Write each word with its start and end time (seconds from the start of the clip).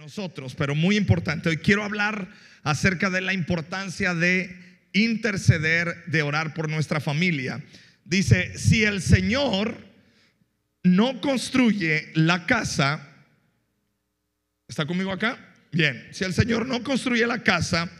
nosotros, 0.00 0.54
pero 0.54 0.74
muy 0.74 0.96
importante. 0.96 1.50
Hoy 1.50 1.58
quiero 1.58 1.84
hablar 1.84 2.28
acerca 2.62 3.10
de 3.10 3.20
la 3.20 3.34
importancia 3.34 4.14
de 4.14 4.56
interceder, 4.94 6.04
de 6.06 6.22
orar 6.22 6.54
por 6.54 6.70
nuestra 6.70 7.00
familia. 7.00 7.62
Dice, 8.04 8.56
si 8.58 8.82
el 8.82 9.02
Señor 9.02 9.76
no 10.82 11.20
construye 11.20 12.10
la 12.14 12.46
casa, 12.46 13.06
¿está 14.66 14.86
conmigo 14.86 15.12
acá? 15.12 15.38
Bien, 15.70 16.08
si 16.12 16.24
el 16.24 16.32
Señor 16.32 16.66
no 16.66 16.82
construye 16.82 17.26
la 17.26 17.42
casa, 17.42 17.90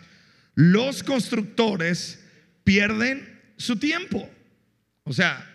los 0.54 1.02
constructores 1.02 2.24
pierden 2.64 3.40
su 3.58 3.76
tiempo. 3.76 4.28
O 5.04 5.12
sea, 5.12 5.46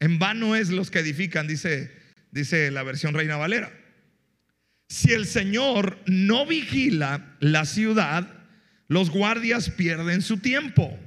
en 0.00 0.18
vano 0.18 0.54
es 0.54 0.68
los 0.68 0.90
que 0.90 0.98
edifican, 0.98 1.46
dice, 1.46 1.90
dice 2.30 2.70
la 2.70 2.82
versión 2.82 3.14
Reina 3.14 3.36
Valera. 3.36 3.83
Si 4.88 5.12
el 5.12 5.26
Señor 5.26 5.98
no 6.06 6.46
vigila 6.46 7.36
la 7.40 7.64
ciudad, 7.64 8.28
los 8.88 9.10
guardias 9.10 9.70
pierden 9.70 10.22
su 10.22 10.38
tiempo. 10.38 10.98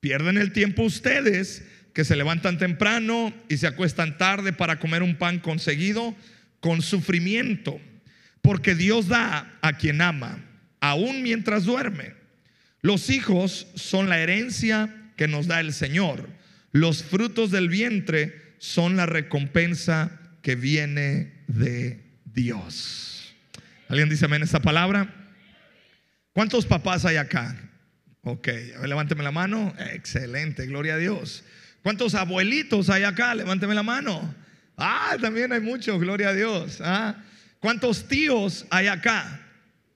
Pierden 0.00 0.38
el 0.38 0.52
tiempo 0.52 0.82
ustedes 0.82 1.64
que 1.92 2.04
se 2.04 2.16
levantan 2.16 2.58
temprano 2.58 3.32
y 3.48 3.58
se 3.58 3.66
acuestan 3.66 4.18
tarde 4.18 4.52
para 4.52 4.78
comer 4.78 5.02
un 5.02 5.16
pan 5.16 5.38
conseguido 5.38 6.14
con 6.60 6.82
sufrimiento. 6.82 7.80
Porque 8.40 8.74
Dios 8.74 9.08
da 9.08 9.58
a 9.60 9.76
quien 9.76 10.00
ama, 10.00 10.44
aún 10.80 11.22
mientras 11.22 11.64
duerme. 11.64 12.14
Los 12.80 13.10
hijos 13.10 13.68
son 13.74 14.08
la 14.08 14.18
herencia 14.18 15.12
que 15.16 15.28
nos 15.28 15.46
da 15.46 15.60
el 15.60 15.72
Señor. 15.72 16.28
Los 16.72 17.04
frutos 17.04 17.50
del 17.50 17.68
vientre 17.68 18.54
son 18.58 18.96
la 18.96 19.06
recompensa 19.06 20.18
que 20.40 20.56
viene 20.56 21.44
de 21.46 22.11
Dios. 22.32 23.34
¿Alguien 23.88 24.08
dice 24.08 24.24
amén 24.24 24.42
esta 24.42 24.60
palabra? 24.60 25.12
¿Cuántos 26.32 26.64
papás 26.64 27.04
hay 27.04 27.16
acá? 27.16 27.56
Ok, 28.22 28.48
levánteme 28.84 29.22
la 29.22 29.32
mano. 29.32 29.74
Excelente, 29.92 30.66
gloria 30.66 30.94
a 30.94 30.98
Dios. 30.98 31.44
¿Cuántos 31.82 32.14
abuelitos 32.14 32.88
hay 32.88 33.02
acá? 33.02 33.34
Levánteme 33.34 33.74
la 33.74 33.82
mano. 33.82 34.34
Ah, 34.76 35.16
también 35.20 35.52
hay 35.52 35.60
muchos, 35.60 36.00
gloria 36.00 36.28
a 36.28 36.32
Dios. 36.32 36.80
Ah, 36.80 37.16
¿Cuántos 37.60 38.08
tíos 38.08 38.66
hay 38.70 38.86
acá? 38.86 39.40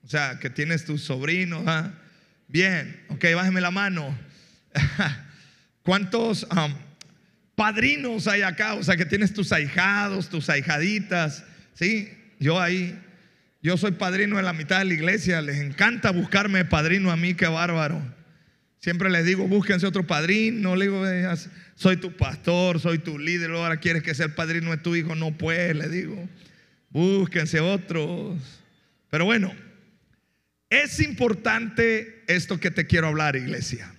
O 0.05 0.09
sea, 0.09 0.39
que 0.39 0.51
tienes 0.51 0.85
tus 0.85 1.03
sobrinos. 1.03 1.65
Ah? 1.67 1.93
Bien, 2.49 3.05
ok, 3.09 3.25
bájeme 3.35 3.61
la 3.61 3.71
mano. 3.71 4.17
¿Cuántos 5.83 6.47
padrinos 7.55 8.29
hay 8.29 8.43
acá? 8.43 8.75
O 8.75 8.83
sea, 8.83 8.97
que 8.97 9.07
tienes 9.07 9.33
tus 9.33 9.53
ahijados, 9.53 10.29
tus 10.29 10.49
ahijaditas. 10.51 11.45
Sí, 11.75 12.16
yo 12.39 12.61
ahí, 12.61 12.99
yo 13.63 13.77
soy 13.77 13.93
padrino 13.93 14.37
de 14.37 14.43
la 14.43 14.53
mitad 14.53 14.79
de 14.79 14.85
la 14.87 14.95
iglesia, 14.95 15.41
les 15.43 15.59
encanta 15.59 16.11
buscarme 16.11 16.65
padrino 16.65 17.11
a 17.11 17.17
mí, 17.17 17.35
qué 17.35 17.47
bárbaro. 17.47 18.01
Siempre 18.79 19.11
les 19.11 19.25
digo, 19.25 19.49
búsquense 19.49 19.87
otro 19.87 20.07
padrino, 20.07 20.71
no 20.71 20.77
le 20.77 20.85
digo, 20.85 21.03
soy 21.75 21.97
tu 21.97 22.17
pastor, 22.17 22.79
soy 22.79 22.99
tu 22.99 23.19
líder, 23.19 23.51
ahora 23.51 23.79
quieres 23.79 24.03
que 24.03 24.15
sea 24.15 24.27
el 24.27 24.35
padrino 24.35 24.71
de 24.71 24.77
tu 24.77 24.95
hijo, 24.95 25.15
no 25.15 25.37
puedes, 25.37 25.75
le 25.75 25.89
digo, 25.89 26.29
búsquense 26.91 27.61
otros. 27.61 28.39
Pero 29.11 29.25
bueno, 29.25 29.53
es 30.71 31.01
importante 31.01 32.23
esto 32.29 32.61
que 32.61 32.71
te 32.71 32.87
quiero 32.87 33.09
hablar, 33.09 33.37
iglesia. 33.37 33.93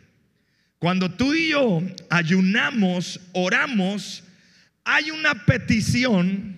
Cuando 0.80 1.12
tú 1.12 1.34
y 1.34 1.50
yo 1.50 1.82
ayunamos, 2.10 3.20
oramos, 3.34 4.24
hay 4.84 5.12
una 5.12 5.46
petición 5.46 6.57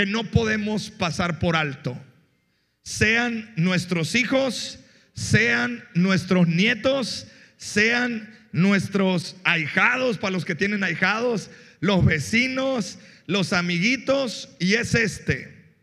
que 0.00 0.06
no 0.06 0.24
podemos 0.24 0.90
pasar 0.90 1.38
por 1.40 1.56
alto. 1.56 1.94
Sean 2.82 3.52
nuestros 3.56 4.14
hijos, 4.14 4.78
sean 5.12 5.84
nuestros 5.92 6.48
nietos, 6.48 7.26
sean 7.58 8.34
nuestros 8.50 9.36
ahijados, 9.44 10.16
para 10.16 10.30
los 10.30 10.46
que 10.46 10.54
tienen 10.54 10.82
ahijados, 10.84 11.50
los 11.80 12.02
vecinos, 12.02 12.98
los 13.26 13.52
amiguitos, 13.52 14.48
y 14.58 14.72
es 14.72 14.94
este. 14.94 15.76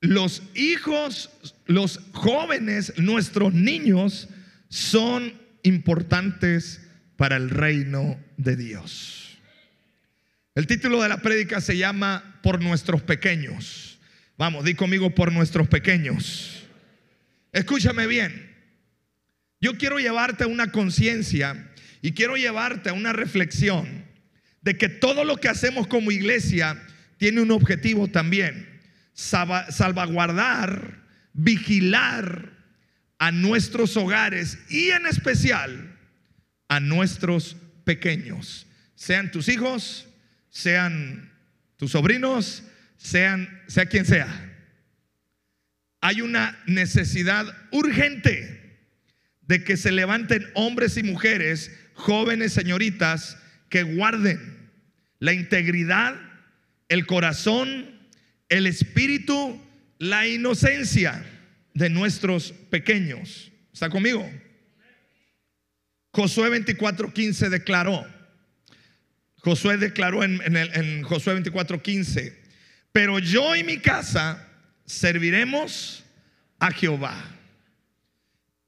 Los 0.00 0.42
hijos, 0.56 1.30
los 1.66 2.00
jóvenes, 2.10 2.94
nuestros 2.96 3.54
niños 3.54 4.28
son 4.70 5.34
importantes 5.62 6.80
para 7.16 7.36
el 7.36 7.48
reino 7.48 8.18
de 8.38 8.56
Dios. 8.56 9.27
El 10.58 10.66
título 10.66 11.00
de 11.00 11.08
la 11.08 11.18
prédica 11.18 11.60
se 11.60 11.76
llama 11.76 12.40
Por 12.42 12.60
nuestros 12.60 13.00
pequeños. 13.00 14.00
Vamos, 14.36 14.64
di 14.64 14.74
conmigo 14.74 15.14
por 15.14 15.30
nuestros 15.30 15.68
pequeños. 15.68 16.66
Escúchame 17.52 18.08
bien. 18.08 18.56
Yo 19.60 19.78
quiero 19.78 20.00
llevarte 20.00 20.42
a 20.42 20.48
una 20.48 20.72
conciencia 20.72 21.70
y 22.02 22.10
quiero 22.10 22.36
llevarte 22.36 22.88
a 22.88 22.92
una 22.92 23.12
reflexión 23.12 24.04
de 24.60 24.76
que 24.76 24.88
todo 24.88 25.22
lo 25.22 25.36
que 25.36 25.48
hacemos 25.48 25.86
como 25.86 26.10
iglesia 26.10 26.76
tiene 27.18 27.40
un 27.40 27.52
objetivo 27.52 28.08
también. 28.08 28.80
Salvaguardar, 29.12 31.04
vigilar 31.34 32.50
a 33.20 33.30
nuestros 33.30 33.96
hogares 33.96 34.58
y 34.68 34.90
en 34.90 35.06
especial 35.06 35.96
a 36.66 36.80
nuestros 36.80 37.56
pequeños, 37.84 38.66
sean 38.96 39.30
tus 39.30 39.48
hijos, 39.48 40.07
sean 40.58 41.30
tus 41.76 41.92
sobrinos, 41.92 42.64
sean, 42.96 43.62
sea 43.68 43.86
quien 43.86 44.04
sea. 44.04 44.26
Hay 46.00 46.20
una 46.20 46.60
necesidad 46.66 47.46
urgente 47.70 48.76
de 49.42 49.62
que 49.62 49.76
se 49.76 49.92
levanten 49.92 50.44
hombres 50.54 50.96
y 50.96 51.04
mujeres, 51.04 51.70
jóvenes 51.94 52.52
señoritas, 52.52 53.38
que 53.68 53.84
guarden 53.84 54.68
la 55.20 55.32
integridad, 55.32 56.16
el 56.88 57.06
corazón, 57.06 57.96
el 58.48 58.66
espíritu, 58.66 59.62
la 59.98 60.26
inocencia 60.26 61.24
de 61.72 61.88
nuestros 61.88 62.50
pequeños. 62.68 63.52
¿Está 63.72 63.90
conmigo? 63.90 64.28
Josué 66.10 66.50
24:15 66.50 67.48
declaró, 67.48 68.17
Josué 69.38 69.76
declaró 69.76 70.24
en, 70.24 70.40
en 70.44 71.02
Josué 71.02 71.40
24:15, 71.42 72.34
pero 72.92 73.18
yo 73.18 73.54
y 73.54 73.64
mi 73.64 73.78
casa 73.78 74.46
serviremos 74.84 76.04
a 76.58 76.70
Jehová. 76.70 77.16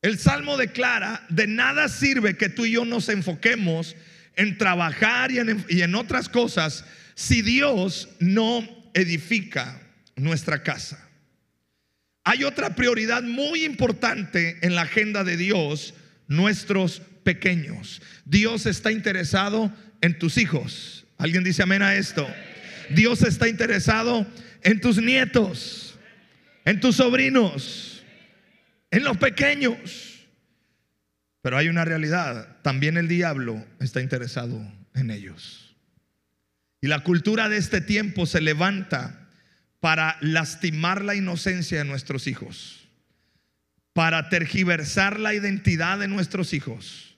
El 0.03 0.19
Salmo 0.19 0.57
declara, 0.57 1.27
de 1.29 1.47
nada 1.47 1.89
sirve 1.89 2.37
que 2.37 2.49
tú 2.49 2.65
y 2.65 2.73
yo 2.73 2.85
nos 2.85 3.09
enfoquemos 3.09 3.97
en 4.37 4.57
trabajar 4.57 5.31
y 5.31 5.39
en, 5.39 5.65
y 5.69 5.83
en 5.83 5.95
otras 5.95 6.29
cosas 6.29 6.85
si 7.15 7.43
Dios 7.43 8.09
no 8.19 8.67
edifica 8.95 9.81
nuestra 10.17 10.63
casa. 10.63 11.07
Hay 12.25 12.45
otra 12.45 12.75
prioridad 12.75 13.23
muy 13.23 13.65
importante 13.65 14.59
en 14.63 14.75
la 14.75 14.83
agenda 14.83 15.25
de 15.25 15.37
Dios, 15.37 15.95
nuestros 16.29 17.03
pequeños. 17.25 18.01
Dios 18.25 18.67
está 18.67 18.93
interesado 18.93 19.73
en 20.00 20.19
tus 20.19 20.38
hijos. 20.38 21.06
¿Alguien 21.19 21.44
dice 21.44 21.62
amén 21.62 21.83
a 21.83 21.94
esto? 21.94 22.27
Dios 22.91 23.22
está 23.22 23.49
interesado 23.49 24.27
en 24.62 24.81
tus 24.81 24.99
nietos, 24.99 25.99
en 26.65 26.81
tus 26.81 26.97
sobrinos, 26.97 28.03
en 28.91 29.05
los 29.05 29.16
pequeños. 29.19 30.27
Pero 31.43 31.56
hay 31.56 31.69
una 31.69 31.84
realidad, 31.84 32.59
también 32.62 32.97
el 32.97 33.09
diablo 33.09 33.65
está 33.81 34.00
interesado 34.00 34.60
en 34.94 35.10
ellos. 35.10 35.77
Y 36.83 36.89
la 36.89 37.00
cultura 37.00 37.49
de 37.49 37.59
este 37.59 37.81
tiempo 37.81 38.27
se 38.27 38.41
levanta 38.41 39.28
para 39.81 40.19
lastimar 40.21 41.04
la 41.04 41.15
inocencia 41.15 41.78
de 41.78 41.84
nuestros 41.84 42.27
hijos, 42.27 42.89
para 43.92 44.28
tergiversar 44.28 45.19
la 45.19 45.34
identidad 45.34 45.98
de 45.98 46.09
nuestros 46.09 46.53
hijos 46.53 47.09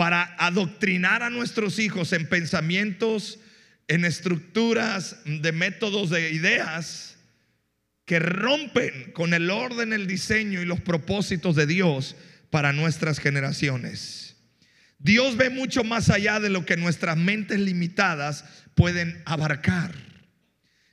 para 0.00 0.34
adoctrinar 0.38 1.22
a 1.22 1.28
nuestros 1.28 1.78
hijos 1.78 2.14
en 2.14 2.26
pensamientos, 2.26 3.38
en 3.86 4.06
estructuras 4.06 5.16
de 5.26 5.52
métodos, 5.52 6.08
de 6.08 6.30
ideas 6.30 7.18
que 8.06 8.18
rompen 8.18 9.12
con 9.12 9.34
el 9.34 9.50
orden, 9.50 9.92
el 9.92 10.06
diseño 10.06 10.62
y 10.62 10.64
los 10.64 10.80
propósitos 10.80 11.54
de 11.54 11.66
Dios 11.66 12.16
para 12.48 12.72
nuestras 12.72 13.18
generaciones. 13.18 14.36
Dios 14.98 15.36
ve 15.36 15.50
mucho 15.50 15.84
más 15.84 16.08
allá 16.08 16.40
de 16.40 16.48
lo 16.48 16.64
que 16.64 16.78
nuestras 16.78 17.18
mentes 17.18 17.60
limitadas 17.60 18.46
pueden 18.74 19.20
abarcar. 19.26 19.94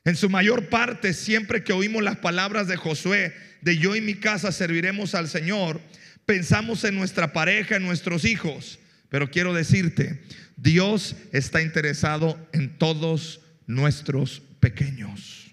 En 0.03 0.17
su 0.17 0.29
mayor 0.29 0.67
parte, 0.67 1.13
siempre 1.13 1.63
que 1.63 1.71
oímos 1.71 2.03
las 2.03 2.17
palabras 2.17 2.67
de 2.67 2.75
Josué, 2.75 3.33
de 3.61 3.77
yo 3.77 3.95
y 3.95 4.01
mi 4.01 4.15
casa 4.15 4.51
serviremos 4.51 5.15
al 5.15 5.29
Señor, 5.29 5.79
pensamos 6.25 6.83
en 6.83 6.95
nuestra 6.95 7.31
pareja, 7.31 7.77
en 7.77 7.83
nuestros 7.83 8.25
hijos, 8.25 8.79
pero 9.09 9.29
quiero 9.29 9.53
decirte, 9.53 10.21
Dios 10.55 11.15
está 11.31 11.61
interesado 11.61 12.39
en 12.51 12.77
todos 12.77 13.41
nuestros 13.67 14.41
pequeños. 14.59 15.51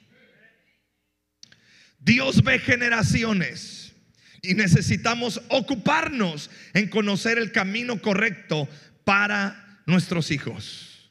Dios 1.98 2.42
ve 2.42 2.58
generaciones 2.58 3.92
y 4.42 4.54
necesitamos 4.54 5.40
ocuparnos 5.48 6.50
en 6.74 6.88
conocer 6.88 7.38
el 7.38 7.52
camino 7.52 8.00
correcto 8.02 8.68
para 9.04 9.80
nuestros 9.86 10.30
hijos. 10.30 11.10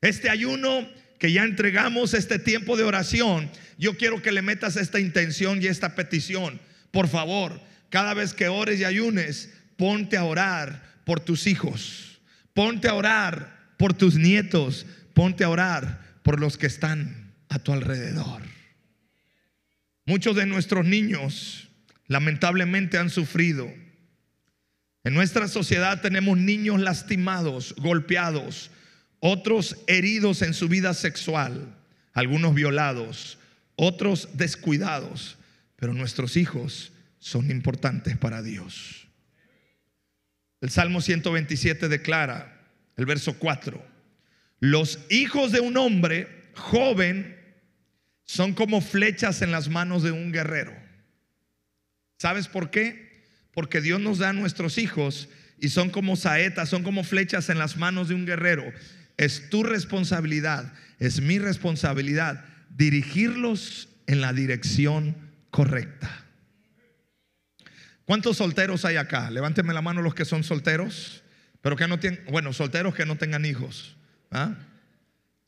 Este 0.00 0.30
ayuno 0.30 0.88
que 1.18 1.32
ya 1.32 1.42
entregamos, 1.42 2.14
este 2.14 2.38
tiempo 2.38 2.76
de 2.76 2.84
oración, 2.84 3.50
yo 3.78 3.96
quiero 3.96 4.22
que 4.22 4.30
le 4.30 4.42
metas 4.42 4.76
esta 4.76 5.00
intención 5.00 5.60
y 5.60 5.66
esta 5.66 5.96
petición. 5.96 6.60
Por 6.92 7.08
favor, 7.08 7.60
cada 7.90 8.14
vez 8.14 8.32
que 8.32 8.48
ores 8.48 8.78
y 8.78 8.84
ayunes, 8.84 9.50
ponte 9.76 10.16
a 10.16 10.24
orar 10.24 10.87
por 11.08 11.20
tus 11.20 11.46
hijos, 11.46 12.20
ponte 12.52 12.86
a 12.86 12.92
orar 12.92 13.72
por 13.78 13.94
tus 13.94 14.16
nietos, 14.16 14.84
ponte 15.14 15.42
a 15.42 15.48
orar 15.48 16.20
por 16.22 16.38
los 16.38 16.58
que 16.58 16.66
están 16.66 17.32
a 17.48 17.58
tu 17.58 17.72
alrededor. 17.72 18.42
Muchos 20.04 20.36
de 20.36 20.44
nuestros 20.44 20.84
niños 20.84 21.70
lamentablemente 22.08 22.98
han 22.98 23.08
sufrido. 23.08 23.72
En 25.02 25.14
nuestra 25.14 25.48
sociedad 25.48 26.02
tenemos 26.02 26.36
niños 26.36 26.78
lastimados, 26.78 27.74
golpeados, 27.78 28.70
otros 29.18 29.78
heridos 29.86 30.42
en 30.42 30.52
su 30.52 30.68
vida 30.68 30.92
sexual, 30.92 31.74
algunos 32.12 32.54
violados, 32.54 33.38
otros 33.76 34.28
descuidados, 34.34 35.38
pero 35.76 35.94
nuestros 35.94 36.36
hijos 36.36 36.92
son 37.18 37.50
importantes 37.50 38.18
para 38.18 38.42
Dios. 38.42 39.07
El 40.60 40.70
Salmo 40.70 41.00
127 41.00 41.88
declara, 41.88 42.60
el 42.96 43.06
verso 43.06 43.38
4, 43.38 43.84
los 44.60 44.98
hijos 45.08 45.52
de 45.52 45.60
un 45.60 45.76
hombre 45.76 46.28
joven 46.54 47.36
son 48.24 48.54
como 48.54 48.80
flechas 48.80 49.40
en 49.42 49.52
las 49.52 49.68
manos 49.68 50.02
de 50.02 50.10
un 50.10 50.32
guerrero. 50.32 50.72
¿Sabes 52.18 52.48
por 52.48 52.70
qué? 52.70 53.22
Porque 53.52 53.80
Dios 53.80 54.00
nos 54.00 54.18
da 54.18 54.30
a 54.30 54.32
nuestros 54.32 54.78
hijos 54.78 55.28
y 55.60 55.68
son 55.68 55.90
como 55.90 56.16
saetas, 56.16 56.68
son 56.68 56.82
como 56.82 57.04
flechas 57.04 57.48
en 57.48 57.58
las 57.58 57.76
manos 57.76 58.08
de 58.08 58.14
un 58.14 58.26
guerrero. 58.26 58.64
Es 59.16 59.48
tu 59.50 59.62
responsabilidad, 59.62 60.72
es 60.98 61.20
mi 61.20 61.38
responsabilidad 61.38 62.44
dirigirlos 62.70 63.88
en 64.06 64.20
la 64.20 64.32
dirección 64.32 65.16
correcta. 65.50 66.27
¿Cuántos 68.08 68.38
solteros 68.38 68.86
hay 68.86 68.96
acá? 68.96 69.30
Levánteme 69.30 69.74
la 69.74 69.82
mano 69.82 70.00
los 70.00 70.14
que 70.14 70.24
son 70.24 70.42
solteros, 70.42 71.22
pero 71.60 71.76
que 71.76 71.86
no 71.86 72.00
tienen, 72.00 72.24
bueno, 72.30 72.54
solteros 72.54 72.94
que 72.94 73.04
no 73.04 73.16
tengan 73.16 73.44
hijos. 73.44 73.98
¿ah? 74.30 74.54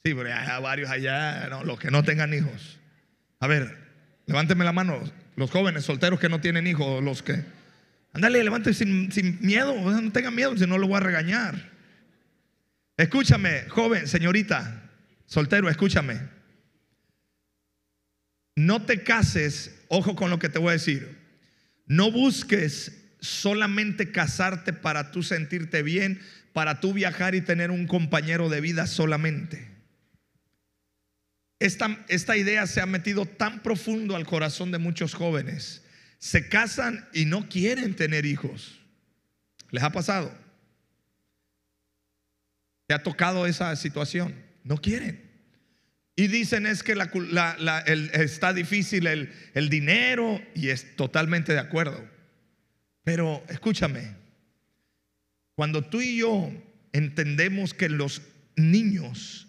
Sí, 0.04 0.12
pero 0.12 0.28
hay 0.30 0.60
varios 0.60 0.90
allá, 0.90 1.48
los 1.64 1.80
que 1.80 1.90
no 1.90 2.02
tengan 2.04 2.34
hijos. 2.34 2.78
A 3.38 3.46
ver, 3.46 3.78
levánteme 4.26 4.62
la 4.62 4.72
mano, 4.72 5.02
los 5.36 5.50
jóvenes 5.50 5.86
solteros 5.86 6.20
que 6.20 6.28
no 6.28 6.42
tienen 6.42 6.66
hijos, 6.66 7.02
los 7.02 7.22
que... 7.22 7.42
Ándale, 8.12 8.44
levante 8.44 8.74
sin, 8.74 9.10
sin 9.10 9.38
miedo, 9.40 9.74
no 9.74 10.12
tengan 10.12 10.34
miedo, 10.34 10.54
si 10.54 10.66
no 10.66 10.76
lo 10.76 10.86
voy 10.86 10.98
a 10.98 11.00
regañar. 11.00 11.70
Escúchame, 12.98 13.70
joven, 13.70 14.06
señorita, 14.06 14.82
soltero, 15.24 15.70
escúchame. 15.70 16.20
No 18.54 18.82
te 18.82 19.02
cases, 19.02 19.82
ojo 19.88 20.14
con 20.14 20.28
lo 20.28 20.38
que 20.38 20.50
te 20.50 20.58
voy 20.58 20.68
a 20.68 20.72
decir. 20.72 21.19
No 21.90 22.12
busques 22.12 22.92
solamente 23.18 24.12
casarte 24.12 24.72
para 24.72 25.10
tú 25.10 25.24
sentirte 25.24 25.82
bien, 25.82 26.20
para 26.52 26.78
tú 26.78 26.92
viajar 26.92 27.34
y 27.34 27.40
tener 27.40 27.72
un 27.72 27.88
compañero 27.88 28.48
de 28.48 28.60
vida 28.60 28.86
solamente. 28.86 29.66
Esta, 31.58 31.98
esta, 32.06 32.36
idea 32.36 32.68
se 32.68 32.80
ha 32.80 32.86
metido 32.86 33.26
tan 33.26 33.60
profundo 33.64 34.14
al 34.14 34.24
corazón 34.24 34.70
de 34.70 34.78
muchos 34.78 35.14
jóvenes. 35.14 35.82
Se 36.20 36.48
casan 36.48 37.08
y 37.12 37.24
no 37.24 37.48
quieren 37.48 37.96
tener 37.96 38.24
hijos. 38.24 38.78
¿Les 39.72 39.82
ha 39.82 39.90
pasado? 39.90 40.32
¿Te 42.86 42.94
ha 42.94 43.02
tocado 43.02 43.46
esa 43.46 43.74
situación? 43.74 44.36
No 44.62 44.76
quieren. 44.76 45.28
Y 46.20 46.28
dicen 46.28 46.66
es 46.66 46.82
que 46.82 46.94
está 48.12 48.52
difícil 48.52 49.06
el, 49.06 49.32
el 49.54 49.70
dinero 49.70 50.38
y 50.54 50.68
es 50.68 50.94
totalmente 50.94 51.54
de 51.54 51.60
acuerdo. 51.60 52.06
Pero 53.04 53.42
escúchame, 53.48 54.16
cuando 55.54 55.82
tú 55.82 56.02
y 56.02 56.18
yo 56.18 56.52
entendemos 56.92 57.72
que 57.72 57.88
los 57.88 58.20
niños 58.54 59.48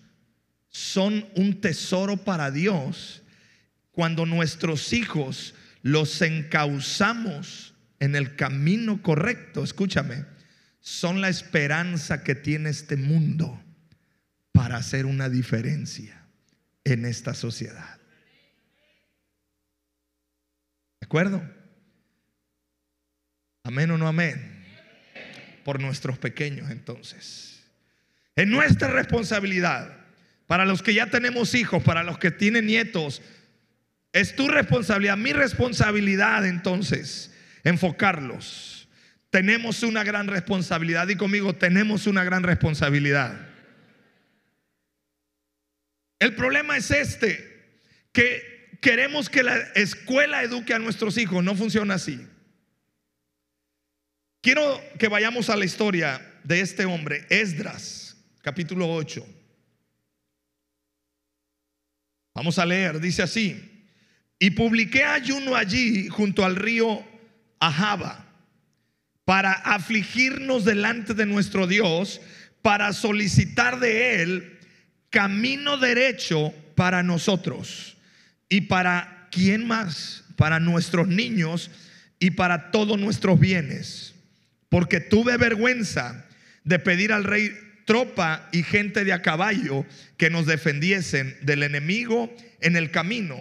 son 0.69 1.27
un 1.35 1.59
tesoro 1.59 2.23
para 2.23 2.51
Dios, 2.51 3.21
cuando 3.91 4.25
nuestros 4.25 4.94
hijos 4.94 5.53
los 5.81 6.21
encauzamos 6.21 7.73
en 8.00 8.15
el 8.15 8.38
camino 8.38 9.01
correcto, 9.01 9.62
escúchame, 9.62 10.23
son 10.79 11.19
la 11.19 11.27
esperanza 11.27 12.23
que 12.23 12.33
tiene 12.33 12.69
este 12.69 12.95
mundo 12.95 13.62
para 14.53 14.77
hacer 14.77 15.06
una 15.06 15.27
diferencia 15.27 16.20
en 16.83 17.06
esta 17.06 17.33
sociedad. 17.33 18.00
¿De 21.00 21.06
acuerdo? 21.06 21.42
Amén 23.63 23.92
o 23.92 23.98
no 23.98 24.07
amén. 24.07 24.66
Por 25.63 25.80
nuestros 25.80 26.18
pequeños 26.18 26.72
entonces. 26.72 27.63
Es 28.36 28.48
nuestra 28.48 28.89
responsabilidad. 28.89 29.98
Para 30.48 30.66
los 30.66 30.81
que 30.81 30.94
ya 30.94 31.07
tenemos 31.07 31.54
hijos, 31.54 31.83
para 31.83 32.04
los 32.04 32.18
que 32.18 32.31
tienen 32.31 32.66
nietos, 32.66 33.22
es 34.13 34.36
tu 34.36 34.48
responsabilidad, 34.50 35.16
mi 35.18 35.31
responsabilidad 35.31 36.45
entonces, 36.45 37.33
enfocarlos. 37.63 38.89
Tenemos 39.30 39.83
una 39.83 40.04
gran 40.04 40.28
responsabilidad 40.28 41.07
y 41.07 41.16
conmigo 41.16 41.56
tenemos 41.56 42.06
una 42.06 42.25
gran 42.25 42.44
responsabilidad. 42.44 43.48
El 46.21 46.35
problema 46.35 46.77
es 46.77 46.91
este, 46.91 47.79
que 48.12 48.77
queremos 48.79 49.27
que 49.27 49.41
la 49.41 49.57
escuela 49.73 50.44
eduque 50.44 50.71
a 50.71 50.77
nuestros 50.77 51.18
hijos. 51.18 51.44
No 51.44 51.56
funciona 51.56 51.95
así. 51.95 52.23
Quiero 54.39 54.79
que 55.00 55.07
vayamos 55.07 55.50
a 55.50 55.56
la 55.56 55.65
historia 55.65 56.39
de 56.44 56.62
este 56.62 56.85
hombre, 56.85 57.25
Esdras, 57.31 58.15
capítulo 58.44 58.88
8. 58.94 59.25
Vamos 62.35 62.59
a 62.59 62.68
leer, 62.68 63.00
dice 63.00 63.23
así. 63.23 63.88
Y 64.38 64.51
publiqué 64.51 65.04
ayuno 65.04 65.56
allí 65.56 66.07
junto 66.07 66.45
al 66.45 66.56
río 66.56 67.04
Ahaba 67.59 68.31
para 69.25 69.54
afligirnos 69.54 70.66
delante 70.66 71.16
de 71.16 71.25
nuestro 71.25 71.66
Dios, 71.66 72.21
para 72.61 72.94
solicitar 72.94 73.80
de 73.80 74.21
él 74.21 74.59
camino 75.11 75.77
derecho 75.77 76.53
para 76.75 77.03
nosotros 77.03 77.97
y 78.49 78.61
para 78.61 79.27
quién 79.30 79.68
más, 79.68 80.23
para 80.35 80.59
nuestros 80.59 81.07
niños 81.07 81.69
y 82.19 82.31
para 82.31 82.71
todos 82.71 82.99
nuestros 82.99 83.39
bienes. 83.39 84.15
Porque 84.69 84.99
tuve 84.99 85.37
vergüenza 85.37 86.25
de 86.63 86.80
pedir 86.80 87.11
al 87.11 87.23
rey 87.23 87.51
tropa 87.85 88.47
y 88.51 88.63
gente 88.63 89.03
de 89.03 89.13
a 89.13 89.21
caballo 89.21 89.85
que 90.18 90.30
nos 90.30 90.45
defendiesen 90.45 91.35
del 91.41 91.63
enemigo 91.63 92.33
en 92.61 92.75
el 92.75 92.89
camino. 92.89 93.39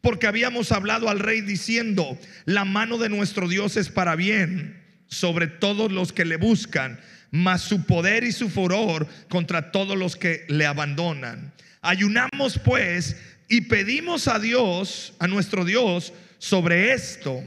Porque 0.00 0.26
habíamos 0.26 0.72
hablado 0.72 1.10
al 1.10 1.18
rey 1.18 1.42
diciendo, 1.42 2.18
la 2.46 2.64
mano 2.64 2.96
de 2.96 3.10
nuestro 3.10 3.46
Dios 3.46 3.76
es 3.76 3.90
para 3.90 4.16
bien 4.16 4.82
sobre 5.06 5.48
todos 5.48 5.92
los 5.92 6.12
que 6.12 6.24
le 6.24 6.36
buscan 6.36 6.98
mas 7.30 7.62
su 7.62 7.84
poder 7.84 8.24
y 8.24 8.32
su 8.32 8.48
furor 8.48 9.06
contra 9.28 9.70
todos 9.70 9.96
los 9.96 10.16
que 10.16 10.44
le 10.48 10.66
abandonan. 10.66 11.52
Ayunamos 11.80 12.58
pues 12.58 13.16
y 13.48 13.62
pedimos 13.62 14.28
a 14.28 14.38
Dios, 14.38 15.14
a 15.18 15.26
nuestro 15.26 15.64
Dios, 15.64 16.12
sobre 16.38 16.92
esto, 16.92 17.42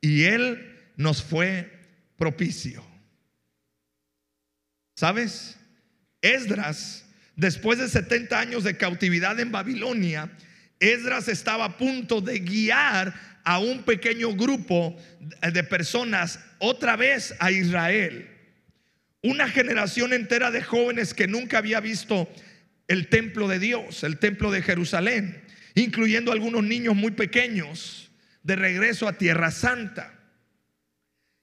y 0.00 0.24
Él 0.24 0.74
nos 0.96 1.22
fue 1.22 1.70
propicio. 2.16 2.84
¿Sabes? 4.94 5.56
Esdras, 6.22 7.04
después 7.36 7.78
de 7.78 7.88
70 7.88 8.38
años 8.38 8.64
de 8.64 8.76
cautividad 8.76 9.38
en 9.40 9.52
Babilonia, 9.52 10.30
Esdras 10.80 11.28
estaba 11.28 11.64
a 11.66 11.76
punto 11.76 12.20
de 12.20 12.38
guiar 12.40 13.14
a 13.44 13.58
un 13.58 13.82
pequeño 13.82 14.34
grupo 14.34 14.96
de 15.40 15.64
personas 15.64 16.40
otra 16.58 16.96
vez 16.96 17.34
a 17.38 17.50
Israel 17.50 18.35
una 19.26 19.48
generación 19.48 20.12
entera 20.12 20.50
de 20.50 20.62
jóvenes 20.62 21.12
que 21.12 21.26
nunca 21.26 21.58
había 21.58 21.80
visto 21.80 22.28
el 22.86 23.08
templo 23.08 23.48
de 23.48 23.58
Dios, 23.58 24.04
el 24.04 24.18
templo 24.18 24.50
de 24.50 24.62
Jerusalén, 24.62 25.42
incluyendo 25.74 26.32
algunos 26.32 26.62
niños 26.62 26.94
muy 26.94 27.10
pequeños 27.10 28.10
de 28.42 28.56
regreso 28.56 29.08
a 29.08 29.18
Tierra 29.18 29.50
Santa. 29.50 30.14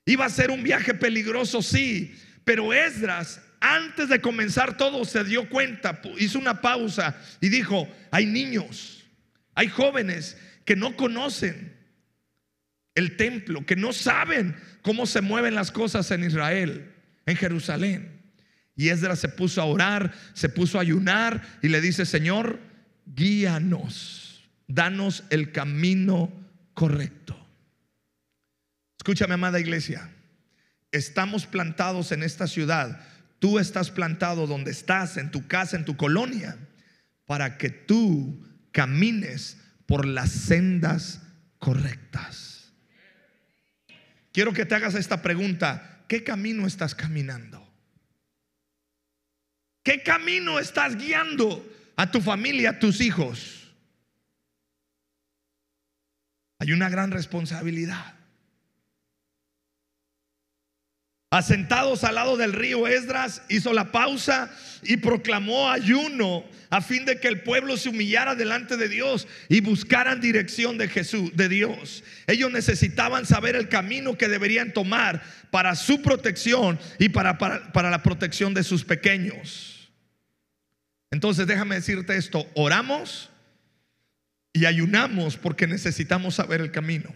Iba 0.06 0.26
a 0.26 0.30
ser 0.30 0.52
un 0.52 0.64
viaje 0.64 0.94
peligroso, 0.94 1.62
sí, 1.62 2.16
pero 2.46 2.74
Esdras, 2.74 3.42
antes 3.60 4.08
de 4.08 4.22
comenzar 4.22 4.78
todo, 4.78 5.04
se 5.04 5.24
dio 5.26 5.50
cuenta, 5.50 6.02
hizo 6.18 6.40
una 6.40 6.62
pausa 6.62 7.22
y 7.42 7.50
dijo, 7.50 7.90
hay 8.12 8.26
niños, 8.26 9.06
hay 9.56 9.68
jóvenes 9.68 10.38
que 10.66 10.76
no 10.78 10.96
conocen 10.96 11.78
el 12.96 13.18
templo, 13.18 13.66
que 13.66 13.76
no 13.76 13.92
saben 13.92 14.56
cómo 14.82 15.06
se 15.06 15.22
mueven 15.22 15.56
las 15.56 15.72
cosas 15.72 16.12
en 16.12 16.24
Israel, 16.24 16.93
en 17.26 17.36
Jerusalén. 17.36 18.22
Y 18.76 18.90
Esdras 18.90 19.20
se 19.20 19.30
puso 19.30 19.62
a 19.62 19.66
orar, 19.66 20.14
se 20.34 20.50
puso 20.50 20.78
a 20.78 20.82
ayunar 20.82 21.42
y 21.62 21.70
le 21.70 21.80
dice, 21.80 22.06
Señor, 22.06 22.60
guíanos, 23.06 24.50
danos 24.68 25.24
el 25.30 25.52
camino 25.52 26.32
correcto. 26.74 27.38
Escúchame, 28.98 29.34
amada 29.34 29.60
iglesia, 29.60 30.10
estamos 30.92 31.46
plantados 31.46 32.12
en 32.12 32.24
esta 32.24 32.48
ciudad, 32.48 33.06
tú 33.40 33.60
estás 33.60 33.92
plantado 33.92 34.48
donde 34.48 34.72
estás, 34.72 35.18
en 35.18 35.30
tu 35.30 35.48
casa, 35.48 35.76
en 35.76 35.86
tu 35.86 35.98
colonia, 35.98 36.58
para 37.26 37.58
que 37.58 37.70
tú 37.70 38.44
camines 38.72 39.58
por 39.86 40.06
las 40.06 40.32
sendas 40.32 41.22
correctas. 41.60 42.72
Quiero 44.32 44.54
que 44.54 44.66
te 44.66 44.74
hagas 44.76 44.96
esta 44.96 45.22
pregunta, 45.22 45.93
¿qué 46.08 46.24
camino 46.24 46.68
estás 46.68 46.96
caminando? 46.96 47.66
¿Qué 49.84 50.02
camino 50.02 50.60
estás 50.60 50.96
guiando 50.98 51.70
a 51.98 52.10
tu 52.10 52.22
familia, 52.22 52.72
a 52.72 52.80
tus 52.80 53.02
hijos? 53.02 53.74
Hay 56.60 56.72
una 56.72 56.90
gran 56.90 57.12
responsabilidad. 57.12 58.23
Asentados 61.34 62.04
al 62.04 62.14
lado 62.14 62.38
del 62.38 62.54
río 62.54 62.86
Esdras, 62.86 63.42
hizo 63.50 63.74
la 63.74 63.92
pausa 63.92 64.52
y 64.84 64.98
proclamó 64.98 65.68
ayuno 65.68 66.46
a 66.70 66.80
fin 66.80 67.06
de 67.06 67.20
que 67.20 67.28
el 67.28 67.42
pueblo 67.42 67.76
se 67.76 67.90
humillara 67.90 68.36
delante 68.36 68.78
de 68.78 68.88
Dios 68.88 69.28
y 69.50 69.60
buscaran 69.60 70.22
dirección 70.22 70.78
de 70.78 70.88
Jesús, 70.88 71.36
de 71.36 71.50
Dios. 71.50 72.04
Ellos 72.28 72.52
necesitaban 72.52 73.26
saber 73.26 73.56
el 73.56 73.68
camino 73.68 74.16
que 74.16 74.28
deberían 74.28 74.74
tomar 74.74 75.24
para 75.50 75.74
su 75.76 76.04
protección 76.04 76.80
y 77.00 77.10
para, 77.10 77.40
para, 77.40 77.74
para 77.74 77.90
la 77.90 78.04
protección 78.04 78.54
de 78.54 78.62
sus 78.62 78.86
pequeños. 78.86 79.92
Entonces 81.10 81.48
déjame 81.48 81.74
decirte 81.74 82.16
esto, 82.16 82.48
oramos 82.54 83.32
y 84.54 84.66
ayunamos 84.66 85.38
porque 85.38 85.66
necesitamos 85.66 86.36
saber 86.36 86.62
el 86.62 86.70
camino. 86.70 87.12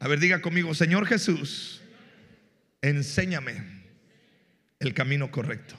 A 0.00 0.08
ver, 0.08 0.18
diga 0.18 0.40
conmigo, 0.40 0.74
Señor 0.74 1.06
Jesús 1.06 1.80
enséñame 2.82 3.84
el 4.78 4.94
camino 4.94 5.30
correcto. 5.30 5.76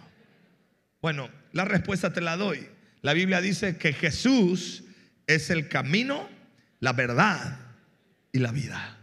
Bueno, 1.02 1.30
la 1.52 1.66
respuesta 1.66 2.14
te 2.14 2.22
la 2.22 2.38
doy. 2.38 2.68
La 3.02 3.14
Biblia 3.14 3.42
dice 3.42 3.78
que 3.78 3.94
Jesús 3.94 4.84
es 5.26 5.50
el 5.50 5.68
camino, 5.68 6.30
la 6.80 6.94
verdad 6.94 7.60
y 8.32 8.40
la 8.40 8.52
vida. 8.52 8.98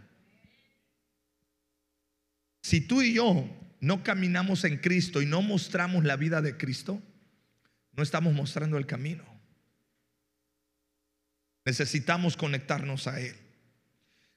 Si 2.61 2.81
tú 2.81 3.01
y 3.01 3.13
yo 3.13 3.49
no 3.81 4.03
caminamos 4.03 4.63
en 4.63 4.77
Cristo 4.77 5.21
y 5.21 5.25
no 5.25 5.41
mostramos 5.41 6.05
la 6.05 6.15
vida 6.15 6.41
de 6.41 6.55
Cristo, 6.57 7.01
no 7.93 8.03
estamos 8.03 8.33
mostrando 8.33 8.77
el 8.77 8.85
camino. 8.85 9.25
Necesitamos 11.65 12.37
conectarnos 12.37 13.07
a 13.07 13.19
Él. 13.19 13.35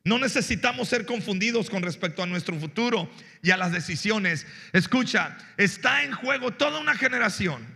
No 0.05 0.19
necesitamos 0.19 0.89
ser 0.89 1.07
confundidos 1.07 1.71
con 1.71 1.83
respecto 1.83 2.23
a 2.23 2.27
nuestro 2.27 2.59
futuro 2.59 3.09
y 3.41 3.51
a 3.51 3.57
las 3.57 3.73
decisiones. 3.73 4.47
Escucha, 4.73 5.37
está 5.57 6.03
en 6.03 6.13
juego 6.13 6.53
toda 6.53 6.81
una 6.81 6.97
generación 6.97 7.67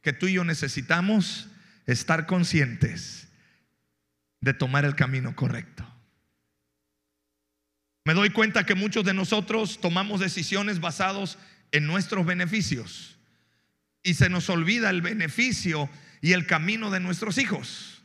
que 0.00 0.12
tú 0.12 0.26
y 0.26 0.34
yo 0.34 0.44
necesitamos 0.44 1.48
estar 1.86 2.26
conscientes 2.26 3.28
de 4.40 4.54
tomar 4.54 4.84
el 4.84 4.94
camino 4.94 5.36
correcto. 5.36 5.86
Me 8.04 8.14
doy 8.14 8.30
cuenta 8.30 8.64
que 8.64 8.74
muchos 8.74 9.04
de 9.04 9.14
nosotros 9.14 9.80
tomamos 9.80 10.20
decisiones 10.20 10.80
basados 10.80 11.38
en 11.72 11.86
nuestros 11.86 12.24
beneficios 12.24 13.16
y 14.02 14.14
se 14.14 14.28
nos 14.28 14.48
olvida 14.50 14.90
el 14.90 15.02
beneficio 15.02 15.90
y 16.20 16.32
el 16.32 16.46
camino 16.46 16.90
de 16.90 17.00
nuestros 17.00 17.38
hijos. 17.38 18.02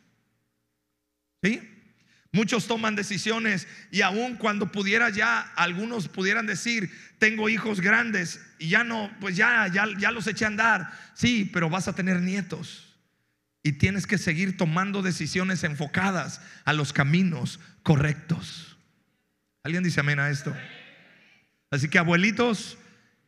¿Sí? 1.44 1.79
Muchos 2.32 2.68
toman 2.68 2.96
decisiones 2.96 3.68
y 3.92 4.02
aun 4.02 4.36
cuando 4.36 4.72
pudiera 4.72 5.10
ya, 5.10 5.40
algunos 5.56 6.08
pudieran 6.08 6.46
decir, 6.46 6.92
tengo 7.18 7.50
hijos 7.50 7.82
grandes 7.82 8.40
y 8.60 8.70
ya 8.70 8.84
no, 8.84 9.12
pues 9.20 9.36
ya, 9.36 9.68
ya, 9.68 9.88
ya 9.98 10.12
los 10.12 10.28
eché 10.28 10.46
a 10.46 10.50
andar. 10.50 10.92
Sí, 11.16 11.50
pero 11.52 11.70
vas 11.70 11.88
a 11.88 11.96
tener 11.96 12.22
nietos 12.22 12.96
y 13.64 13.74
tienes 13.74 14.06
que 14.06 14.18
seguir 14.18 14.58
tomando 14.58 15.02
decisiones 15.02 15.64
enfocadas 15.64 16.42
a 16.66 16.74
los 16.74 16.94
caminos 16.94 17.60
correctos. 17.84 18.78
¿Alguien 19.64 19.84
dice 19.84 20.00
amén 20.00 20.20
a 20.20 20.30
esto? 20.30 20.56
Así 21.72 21.90
que 21.90 22.00
abuelitos, 22.00 22.78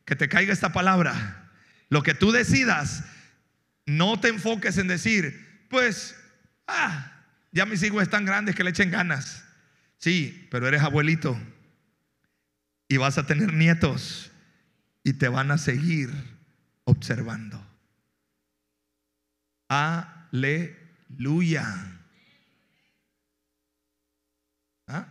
que 0.04 0.16
te 0.16 0.28
caiga 0.28 0.52
esta 0.52 0.72
palabra. 0.72 1.50
Lo 1.88 2.02
que 2.02 2.14
tú 2.14 2.32
decidas, 2.32 3.04
no 3.84 4.18
te 4.20 4.28
enfoques 4.28 4.78
en 4.78 4.88
decir, 4.88 5.66
pues, 5.68 6.16
ah, 6.66 7.11
ya 7.52 7.66
mis 7.66 7.82
hijos 7.82 8.02
están 8.02 8.24
grandes 8.24 8.56
que 8.56 8.64
le 8.64 8.70
echen 8.70 8.90
ganas. 8.90 9.44
Sí, 9.98 10.48
pero 10.50 10.66
eres 10.66 10.82
abuelito 10.82 11.38
y 12.88 12.96
vas 12.96 13.18
a 13.18 13.26
tener 13.26 13.52
nietos 13.52 14.32
y 15.04 15.12
te 15.12 15.28
van 15.28 15.50
a 15.50 15.58
seguir 15.58 16.10
observando. 16.84 17.64
Aleluya. 19.68 21.64
¿Ah? 24.88 25.06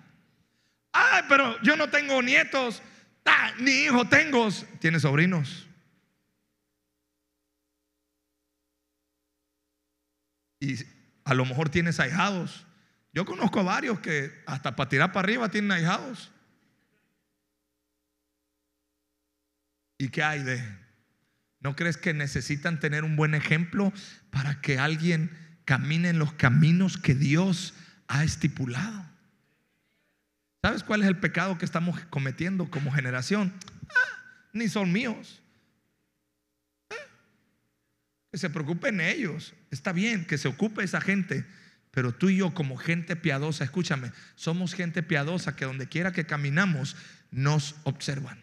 Ay, 0.91 1.24
pero 1.29 1.62
yo 1.62 1.75
no 1.75 1.89
tengo 1.89 2.21
nietos. 2.21 2.83
Ah, 3.25 3.53
ni 3.60 3.71
hijo 3.71 4.07
tengo. 4.07 4.50
Tiene 4.79 5.00
sobrinos. 5.00 5.67
Y 10.60 10.75
a 11.31 11.33
lo 11.33 11.45
mejor 11.45 11.69
tienes 11.69 12.01
ahijados. 12.01 12.65
Yo 13.13 13.25
conozco 13.25 13.61
a 13.61 13.63
varios 13.63 14.01
que 14.01 14.43
hasta 14.45 14.75
para 14.75 14.89
tirar 14.89 15.13
para 15.13 15.25
arriba 15.25 15.47
tienen 15.50 15.71
ahijados. 15.71 16.29
¿Y 19.97 20.09
qué 20.09 20.23
hay 20.23 20.43
de? 20.43 20.61
¿No 21.61 21.75
crees 21.75 21.95
que 21.95 22.13
necesitan 22.13 22.81
tener 22.81 23.05
un 23.05 23.15
buen 23.15 23.33
ejemplo 23.33 23.93
para 24.29 24.59
que 24.59 24.77
alguien 24.77 25.31
camine 25.63 26.09
en 26.09 26.19
los 26.19 26.33
caminos 26.33 26.97
que 26.97 27.15
Dios 27.15 27.75
ha 28.09 28.25
estipulado? 28.25 29.05
¿Sabes 30.61 30.83
cuál 30.83 31.01
es 31.01 31.07
el 31.07 31.17
pecado 31.17 31.57
que 31.57 31.63
estamos 31.63 31.97
cometiendo 32.09 32.69
como 32.69 32.91
generación? 32.91 33.53
Ah, 33.89 34.50
ni 34.51 34.67
son 34.67 34.91
míos 34.91 35.40
que 38.31 38.38
se 38.38 38.50
preocupen 38.50 39.01
ellos. 39.01 39.53
Está 39.71 39.91
bien 39.91 40.25
que 40.25 40.38
se 40.38 40.47
ocupe 40.47 40.83
esa 40.83 41.01
gente, 41.01 41.45
pero 41.91 42.13
tú 42.13 42.29
y 42.29 42.38
yo 42.38 42.53
como 42.53 42.77
gente 42.77 43.15
piadosa, 43.15 43.65
escúchame, 43.65 44.11
somos 44.35 44.73
gente 44.73 45.03
piadosa 45.03 45.55
que 45.55 45.65
donde 45.65 45.88
quiera 45.88 46.13
que 46.13 46.25
caminamos 46.25 46.95
nos 47.29 47.75
observan. 47.83 48.41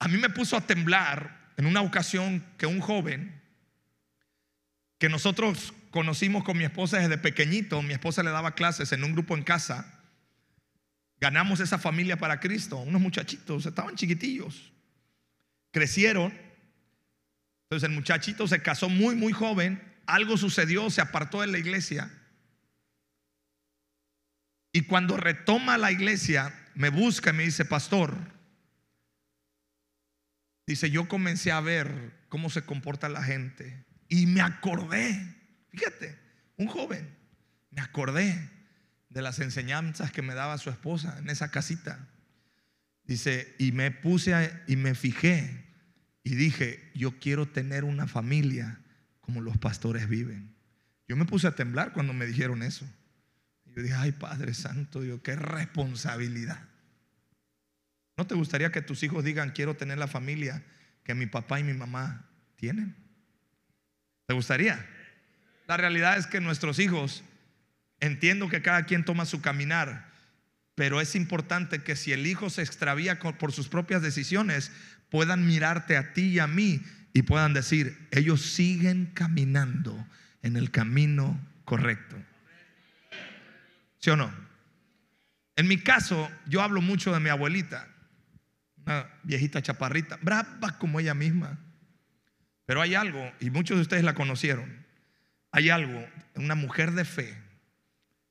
A 0.00 0.08
mí 0.08 0.18
me 0.18 0.28
puso 0.28 0.56
a 0.56 0.66
temblar 0.66 1.52
en 1.56 1.66
una 1.66 1.80
ocasión 1.82 2.44
que 2.58 2.66
un 2.66 2.80
joven 2.80 3.40
que 4.98 5.08
nosotros 5.08 5.72
conocimos 5.90 6.42
con 6.42 6.58
mi 6.58 6.64
esposa 6.64 6.98
desde 6.98 7.18
pequeñito, 7.18 7.80
mi 7.82 7.92
esposa 7.92 8.22
le 8.22 8.30
daba 8.30 8.54
clases 8.54 8.90
en 8.92 9.04
un 9.04 9.12
grupo 9.12 9.36
en 9.36 9.44
casa, 9.44 10.00
ganamos 11.20 11.60
esa 11.60 11.78
familia 11.78 12.16
para 12.16 12.40
Cristo, 12.40 12.78
unos 12.78 13.00
muchachitos, 13.00 13.66
estaban 13.66 13.94
chiquitillos, 13.94 14.72
crecieron 15.70 16.32
entonces 17.74 17.90
el 17.90 17.96
muchachito 17.96 18.46
se 18.46 18.62
casó 18.62 18.88
muy, 18.88 19.16
muy 19.16 19.32
joven, 19.32 19.82
algo 20.06 20.36
sucedió, 20.36 20.90
se 20.90 21.00
apartó 21.00 21.40
de 21.40 21.48
la 21.48 21.58
iglesia. 21.58 22.08
Y 24.72 24.82
cuando 24.82 25.16
retoma 25.16 25.76
la 25.76 25.90
iglesia, 25.90 26.54
me 26.76 26.88
busca 26.88 27.30
y 27.30 27.32
me 27.32 27.42
dice, 27.42 27.64
pastor, 27.64 28.16
dice, 30.68 30.88
yo 30.88 31.08
comencé 31.08 31.50
a 31.50 31.60
ver 31.60 32.12
cómo 32.28 32.48
se 32.48 32.62
comporta 32.62 33.08
la 33.08 33.24
gente 33.24 33.84
y 34.08 34.26
me 34.26 34.40
acordé, 34.40 35.34
fíjate, 35.70 36.16
un 36.56 36.68
joven, 36.68 37.12
me 37.70 37.82
acordé 37.82 38.50
de 39.08 39.22
las 39.22 39.40
enseñanzas 39.40 40.12
que 40.12 40.22
me 40.22 40.34
daba 40.34 40.58
su 40.58 40.70
esposa 40.70 41.18
en 41.18 41.28
esa 41.28 41.50
casita. 41.50 42.08
Dice, 43.02 43.52
y 43.58 43.72
me 43.72 43.90
puse 43.90 44.62
y 44.68 44.76
me 44.76 44.94
fijé 44.94 45.73
y 46.24 46.34
dije, 46.34 46.90
yo 46.94 47.18
quiero 47.20 47.46
tener 47.46 47.84
una 47.84 48.08
familia 48.08 48.80
como 49.20 49.42
los 49.42 49.58
pastores 49.58 50.08
viven. 50.08 50.54
Yo 51.06 51.16
me 51.16 51.26
puse 51.26 51.46
a 51.46 51.54
temblar 51.54 51.92
cuando 51.92 52.14
me 52.14 52.26
dijeron 52.26 52.62
eso. 52.62 52.86
Yo 53.66 53.82
dije, 53.82 53.94
ay 53.94 54.12
Padre 54.12 54.54
Santo, 54.54 55.02
Dios, 55.02 55.20
qué 55.22 55.36
responsabilidad. 55.36 56.66
¿No 58.16 58.26
te 58.26 58.34
gustaría 58.34 58.72
que 58.72 58.80
tus 58.80 59.02
hijos 59.02 59.22
digan, 59.22 59.50
quiero 59.50 59.76
tener 59.76 59.98
la 59.98 60.06
familia 60.08 60.64
que 61.02 61.14
mi 61.14 61.26
papá 61.26 61.60
y 61.60 61.64
mi 61.64 61.74
mamá 61.74 62.26
tienen? 62.56 62.96
¿Te 64.26 64.34
gustaría? 64.34 64.86
La 65.66 65.76
realidad 65.76 66.16
es 66.16 66.26
que 66.26 66.40
nuestros 66.40 66.78
hijos, 66.78 67.22
entiendo 68.00 68.48
que 68.48 68.62
cada 68.62 68.86
quien 68.86 69.04
toma 69.04 69.26
su 69.26 69.40
caminar, 69.42 70.12
Pero 70.76 71.00
es 71.00 71.14
importante 71.14 71.84
que 71.84 71.94
si 71.94 72.12
el 72.12 72.26
hijo 72.26 72.50
se 72.50 72.62
extravía 72.62 73.20
por 73.20 73.52
sus 73.52 73.68
propias 73.68 74.02
decisiones, 74.02 74.72
puedan 75.14 75.46
mirarte 75.46 75.96
a 75.96 76.12
ti 76.12 76.22
y 76.22 76.38
a 76.40 76.48
mí 76.48 76.82
y 77.12 77.22
puedan 77.22 77.54
decir, 77.54 78.08
ellos 78.10 78.42
siguen 78.42 79.12
caminando 79.14 80.04
en 80.42 80.56
el 80.56 80.72
camino 80.72 81.40
correcto. 81.64 82.16
¿Sí 84.00 84.10
o 84.10 84.16
no? 84.16 84.34
En 85.54 85.68
mi 85.68 85.78
caso, 85.78 86.28
yo 86.48 86.62
hablo 86.62 86.80
mucho 86.80 87.14
de 87.14 87.20
mi 87.20 87.28
abuelita, 87.30 87.86
una 88.84 89.06
viejita 89.22 89.62
chaparrita, 89.62 90.18
brava 90.20 90.80
como 90.80 90.98
ella 90.98 91.14
misma. 91.14 91.60
Pero 92.66 92.82
hay 92.82 92.96
algo, 92.96 93.32
y 93.38 93.50
muchos 93.50 93.76
de 93.76 93.82
ustedes 93.82 94.02
la 94.02 94.14
conocieron, 94.14 94.84
hay 95.52 95.70
algo, 95.70 96.04
una 96.34 96.56
mujer 96.56 96.90
de 96.90 97.04
fe, 97.04 97.40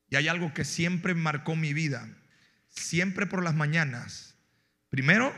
y 0.10 0.18
hay 0.18 0.28
algo 0.28 0.54
que 0.54 0.66
siempre 0.66 1.13
marcó 1.13 1.56
mi 1.56 1.74
vida, 1.74 2.10
siempre 2.68 3.25
por 3.25 3.42
las 3.42 3.56
mañanas. 3.56 4.36
Primero, 4.90 5.34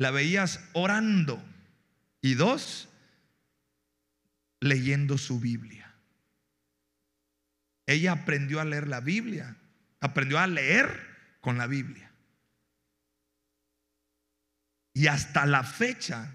la 0.00 0.10
veías 0.10 0.60
orando, 0.72 1.38
y 2.22 2.32
dos, 2.32 2.88
leyendo 4.58 5.18
su 5.18 5.38
Biblia. 5.40 5.94
Ella 7.84 8.12
aprendió 8.12 8.60
a 8.60 8.64
leer 8.64 8.88
la 8.88 9.00
Biblia, 9.00 9.58
aprendió 10.00 10.38
a 10.38 10.46
leer 10.46 10.88
con 11.42 11.58
la 11.58 11.66
Biblia. 11.66 12.10
Y 14.94 15.06
hasta 15.08 15.44
la 15.44 15.64
fecha, 15.64 16.32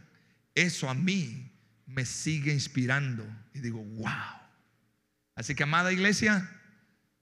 eso 0.53 0.87
a 0.87 0.93
mí 0.93 1.51
me 1.87 2.05
sigue 2.05 2.53
inspirando. 2.53 3.25
Y 3.55 3.61
digo, 3.61 3.83
wow. 3.83 4.41
Así 5.33 5.55
que, 5.55 5.63
amada 5.63 5.91
iglesia, 5.91 6.51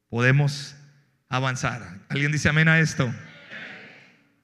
podemos 0.09 0.75
avanzar. 1.29 2.01
¿Alguien 2.09 2.33
dice 2.33 2.49
amén 2.49 2.67
a 2.67 2.81
esto? 2.81 3.13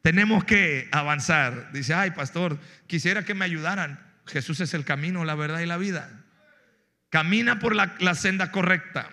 Tenemos 0.02 0.44
que 0.46 0.88
avanzar. 0.92 1.72
Dice, 1.72 1.94
ay, 1.94 2.12
pastor, 2.12 2.58
quisiera 2.88 3.26
que 3.26 3.34
me 3.34 3.46
ayudaran. 3.46 4.00
Jesús 4.26 4.60
es 4.62 4.74
el 4.74 4.86
camino, 4.86 5.26
la 5.26 5.36
verdad 5.36 5.60
y 5.60 5.66
la 5.66 5.78
vida. 5.78 6.10
Camina 7.10 7.60
por 7.60 7.76
la, 7.76 8.16
senda 8.16 8.52
correcta. 8.52 9.10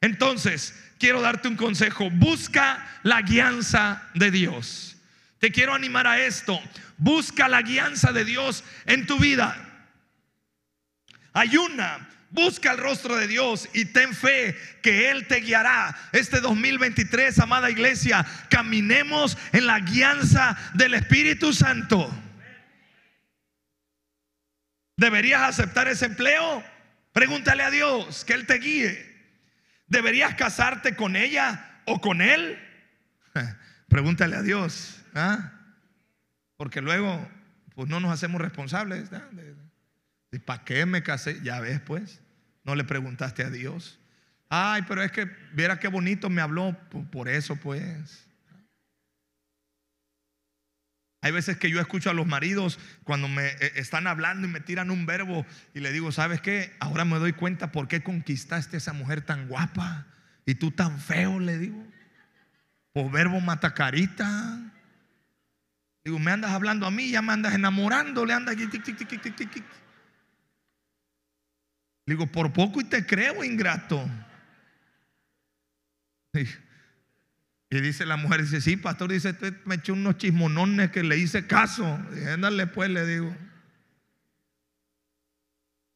Entonces, 0.00 0.74
quiero 0.98 1.20
darte 1.20 1.48
un 1.48 1.56
consejo. 1.56 2.10
Busca 2.10 2.86
la 3.02 3.22
guianza 3.22 4.08
de 4.14 4.30
Dios. 4.30 4.96
Te 5.40 5.50
quiero 5.50 5.74
animar 5.74 6.06
a 6.06 6.20
esto. 6.20 6.58
Busca 6.96 7.48
la 7.48 7.62
guianza 7.62 8.12
de 8.12 8.24
Dios 8.24 8.64
en 8.86 9.06
tu 9.06 9.18
vida. 9.18 9.56
Ayuna, 11.32 12.08
busca 12.34 12.72
el 12.72 12.78
rostro 12.78 13.16
de 13.16 13.28
Dios 13.28 13.68
y 13.72 13.86
ten 13.86 14.12
fe 14.12 14.56
que 14.82 15.10
Él 15.10 15.26
te 15.26 15.36
guiará. 15.36 15.96
Este 16.12 16.40
2023, 16.40 17.38
amada 17.38 17.70
iglesia, 17.70 18.26
caminemos 18.50 19.38
en 19.52 19.66
la 19.66 19.78
guianza 19.78 20.56
del 20.74 20.94
Espíritu 20.94 21.52
Santo. 21.52 22.10
¿Deberías 24.96 25.42
aceptar 25.42 25.88
ese 25.88 26.06
empleo? 26.06 26.62
Pregúntale 27.12 27.62
a 27.62 27.70
Dios 27.70 28.24
que 28.24 28.34
Él 28.34 28.46
te 28.46 28.58
guíe. 28.58 29.14
¿Deberías 29.86 30.34
casarte 30.34 30.96
con 30.96 31.14
ella 31.14 31.82
o 31.86 32.00
con 32.00 32.20
Él? 32.20 32.58
Pregúntale 33.88 34.36
a 34.36 34.42
Dios. 34.42 35.00
¿ah? 35.14 35.52
Porque 36.56 36.80
luego 36.80 37.28
pues 37.76 37.88
no 37.88 38.00
nos 38.00 38.12
hacemos 38.12 38.40
responsables. 38.40 39.10
¿Y 40.32 40.40
para 40.40 40.64
qué 40.64 40.84
me 40.84 41.04
casé? 41.04 41.40
Ya 41.42 41.60
ves 41.60 41.80
pues. 41.80 42.23
No 42.64 42.74
le 42.74 42.84
preguntaste 42.84 43.44
a 43.44 43.50
Dios. 43.50 43.98
Ay, 44.48 44.82
pero 44.88 45.02
es 45.02 45.12
que 45.12 45.30
viera 45.52 45.78
qué 45.78 45.88
bonito 45.88 46.30
me 46.30 46.42
habló. 46.42 46.76
Por 47.10 47.28
eso 47.28 47.56
pues. 47.56 48.26
Hay 51.20 51.32
veces 51.32 51.56
que 51.56 51.70
yo 51.70 51.80
escucho 51.80 52.10
a 52.10 52.14
los 52.14 52.26
maridos 52.26 52.78
cuando 53.02 53.28
me 53.28 53.46
eh, 53.46 53.72
están 53.76 54.06
hablando 54.06 54.46
y 54.46 54.50
me 54.50 54.60
tiran 54.60 54.90
un 54.90 55.06
verbo 55.06 55.46
y 55.72 55.80
le 55.80 55.90
digo, 55.90 56.12
¿sabes 56.12 56.42
qué? 56.42 56.76
Ahora 56.80 57.06
me 57.06 57.18
doy 57.18 57.32
cuenta 57.32 57.72
por 57.72 57.88
qué 57.88 58.02
conquistaste 58.02 58.76
a 58.76 58.78
esa 58.78 58.92
mujer 58.92 59.22
tan 59.22 59.48
guapa 59.48 60.06
y 60.44 60.56
tú 60.56 60.70
tan 60.70 61.00
feo, 61.00 61.40
le 61.40 61.56
digo. 61.56 61.82
Por 62.92 63.10
verbo 63.10 63.40
matacarita. 63.40 64.60
Digo, 66.04 66.18
me 66.18 66.30
andas 66.30 66.50
hablando 66.50 66.86
a 66.86 66.90
mí, 66.90 67.10
ya 67.10 67.22
me 67.22 67.32
andas 67.32 67.54
enamorando, 67.54 68.26
le 68.26 68.34
andas 68.34 68.56
Le 72.06 72.14
digo, 72.14 72.26
por 72.26 72.52
poco 72.52 72.80
y 72.80 72.84
te 72.84 73.06
creo, 73.06 73.42
ingrato. 73.42 74.08
Y 77.70 77.80
dice 77.80 78.04
la 78.04 78.16
mujer, 78.16 78.42
dice, 78.42 78.60
sí, 78.60 78.76
pastor, 78.76 79.10
dice, 79.10 79.34
me 79.64 79.76
echó 79.76 79.94
unos 79.94 80.18
chismonones 80.18 80.90
que 80.90 81.02
le 81.02 81.16
hice 81.16 81.46
caso. 81.46 81.86
ándale 82.32 82.66
pues, 82.66 82.90
le 82.90 83.06
digo. 83.06 83.34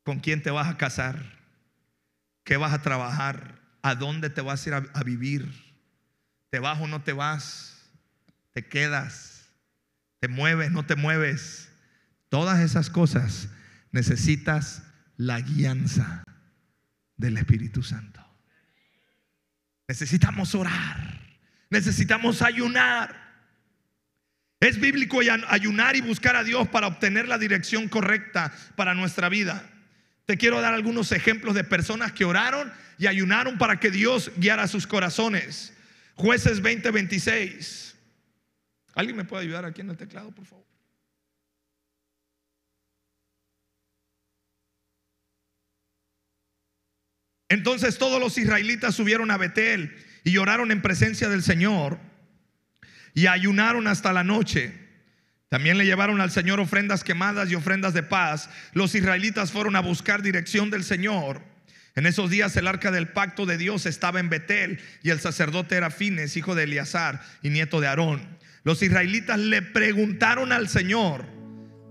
¿Con 0.03 0.21
quién 0.21 0.43
te 0.43 0.51
vas 0.51 0.69
a 0.69 0.79
casar? 0.79 1.39
¿Qué 2.45 2.57
vas 2.57 2.73
a 2.73 2.81
trabajar? 2.83 3.61
¿A 3.83 3.95
dónde 3.95 4.31
te 4.31 4.41
vas 4.41 4.65
a 4.65 4.69
ir 4.69 4.75
a, 4.75 4.85
a 4.95 5.03
vivir? 5.05 5.53
¿Te 6.51 6.59
vas 6.59 6.81
o 6.81 6.87
no 6.87 7.03
te 7.03 7.13
vas? 7.13 7.91
¿Te 8.55 8.67
quedas? 8.67 9.51
¿Te 10.21 10.29
mueves? 10.29 10.71
¿No 10.71 10.87
te 10.87 10.97
mueves? 10.97 11.71
Todas 12.31 12.61
esas 12.61 12.89
cosas 12.89 13.51
necesitas 13.93 14.83
la 15.19 15.41
guianza 15.41 16.25
del 17.17 17.37
Espíritu 17.37 17.83
Santo. 17.83 18.25
Necesitamos 19.87 20.55
orar. 20.55 21.21
Necesitamos 21.71 22.41
ayunar. 22.43 23.29
Es 24.61 24.81
bíblico 24.81 25.21
ayunar 25.49 25.97
y 25.97 26.01
buscar 26.01 26.37
a 26.37 26.45
Dios 26.45 26.69
para 26.69 26.87
obtener 26.87 27.29
la 27.29 27.39
dirección 27.39 27.89
correcta 27.89 28.53
para 28.77 28.95
nuestra 28.95 29.29
vida. 29.29 29.69
Te 30.25 30.37
quiero 30.37 30.61
dar 30.61 30.75
algunos 30.75 31.13
ejemplos 31.13 31.55
de 31.55 31.65
personas 31.65 32.13
que 32.13 32.25
oraron 32.25 32.73
y 32.99 33.07
ayunaron 33.07 33.59
para 33.59 33.81
que 33.81 33.91
Dios 33.91 34.31
guiara 34.37 34.67
sus 34.69 34.87
corazones. 34.87 35.73
Jueces 36.15 36.63
20:26. 36.63 37.95
¿Alguien 38.95 39.17
me 39.17 39.25
puede 39.25 39.45
ayudar 39.45 39.65
aquí 39.65 39.81
en 39.81 39.91
el 39.91 39.97
teclado, 39.97 40.33
por 40.33 40.45
favor? 40.45 40.67
Entonces 47.49 47.99
todos 47.99 48.21
los 48.21 48.37
israelitas 48.37 48.95
subieron 48.95 49.31
a 49.31 49.39
Betel 49.39 49.97
y 50.25 50.33
lloraron 50.33 50.71
en 50.71 50.83
presencia 50.83 51.29
del 51.29 51.43
Señor 51.43 51.99
y 53.15 53.27
ayunaron 53.27 53.87
hasta 53.87 54.13
la 54.13 54.25
noche. 54.25 54.75
También 55.49 55.79
le 55.79 55.87
llevaron 55.87 56.21
al 56.21 56.31
Señor 56.31 56.61
ofrendas 56.61 57.05
quemadas 57.05 57.51
y 57.51 57.55
ofrendas 57.55 57.95
de 57.95 58.03
paz. 58.03 58.51
Los 58.75 58.95
israelitas 58.95 59.51
fueron 59.51 59.77
a 59.77 59.81
buscar 59.81 60.23
dirección 60.23 60.71
del 60.71 60.85
Señor. 60.85 61.43
En 61.95 62.07
esos 62.07 62.31
días 62.31 62.55
el 62.57 62.69
arca 62.69 62.91
del 62.91 63.09
pacto 63.09 63.47
de 63.47 63.57
Dios 63.57 63.87
estaba 63.87 64.21
en 64.21 64.29
Betel 64.29 64.81
y 65.03 65.11
el 65.11 65.21
sacerdote 65.21 65.75
era 65.77 65.91
Fines, 65.91 66.37
hijo 66.37 66.55
de 66.55 66.65
Eleazar 66.65 67.23
y 67.43 67.49
nieto 67.49 67.81
de 67.81 67.89
Aarón. 67.89 68.39
Los 68.63 68.83
israelitas 68.83 69.39
le 69.39 69.63
preguntaron 69.63 70.53
al 70.53 70.69
Señor, 70.69 71.25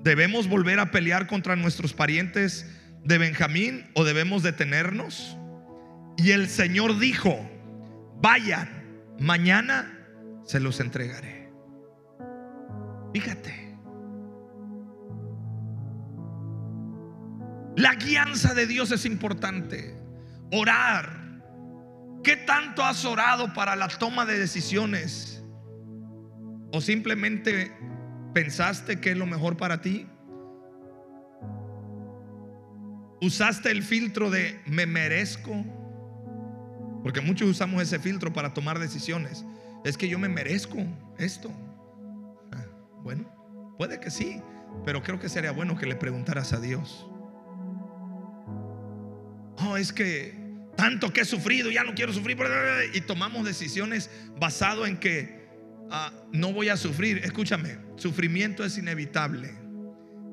¿debemos 0.03 0.47
volver 0.47 0.79
a 0.79 0.91
pelear 0.91 1.25
contra 1.25 1.55
nuestros 1.55 1.93
parientes 1.93 2.67
de 3.03 3.17
Benjamín 3.17 3.89
o 3.95 4.03
debemos 4.03 4.43
detenernos? 4.43 5.36
Y 6.17 6.31
el 6.31 6.49
Señor 6.49 6.97
dijo, 6.99 7.37
vayan, 8.19 8.69
mañana 9.19 9.93
se 10.45 10.59
los 10.59 10.79
entregaré. 10.79 11.51
Fíjate. 13.13 13.77
La 17.75 17.93
guianza 17.93 18.55
de 18.55 18.65
Dios 18.65 18.91
es 18.91 19.05
importante. 19.05 19.95
Orar. 20.51 21.27
¿Qué 22.23 22.35
tanto 22.35 22.83
has 22.83 23.05
orado 23.05 23.53
para 23.53 23.75
la 23.75 23.87
toma 23.87 24.25
de 24.25 24.39
decisiones? 24.39 25.43
¿O 26.73 26.81
simplemente 26.81 27.71
pensaste 28.33 28.99
que 28.99 29.11
es 29.11 29.17
lo 29.17 29.27
mejor 29.27 29.55
para 29.55 29.81
ti? 29.81 30.07
¿Usaste 33.21 33.69
el 33.71 33.83
filtro 33.83 34.31
de 34.31 34.59
me 34.65 34.87
merezco? 34.87 35.86
Porque 37.07 37.21
muchos 37.21 37.47
usamos 37.47 37.81
ese 37.81 37.99
filtro 37.99 38.33
para 38.33 38.53
tomar 38.53 38.79
decisiones. 38.79 39.45
Es 39.85 39.97
que 39.97 40.09
yo 40.09 40.19
me 40.19 40.27
merezco 40.27 40.85
esto. 41.17 41.49
Ah, 42.51 42.65
bueno, 43.01 43.73
puede 43.77 43.97
que 44.01 44.11
sí, 44.11 44.41
pero 44.83 45.01
creo 45.01 45.17
que 45.17 45.29
sería 45.29 45.51
bueno 45.51 45.77
que 45.77 45.85
le 45.85 45.95
preguntaras 45.95 46.51
a 46.51 46.59
Dios. 46.59 47.07
Oh, 49.59 49.77
es 49.77 49.93
que 49.93 50.37
tanto 50.75 51.13
que 51.13 51.21
he 51.21 51.25
sufrido, 51.25 51.71
ya 51.71 51.85
no 51.85 51.95
quiero 51.95 52.11
sufrir. 52.11 52.37
Y 52.93 52.99
tomamos 52.99 53.45
decisiones 53.45 54.09
basado 54.37 54.85
en 54.85 54.97
que 54.97 55.47
ah, 55.89 56.11
no 56.33 56.51
voy 56.51 56.67
a 56.67 56.75
sufrir. 56.75 57.19
Escúchame, 57.19 57.77
sufrimiento 57.95 58.65
es 58.65 58.77
inevitable. 58.77 59.53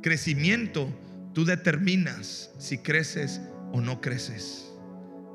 Crecimiento, 0.03 0.89
tú 1.35 1.45
determinas 1.45 2.51
si 2.59 2.79
creces 2.79 3.41
o 3.73 3.81
no 3.81 4.01
creces. 4.01 4.74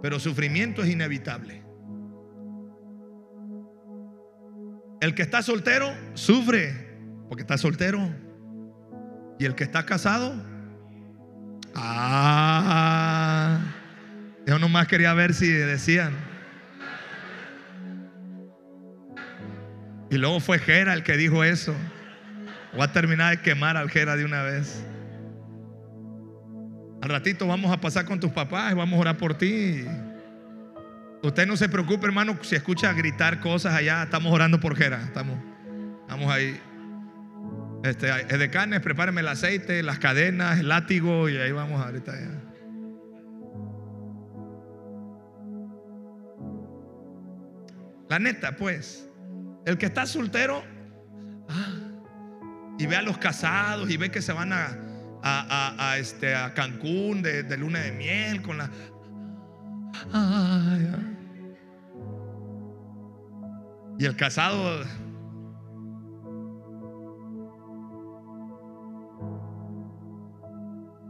Pero 0.02 0.20
sufrimiento 0.20 0.84
es 0.84 0.90
inevitable. 0.90 1.64
El 5.02 5.16
que 5.16 5.22
está 5.22 5.42
soltero 5.42 5.94
sufre 6.14 6.90
porque 7.30 7.44
está 7.44 7.58
soltero. 7.58 8.10
Y 9.38 9.46
el 9.46 9.56
que 9.56 9.64
está 9.64 9.86
casado, 9.86 10.34
ah, 11.76 13.62
yo 14.46 14.60
nomás 14.60 14.88
quería 14.88 15.14
ver 15.14 15.34
si 15.34 15.48
decían. 15.48 16.14
Y 20.10 20.18
luego 20.18 20.40
fue 20.42 20.60
Gera 20.60 20.94
el 20.94 21.04
que 21.04 21.16
dijo 21.16 21.44
eso. 21.44 21.74
Voy 22.74 22.82
a 22.82 22.92
terminar 22.92 23.38
de 23.38 23.42
quemar 23.42 23.78
al 23.78 23.90
Jera 23.90 24.18
de 24.18 24.26
una 24.26 24.42
vez. 24.42 24.84
Al 27.02 27.10
ratito 27.10 27.48
vamos 27.48 27.72
a 27.72 27.80
pasar 27.80 28.06
con 28.06 28.20
tus 28.20 28.32
papás 28.32 28.76
vamos 28.76 28.98
a 28.98 29.02
orar 29.02 29.18
por 29.18 29.38
ti. 29.38 29.86
Usted 31.22 31.48
no 31.48 31.58
se 31.58 31.70
preocupe, 31.70 32.06
hermano, 32.06 32.38
si 32.42 32.56
escucha 32.56 32.92
gritar 32.94 33.40
cosas 33.40 33.74
allá, 33.74 34.04
estamos 34.04 34.34
orando 34.34 34.60
por 34.60 34.76
Jera. 34.76 35.02
Estamos, 35.04 35.38
estamos 36.02 36.32
ahí. 36.32 36.60
Este, 37.84 38.10
es 38.10 38.40
de 38.40 38.50
carnes, 38.50 38.82
prepáreme 38.82 39.22
el 39.22 39.28
aceite, 39.28 39.84
las 39.84 40.00
cadenas, 40.00 40.60
el 40.60 40.68
látigo 40.68 41.30
y 41.30 41.38
ahí 41.38 41.52
vamos 41.52 41.86
ahorita 41.86 42.14
ya. 42.20 42.50
La 48.10 48.20
neta, 48.20 48.56
pues, 48.56 49.08
el 49.66 49.78
que 49.78 49.86
está 49.86 50.06
soltero 50.06 50.64
ah, 51.48 51.76
y 52.78 52.88
ve 52.88 52.96
a 52.96 53.02
los 53.02 53.18
casados 53.18 53.90
y 53.90 53.98
ve 53.98 54.10
que 54.10 54.22
se 54.22 54.34
van 54.34 54.52
a, 54.52 54.89
a, 55.24 55.96
este, 55.98 56.36
a 56.36 56.54
Cancún 56.54 57.22
de, 57.22 57.44
de, 57.44 57.58
luna 57.58 57.80
de 57.80 57.92
miel 57.92 58.42
con 58.42 58.58
la... 58.58 58.70
y 63.98 64.06
el 64.06 64.16
casado... 64.16 64.84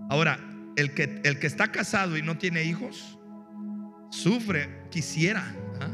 Ahora, 0.09 0.39
el 0.75 0.95
que, 0.95 1.21
el 1.23 1.37
que 1.37 1.45
está 1.45 1.71
casado 1.71 2.17
y 2.17 2.23
no 2.23 2.39
tiene 2.39 2.63
hijos, 2.63 3.19
sufre, 4.09 4.87
quisiera. 4.89 5.43
¿ah? 5.79 5.89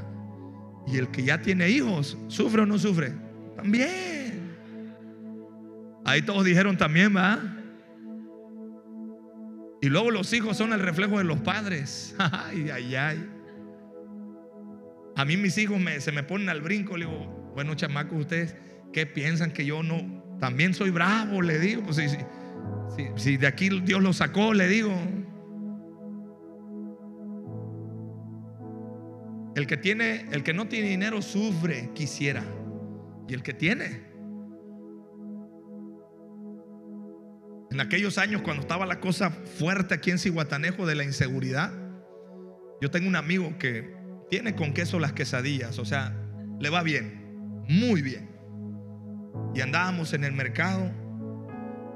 Y 0.87 0.97
el 0.97 1.09
que 1.09 1.23
ya 1.23 1.41
tiene 1.41 1.69
hijos, 1.69 2.17
¿sufre 2.29 2.61
o 2.61 2.65
no 2.65 2.77
sufre? 2.77 3.13
También. 3.57 4.55
Ahí 6.05 6.21
todos 6.21 6.45
dijeron 6.45 6.77
también, 6.77 7.13
¿va? 7.13 7.39
Y 9.81 9.89
luego 9.89 10.11
los 10.11 10.31
hijos 10.33 10.57
son 10.57 10.73
el 10.73 10.79
reflejo 10.79 11.17
de 11.17 11.23
los 11.23 11.41
padres. 11.41 12.15
Ay, 12.19 12.69
ay, 12.69 12.95
ay. 12.95 13.29
A 15.15 15.23
mí 15.25 15.37
mis 15.37 15.57
hijos 15.57 15.79
se 15.99 16.11
me 16.11 16.23
ponen 16.23 16.49
al 16.49 16.61
brinco. 16.61 16.97
Le 16.97 17.05
digo, 17.05 17.51
bueno, 17.53 17.75
chamacos, 17.75 18.19
ustedes, 18.19 18.55
¿qué 18.91 19.05
piensan 19.05 19.51
que 19.51 19.65
yo 19.65 19.83
no? 19.83 20.23
También 20.39 20.73
soy 20.73 20.89
bravo, 20.89 21.41
le 21.41 21.59
digo. 21.59 21.83
Pues 21.83 21.97
si, 21.97 22.09
si, 22.09 23.07
si 23.15 23.37
de 23.37 23.47
aquí 23.47 23.69
Dios 23.81 24.01
lo 24.01 24.11
sacó, 24.11 24.53
le 24.53 24.67
digo. 24.67 24.91
El 29.55 29.67
que 29.67 29.77
tiene, 29.77 30.25
el 30.31 30.43
que 30.43 30.53
no 30.53 30.67
tiene 30.67 30.89
dinero 30.89 31.21
sufre, 31.21 31.91
quisiera. 31.93 32.43
Y 33.29 33.33
el 33.33 33.41
que 33.41 33.53
tiene. 33.53 34.14
En 37.71 37.81
aquellos 37.81 38.17
años 38.17 38.41
cuando 38.41 38.61
estaba 38.61 38.85
la 38.85 38.99
cosa 38.99 39.31
fuerte 39.31 39.93
aquí 39.93 40.11
en 40.11 40.19
Cihuatanejo 40.19 40.85
de 40.85 40.95
la 40.95 41.03
inseguridad, 41.03 41.71
yo 42.81 42.91
tengo 42.91 43.07
un 43.07 43.15
amigo 43.15 43.57
que 43.57 43.95
tiene 44.29 44.55
con 44.55 44.73
queso 44.73 44.99
las 44.99 45.13
quesadillas, 45.13 45.79
o 45.79 45.85
sea, 45.85 46.15
le 46.59 46.69
va 46.69 46.83
bien, 46.83 47.63
muy 47.67 48.01
bien. 48.01 48.29
Y 49.53 49.61
andábamos 49.61 50.13
en 50.13 50.23
el 50.23 50.33
mercado 50.33 50.91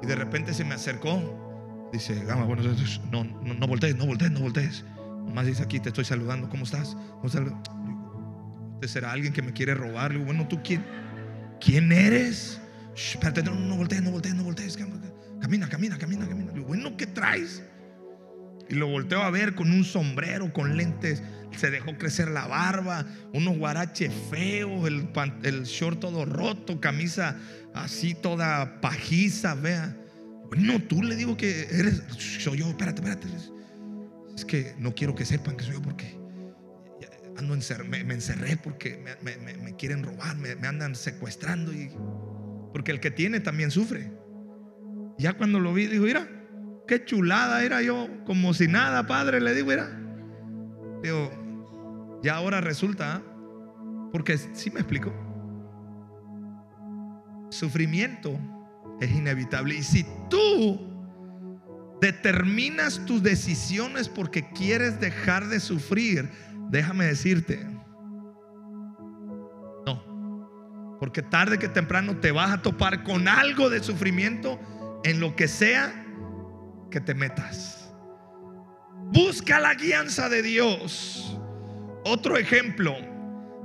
y 0.01 0.08
de 0.08 0.15
repente 0.15 0.53
se 0.53 0.63
me 0.63 0.75
acercó. 0.75 1.89
Dice, 1.91 2.23
Gama, 2.25 2.45
bueno, 2.45 2.63
no, 3.12 3.23
no, 3.23 3.53
no 3.53 3.67
voltees, 3.67 3.95
no 3.95 4.05
voltees, 4.05 4.32
no 4.32 4.39
voltees. 4.39 4.86
Nomás 5.25 5.45
dice 5.45 5.63
aquí, 5.63 5.79
te 5.79 5.89
estoy 5.89 6.05
saludando, 6.05 6.49
¿cómo 6.49 6.63
estás? 6.63 6.95
¿Cómo 7.21 7.27
estás? 7.27 7.43
¿Usted 8.75 8.88
será 8.88 9.12
alguien 9.12 9.34
que 9.34 9.41
me 9.41 9.53
quiere 9.53 9.75
robar? 9.75 10.13
Digo, 10.13 10.25
bueno, 10.25 10.47
¿tú 10.47 10.62
quién? 10.63 10.84
¿Quién 11.60 11.91
eres? 11.91 12.62
espérate, 12.95 13.43
no, 13.43 13.55
no 13.55 13.77
voltees, 13.77 14.01
no 14.01 14.12
voltees, 14.12 14.36
no 14.36 14.43
voltees. 14.43 14.77
Camina, 15.41 15.69
camina, 15.69 15.97
camina, 15.97 16.28
camina. 16.28 16.52
Bueno, 16.62 16.97
¿qué 16.97 17.08
traes? 17.08 17.63
Y 18.69 18.75
lo 18.75 18.88
volteo 18.88 19.21
a 19.23 19.32
ver 19.32 19.56
con 19.56 19.71
un 19.71 19.84
sombrero, 19.84 20.54
con 20.54 20.78
lentes. 20.78 21.23
Se 21.58 21.71
dejó 21.71 21.97
crecer 21.97 22.30
la 22.30 22.47
barba, 22.47 23.06
unos 23.34 23.58
guaraches 23.58 24.13
feos, 24.30 24.88
el, 24.88 25.63
short 25.63 25.99
todo 25.99 26.25
roto, 26.25 26.80
camisa 26.80 27.38
así 27.73 28.13
toda 28.13 28.80
pajiza, 28.82 29.56
vea. 29.56 29.95
Bueno, 30.47 30.80
tú 30.84 31.02
le 31.02 31.15
digo 31.15 31.36
que 31.36 31.63
eres, 31.71 32.04
soy 32.39 32.60
yo, 32.60 32.67
espérate, 32.67 33.02
espérate. 33.02 33.28
Es 34.36 34.45
que 34.45 34.75
no 34.78 34.93
quiero 34.93 35.15
que 35.15 35.25
sepan 35.25 35.58
que 35.58 35.63
soy 35.63 35.73
yo 35.73 35.82
porque 35.82 36.19
ando 37.39 37.56
me, 37.88 38.13
encerré 38.13 38.58
porque 38.58 39.02
me, 39.21 39.75
quieren 39.78 40.04
robar, 40.04 40.36
me, 40.38 40.67
andan 40.67 40.95
secuestrando. 40.95 41.73
Y, 41.73 41.89
porque 42.71 42.91
el 42.91 42.99
que 42.99 43.12
tiene 43.12 43.39
también 43.39 43.71
sufre. 43.71 44.12
Ya 45.19 45.34
cuando 45.34 45.60
lo 45.60 45.73
vi, 45.73 45.88
dijo, 45.88 46.05
mira, 46.05 46.25
qué 46.88 47.03
chulada 47.03 47.63
era 47.65 47.82
yo, 47.82 48.08
como 48.25 48.53
si 48.53 48.69
nada, 48.69 49.05
padre, 49.05 49.41
le 49.41 49.53
digo, 49.53 49.67
mira. 49.67 49.89
Digo, 51.03 52.19
ya 52.23 52.36
ahora 52.36 52.62
resulta, 52.62 53.15
¿ah? 53.15 53.21
porque 54.13 54.38
si 54.38 54.71
me 54.71 54.79
explico. 54.79 55.13
Sufrimiento 57.49 58.39
es 59.01 59.12
inevitable. 59.12 59.75
Y 59.75 59.84
si 59.84 60.05
tú 60.29 60.79
determinas 61.99 63.05
tus 63.05 63.21
decisiones 63.21 64.08
porque 64.08 64.49
quieres 64.51 65.01
dejar 65.01 65.47
de 65.49 65.60
sufrir, 65.60 66.29
déjame 66.69 67.03
decirte, 67.05 67.67
no, 69.86 70.97
porque 70.97 71.21
tarde 71.23 71.60
que 71.60 71.67
temprano 71.67 72.15
te 72.21 72.32
vas 72.32 72.51
a 72.51 72.62
topar 72.62 73.03
con 73.03 73.27
algo 73.27 73.69
de 73.69 73.84
sufrimiento 73.84 74.58
en 75.03 75.19
lo 75.19 75.35
que 75.35 75.47
sea 75.47 76.05
que 76.91 76.99
te 76.99 77.13
metas. 77.13 77.91
Busca 79.12 79.59
la 79.59 79.73
guianza 79.75 80.29
de 80.29 80.41
Dios. 80.41 81.38
Otro 82.03 82.38
ejemplo, 82.38 82.95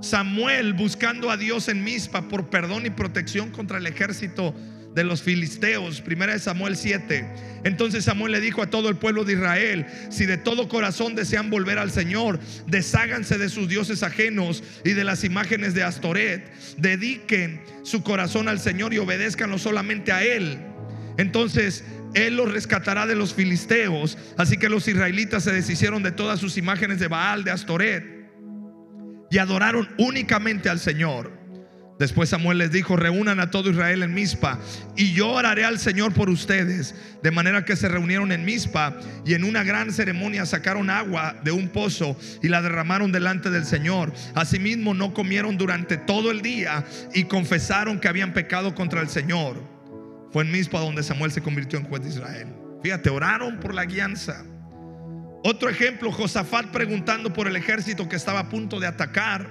Samuel 0.00 0.74
buscando 0.74 1.30
a 1.30 1.36
Dios 1.36 1.68
en 1.68 1.84
Mispa 1.84 2.28
por 2.28 2.50
perdón 2.50 2.86
y 2.86 2.90
protección 2.90 3.50
contra 3.50 3.78
el 3.78 3.86
ejército 3.86 4.54
de 4.94 5.04
los 5.04 5.22
filisteos, 5.22 6.00
primera 6.00 6.32
de 6.32 6.38
Samuel 6.38 6.76
7. 6.76 7.26
Entonces 7.64 8.04
Samuel 8.04 8.32
le 8.32 8.40
dijo 8.40 8.62
a 8.62 8.70
todo 8.70 8.88
el 8.88 8.96
pueblo 8.96 9.24
de 9.24 9.32
Israel, 9.32 9.86
si 10.08 10.24
de 10.24 10.36
todo 10.36 10.68
corazón 10.68 11.14
desean 11.14 11.50
volver 11.50 11.78
al 11.78 11.90
Señor, 11.90 12.38
desháganse 12.66 13.38
de 13.38 13.48
sus 13.48 13.68
dioses 13.68 14.02
ajenos 14.02 14.62
y 14.84 14.92
de 14.92 15.04
las 15.04 15.24
imágenes 15.24 15.74
de 15.74 15.82
Astoret, 15.82 16.52
dediquen 16.78 17.60
su 17.82 18.02
corazón 18.02 18.48
al 18.48 18.60
Señor 18.60 18.94
y 18.94 18.98
obedezcanlo 18.98 19.58
solamente 19.58 20.12
a 20.12 20.22
Él. 20.22 20.58
Entonces 21.16 21.84
él 22.14 22.36
los 22.36 22.52
rescatará 22.52 23.06
de 23.06 23.16
los 23.16 23.34
filisteos. 23.34 24.16
Así 24.36 24.56
que 24.56 24.68
los 24.68 24.88
israelitas 24.88 25.44
se 25.44 25.52
deshicieron 25.52 26.02
de 26.02 26.12
todas 26.12 26.40
sus 26.40 26.56
imágenes 26.56 27.00
de 27.00 27.08
Baal, 27.08 27.44
de 27.44 27.50
Astoret, 27.50 28.04
y 29.30 29.38
adoraron 29.38 29.88
únicamente 29.98 30.68
al 30.68 30.78
Señor. 30.78 31.44
Después 31.98 32.28
Samuel 32.28 32.58
les 32.58 32.72
dijo, 32.72 32.96
reúnan 32.96 33.38
a 33.38 33.50
todo 33.50 33.70
Israel 33.70 34.02
en 34.02 34.14
Mizpa 34.14 34.58
y 34.96 35.12
yo 35.12 35.30
oraré 35.30 35.64
al 35.64 35.78
Señor 35.78 36.12
por 36.12 36.28
ustedes. 36.28 36.94
De 37.22 37.30
manera 37.30 37.64
que 37.64 37.76
se 37.76 37.88
reunieron 37.88 38.32
en 38.32 38.44
Mizpa 38.44 38.98
y 39.24 39.34
en 39.34 39.44
una 39.44 39.62
gran 39.62 39.92
ceremonia 39.92 40.44
sacaron 40.44 40.90
agua 40.90 41.36
de 41.44 41.52
un 41.52 41.68
pozo 41.68 42.16
y 42.42 42.48
la 42.48 42.62
derramaron 42.62 43.12
delante 43.12 43.48
del 43.48 43.64
Señor. 43.64 44.12
Asimismo 44.34 44.92
no 44.92 45.14
comieron 45.14 45.56
durante 45.56 45.96
todo 45.96 46.32
el 46.32 46.42
día 46.42 46.84
y 47.14 47.24
confesaron 47.24 48.00
que 48.00 48.08
habían 48.08 48.32
pecado 48.32 48.74
contra 48.74 49.00
el 49.00 49.08
Señor. 49.08 49.73
Fue 50.34 50.42
en 50.42 50.50
Mizpa 50.50 50.80
donde 50.80 51.04
Samuel 51.04 51.30
se 51.30 51.42
convirtió 51.42 51.78
en 51.78 51.84
juez 51.84 52.02
de 52.02 52.08
Israel. 52.08 52.48
Fíjate, 52.82 53.08
oraron 53.08 53.60
por 53.60 53.72
la 53.72 53.84
guianza. 53.84 54.44
Otro 55.44 55.68
ejemplo, 55.70 56.10
Josafat 56.10 56.72
preguntando 56.72 57.32
por 57.32 57.46
el 57.46 57.54
ejército 57.54 58.08
que 58.08 58.16
estaba 58.16 58.40
a 58.40 58.48
punto 58.48 58.80
de 58.80 58.88
atacar. 58.88 59.48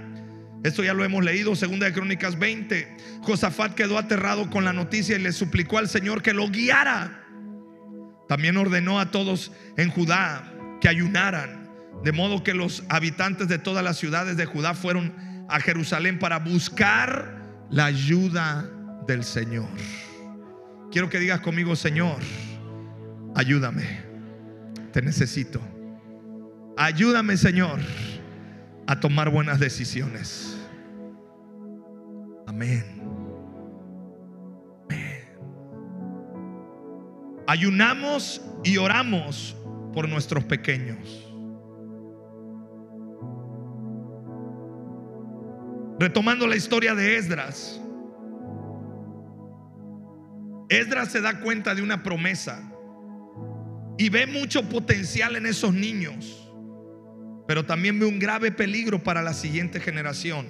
Esto 0.62 0.84
ya 0.84 0.94
lo 0.94 1.06
hemos 1.06 1.24
leído, 1.24 1.56
segunda 1.56 1.86
de 1.86 1.94
Crónicas 1.94 2.38
20. 2.38 2.98
Josafat 3.22 3.76
quedó 3.76 3.98
aterrado 3.98 4.50
con 4.50 4.66
la 4.66 4.74
noticia 4.74 5.16
y 5.16 5.22
le 5.22 5.32
suplicó 5.32 5.78
al 5.78 5.88
Señor 5.88 6.22
que 6.22 6.34
lo 6.34 6.50
guiara. 6.50 7.24
También 8.28 8.58
ordenó 8.58 9.00
a 9.00 9.10
todos 9.10 9.54
en 9.78 9.90
Judá 9.90 10.52
que 10.82 10.90
ayunaran, 10.90 11.72
de 12.04 12.12
modo 12.12 12.44
que 12.44 12.54
los 12.54 12.84
habitantes 12.90 13.48
de 13.48 13.58
todas 13.58 13.86
las 13.86 13.96
ciudades 13.96 14.36
de 14.36 14.46
Judá 14.46 14.74
fueron 14.74 15.16
a 15.48 15.62
Jerusalén 15.62 16.20
para 16.20 16.40
buscar 16.40 17.42
la 17.70 17.86
ayuda 17.86 18.70
del 19.08 19.24
Señor. 19.24 19.70
Quiero 20.94 21.10
que 21.10 21.20
digas 21.20 21.40
conmigo, 21.40 21.76
Señor, 21.76 22.18
ayúdame. 23.34 24.04
Te 24.92 25.02
necesito. 25.02 25.60
Ayúdame, 26.78 27.36
Señor, 27.36 27.80
a 28.86 29.00
tomar 29.00 29.32
buenas 29.32 29.60
decisiones. 29.60 30.56
Amén. 32.46 33.02
Amén. 34.84 35.24
Ayunamos 37.48 38.40
y 38.64 38.78
oramos 38.78 39.56
por 39.96 40.08
nuestros 40.08 40.44
pequeños. 40.44 41.28
Retomando 46.00 46.46
la 46.46 46.56
historia 46.56 46.94
de 46.94 47.18
Esdras. 47.18 47.83
Esdras 50.70 51.12
se 51.12 51.22
da 51.22 51.40
cuenta 51.40 51.76
de 51.76 51.82
una 51.82 52.04
promesa 52.04 52.62
y 53.98 54.10
ve 54.10 54.26
mucho 54.26 54.68
potencial 54.70 55.36
en 55.36 55.46
esos 55.46 55.74
niños, 55.74 56.52
pero 57.48 57.66
también 57.66 58.00
ve 58.00 58.06
un 58.06 58.20
grave 58.20 58.52
peligro 58.52 59.04
para 59.04 59.22
la 59.22 59.34
siguiente 59.34 59.80
generación. 59.80 60.48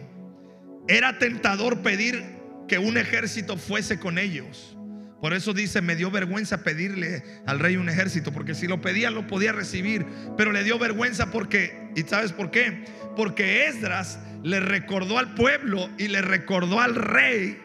Era 0.88 1.18
tentador 1.18 1.82
pedir 1.82 2.24
que 2.68 2.78
un 2.78 2.98
ejército 2.98 3.58
fuese 3.58 4.00
con 4.00 4.18
ellos. 4.18 4.78
Por 5.22 5.34
eso 5.34 5.54
dice, 5.54 5.82
me 5.82 5.96
dio 5.96 6.12
vergüenza 6.12 6.64
pedirle 6.64 7.24
al 7.46 7.60
rey 7.60 7.78
un 7.78 7.88
ejército, 7.88 8.34
porque 8.34 8.54
si 8.54 8.68
lo 8.68 8.82
pedía 8.82 9.10
lo 9.10 9.26
podía 9.26 9.54
recibir, 9.54 10.06
pero 10.38 10.52
le 10.52 10.66
dio 10.66 10.78
vergüenza 10.78 11.32
porque, 11.32 11.92
¿y 11.96 12.02
sabes 12.02 12.34
por 12.34 12.52
qué? 12.52 12.84
Porque 13.16 13.68
Esdras 13.68 14.20
le 14.44 14.60
recordó 14.60 15.18
al 15.18 15.34
pueblo 15.34 15.90
y 15.98 16.10
le 16.10 16.22
recordó 16.22 16.82
al 16.82 16.96
rey 16.96 17.58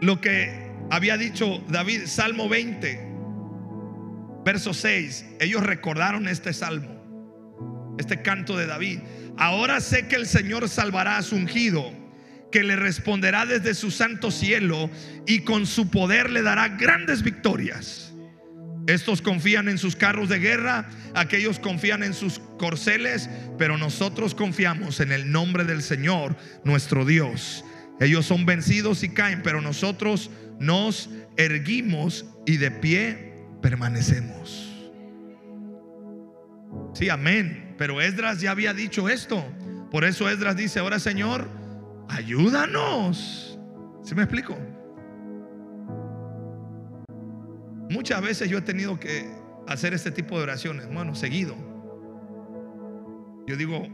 lo 0.00 0.20
que 0.20 0.65
había 0.90 1.16
dicho 1.16 1.62
David, 1.68 2.06
Salmo 2.06 2.48
20, 2.48 3.00
verso 4.44 4.72
6. 4.72 5.26
Ellos 5.40 5.62
recordaron 5.62 6.28
este 6.28 6.52
salmo, 6.52 7.94
este 7.98 8.22
canto 8.22 8.56
de 8.56 8.66
David. 8.66 9.00
Ahora 9.36 9.80
sé 9.80 10.06
que 10.08 10.16
el 10.16 10.26
Señor 10.26 10.68
salvará 10.68 11.18
a 11.18 11.22
su 11.22 11.36
ungido, 11.36 11.92
que 12.52 12.62
le 12.62 12.76
responderá 12.76 13.44
desde 13.46 13.74
su 13.74 13.90
santo 13.90 14.30
cielo 14.30 14.90
y 15.26 15.40
con 15.40 15.66
su 15.66 15.90
poder 15.90 16.30
le 16.30 16.42
dará 16.42 16.68
grandes 16.68 17.22
victorias. 17.22 18.14
Estos 18.86 19.20
confían 19.20 19.68
en 19.68 19.78
sus 19.78 19.96
carros 19.96 20.28
de 20.28 20.38
guerra, 20.38 20.88
aquellos 21.14 21.58
confían 21.58 22.04
en 22.04 22.14
sus 22.14 22.38
corceles, 22.56 23.28
pero 23.58 23.76
nosotros 23.78 24.36
confiamos 24.36 25.00
en 25.00 25.10
el 25.10 25.32
nombre 25.32 25.64
del 25.64 25.82
Señor, 25.82 26.36
nuestro 26.62 27.04
Dios. 27.04 27.64
Ellos 27.98 28.26
son 28.26 28.46
vencidos 28.46 29.02
y 29.02 29.08
caen, 29.08 29.42
pero 29.42 29.60
nosotros 29.60 30.30
nos 30.58 31.10
erguimos 31.36 32.26
y 32.46 32.56
de 32.56 32.70
pie 32.70 33.34
permanecemos. 33.60 34.90
Sí, 36.94 37.08
amén. 37.08 37.74
Pero 37.78 38.00
Esdras 38.00 38.40
ya 38.40 38.52
había 38.52 38.72
dicho 38.72 39.08
esto. 39.08 39.44
Por 39.90 40.04
eso 40.04 40.28
Esdras 40.28 40.56
dice, 40.56 40.78
ahora 40.78 40.98
Señor, 40.98 41.48
ayúdanos. 42.08 43.58
¿Sí 44.02 44.14
me 44.14 44.22
explico? 44.22 44.56
Muchas 47.90 48.22
veces 48.22 48.48
yo 48.48 48.58
he 48.58 48.62
tenido 48.62 48.98
que 48.98 49.28
hacer 49.68 49.94
este 49.94 50.10
tipo 50.10 50.36
de 50.36 50.44
oraciones, 50.44 50.92
bueno, 50.92 51.14
seguido. 51.14 51.54
Yo 53.46 53.56
digo, 53.56 53.86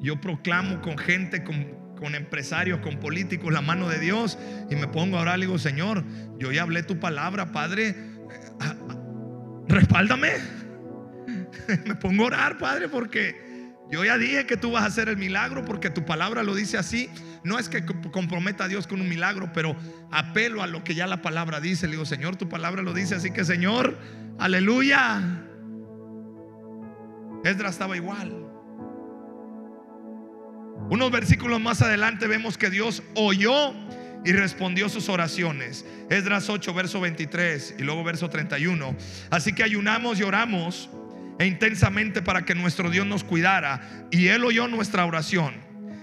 yo 0.00 0.20
proclamo 0.20 0.80
con 0.82 0.96
gente, 0.96 1.42
con, 1.42 1.79
con, 2.00 2.14
empresarios, 2.14 2.80
con 2.80 2.98
políticos 2.98 3.52
la 3.52 3.60
mano 3.60 3.88
de 3.88 3.98
Dios 3.98 4.38
y 4.70 4.76
me 4.76 4.88
pongo 4.88 5.18
a 5.18 5.20
orar 5.20 5.38
y 5.38 5.42
digo, 5.42 5.58
Señor, 5.58 6.04
yo 6.38 6.50
ya 6.50 6.62
hablé 6.62 6.82
tu 6.82 6.98
palabra, 6.98 7.52
Padre, 7.52 7.88
eh, 7.88 7.96
ah, 8.60 8.74
respáldame. 9.68 10.32
me 11.86 11.94
pongo 11.94 12.24
a 12.24 12.26
orar, 12.26 12.58
Padre, 12.58 12.88
porque 12.88 13.50
yo 13.90 14.04
ya 14.04 14.18
dije 14.18 14.46
que 14.46 14.56
tú 14.56 14.70
vas 14.70 14.84
a 14.84 14.86
hacer 14.86 15.08
el 15.08 15.16
milagro 15.16 15.64
porque 15.64 15.90
tu 15.90 16.04
palabra 16.04 16.42
lo 16.42 16.54
dice 16.54 16.78
así. 16.78 17.10
No 17.42 17.58
es 17.58 17.68
que 17.68 17.84
comprometa 17.84 18.64
a 18.64 18.68
Dios 18.68 18.86
con 18.86 19.00
un 19.00 19.08
milagro, 19.08 19.50
pero 19.52 19.74
apelo 20.10 20.62
a 20.62 20.66
lo 20.66 20.84
que 20.84 20.94
ya 20.94 21.06
la 21.06 21.22
palabra 21.22 21.60
dice. 21.60 21.86
Le 21.86 21.92
digo, 21.92 22.04
Señor, 22.04 22.36
tu 22.36 22.48
palabra 22.48 22.82
lo 22.82 22.92
dice, 22.92 23.16
así 23.16 23.30
que 23.30 23.44
Señor, 23.44 23.98
aleluya. 24.38 25.20
Esdras 27.44 27.72
estaba 27.72 27.96
igual. 27.96 28.39
Unos 30.90 31.12
versículos 31.12 31.60
más 31.60 31.82
adelante 31.82 32.26
vemos 32.26 32.58
que 32.58 32.68
Dios 32.68 33.04
oyó 33.14 33.72
y 34.24 34.32
respondió 34.32 34.88
sus 34.88 35.08
oraciones. 35.08 35.86
Esdras 36.10 36.48
8, 36.48 36.74
verso 36.74 37.00
23 37.00 37.76
y 37.78 37.82
luego 37.84 38.02
verso 38.02 38.28
31. 38.28 38.96
Así 39.30 39.52
que 39.52 39.62
ayunamos 39.62 40.18
y 40.18 40.24
oramos 40.24 40.90
e 41.38 41.46
intensamente 41.46 42.22
para 42.22 42.44
que 42.44 42.56
nuestro 42.56 42.90
Dios 42.90 43.06
nos 43.06 43.22
cuidara 43.22 44.08
y 44.10 44.26
Él 44.26 44.44
oyó 44.44 44.66
nuestra 44.66 45.06
oración. 45.06 45.54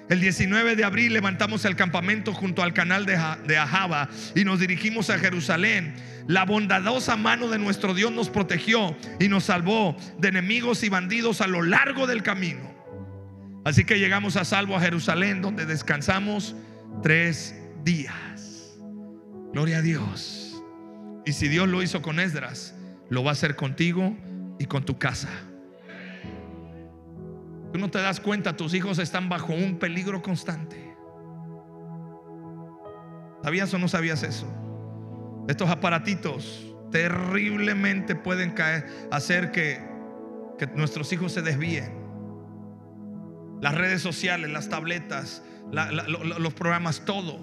El 0.08 0.22
19 0.22 0.78
de 0.78 0.86
abril 0.86 1.12
levantamos 1.12 1.66
el 1.66 1.76
campamento 1.76 2.34
junto 2.34 2.64
al 2.64 2.74
canal 2.74 3.06
de 3.06 3.58
Ahaba 3.58 4.08
y 4.36 4.46
nos 4.46 4.62
dirigimos 4.62 5.10
a 5.10 5.20
Jerusalén. 5.20 5.96
La 6.28 6.46
bondadosa 6.46 7.18
mano 7.18 7.50
de 7.50 7.60
nuestro 7.60 7.94
Dios 7.94 8.14
nos 8.14 8.30
protegió 8.30 8.96
y 9.20 9.28
nos 9.28 9.44
salvó 9.44 9.98
de 10.18 10.30
enemigos 10.30 10.82
y 10.84 10.90
bandidos 10.90 11.42
a 11.42 11.48
lo 11.48 11.62
largo 11.62 12.08
del 12.08 12.24
camino. 12.24 12.77
Así 13.68 13.84
que 13.84 14.00
llegamos 14.00 14.38
a 14.38 14.46
salvo 14.46 14.78
a 14.78 14.80
Jerusalén 14.80 15.42
donde 15.42 15.66
descansamos 15.66 16.56
tres 17.04 17.54
días. 17.84 18.80
Gloria 19.52 19.80
a 19.80 19.82
Dios. 19.82 20.64
Y 21.26 21.34
si 21.34 21.50
Dios 21.50 21.68
lo 21.68 21.84
hizo 21.84 22.02
con 22.02 22.22
Esdras, 22.22 22.76
lo 23.10 23.26
va 23.26 23.32
a 23.32 23.34
hacer 23.34 23.58
contigo 23.58 24.16
y 24.58 24.68
con 24.68 24.86
tu 24.86 24.98
casa. 24.98 25.28
Tú 27.74 27.78
no 27.78 27.92
te 27.92 28.00
das 28.00 28.22
cuenta, 28.22 28.56
tus 28.56 28.74
hijos 28.74 29.00
están 29.00 29.28
bajo 29.28 29.52
un 29.52 29.80
peligro 29.80 30.22
constante. 30.22 30.96
¿Sabías 33.44 33.74
o 33.74 33.80
no 33.80 33.90
sabías 33.90 34.24
eso? 34.24 34.48
Estos 35.50 35.70
aparatitos 35.70 36.74
terriblemente 36.90 38.16
pueden 38.16 38.52
caer, 38.52 38.88
hacer 39.12 39.52
que, 39.52 39.86
que 40.58 40.68
nuestros 40.68 41.12
hijos 41.12 41.34
se 41.34 41.42
desvíen. 41.42 42.07
Las 43.62 43.76
redes 43.76 44.02
sociales, 44.02 44.52
las 44.52 44.70
tabletas, 44.70 45.44
los 45.72 46.54
programas, 46.54 47.04
todo. 47.06 47.40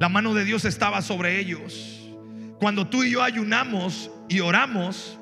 La 0.00 0.08
mano 0.08 0.34
de 0.34 0.44
Dios 0.44 0.64
estaba 0.64 1.02
sobre 1.02 1.38
ellos. 1.38 2.02
Cuando 2.58 2.88
tú 2.88 3.02
y 3.02 3.12
yo 3.12 3.22
ayunamos 3.22 4.10
y 4.28 4.40
oramos, 4.40 5.18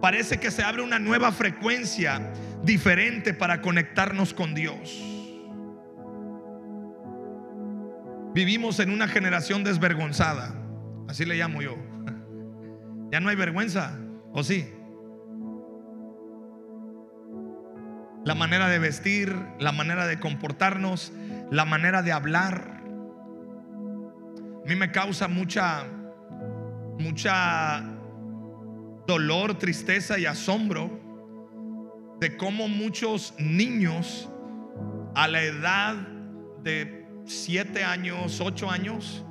parece 0.00 0.40
que 0.40 0.50
se 0.50 0.62
abre 0.62 0.82
una 0.82 0.98
nueva 0.98 1.32
frecuencia 1.32 2.32
diferente 2.62 3.34
para 3.34 3.60
conectarnos 3.60 4.34
con 4.34 4.54
Dios. 4.54 5.02
Vivimos 8.34 8.78
en 8.80 8.90
una 8.90 9.08
generación 9.08 9.64
desvergonzada, 9.64 10.54
así 11.08 11.24
le 11.24 11.36
llamo 11.36 11.62
yo. 11.62 11.76
Ya 13.10 13.20
no 13.20 13.30
hay 13.30 13.36
vergüenza, 13.36 13.98
¿o 14.34 14.44
sí? 14.44 14.68
La 18.28 18.34
manera 18.34 18.68
de 18.68 18.78
vestir, 18.78 19.34
la 19.58 19.72
manera 19.72 20.06
de 20.06 20.20
comportarnos, 20.20 21.14
la 21.50 21.64
manera 21.64 22.02
de 22.02 22.12
hablar. 22.12 22.82
A 24.62 24.68
mí 24.68 24.76
me 24.76 24.92
causa 24.92 25.28
mucha 25.28 25.86
mucha 26.98 27.82
dolor, 29.06 29.54
tristeza 29.58 30.18
y 30.18 30.26
asombro 30.26 30.90
de 32.20 32.36
cómo 32.36 32.68
muchos 32.68 33.32
niños 33.38 34.28
a 35.14 35.26
la 35.26 35.42
edad 35.42 35.94
de 36.62 37.08
7 37.24 37.82
años, 37.82 38.42
8 38.42 38.70
años, 38.70 39.24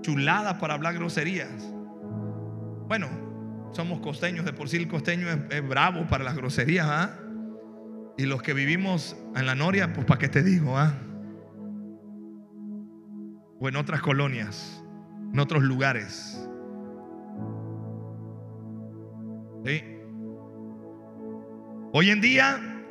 chulada 0.00 0.58
para 0.58 0.74
hablar 0.74 0.94
groserías. 0.94 1.72
Bueno, 2.88 3.06
somos 3.70 4.00
costeños, 4.00 4.44
de 4.44 4.52
por 4.52 4.68
sí 4.68 4.78
el 4.78 4.88
costeño 4.88 5.28
es, 5.28 5.68
bravo 5.68 6.08
para 6.08 6.24
las 6.24 6.34
groserías, 6.34 6.88
¿ah? 6.90 7.18
Y 8.22 8.26
los 8.26 8.40
que 8.40 8.54
vivimos 8.54 9.16
en 9.34 9.46
la 9.46 9.56
Noria, 9.56 9.92
pues 9.92 10.06
para 10.06 10.20
qué 10.20 10.28
te 10.28 10.44
digo, 10.44 10.78
¿ah? 10.78 10.94
O 13.58 13.68
en 13.68 13.74
otras 13.74 14.00
colonias 14.00 14.80
en 15.32 15.40
otros 15.40 15.64
lugares. 15.64 16.38
Hoy 21.92 22.10
en 22.10 22.20
día, 22.20 22.84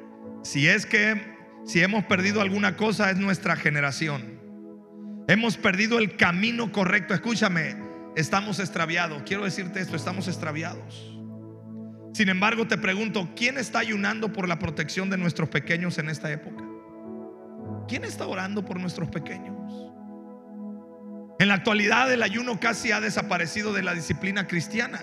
si 0.44 0.68
es 0.68 0.86
que 0.86 1.38
si 1.66 1.82
hemos 1.82 2.04
perdido 2.04 2.42
alguna 2.42 2.76
cosa 2.76 3.10
es 3.10 3.18
nuestra 3.18 3.56
generación. 3.56 4.38
Hemos 5.30 5.56
perdido 5.56 5.98
el 6.00 6.18
camino 6.18 6.74
correcto. 6.74 7.14
Escúchame, 7.14 7.78
estamos 8.18 8.60
extraviados. 8.60 9.24
Quiero 9.24 9.46
decirte 9.46 9.80
esto, 9.80 9.96
estamos 9.96 10.28
extraviados. 10.28 11.11
Sin 12.22 12.30
embargo, 12.30 12.68
te 12.68 12.78
pregunto, 12.78 13.32
¿quién 13.36 13.58
está 13.58 13.80
ayunando 13.80 14.32
por 14.32 14.48
la 14.48 14.60
protección 14.60 15.10
de 15.10 15.18
nuestros 15.18 15.50
pequeños 15.50 15.98
en 15.98 16.08
esta 16.08 16.32
época? 16.32 16.64
¿Quién 17.88 18.04
está 18.04 18.28
orando 18.28 18.64
por 18.64 18.80
nuestros 18.80 19.10
pequeños? 19.10 19.58
En 21.40 21.48
la 21.48 21.56
actualidad 21.56 22.14
el 22.14 22.22
ayuno 22.22 22.60
casi 22.60 22.92
ha 22.92 23.02
desaparecido 23.02 23.74
de 23.74 23.82
la 23.82 23.96
disciplina 23.96 24.46
cristiana. 24.46 25.02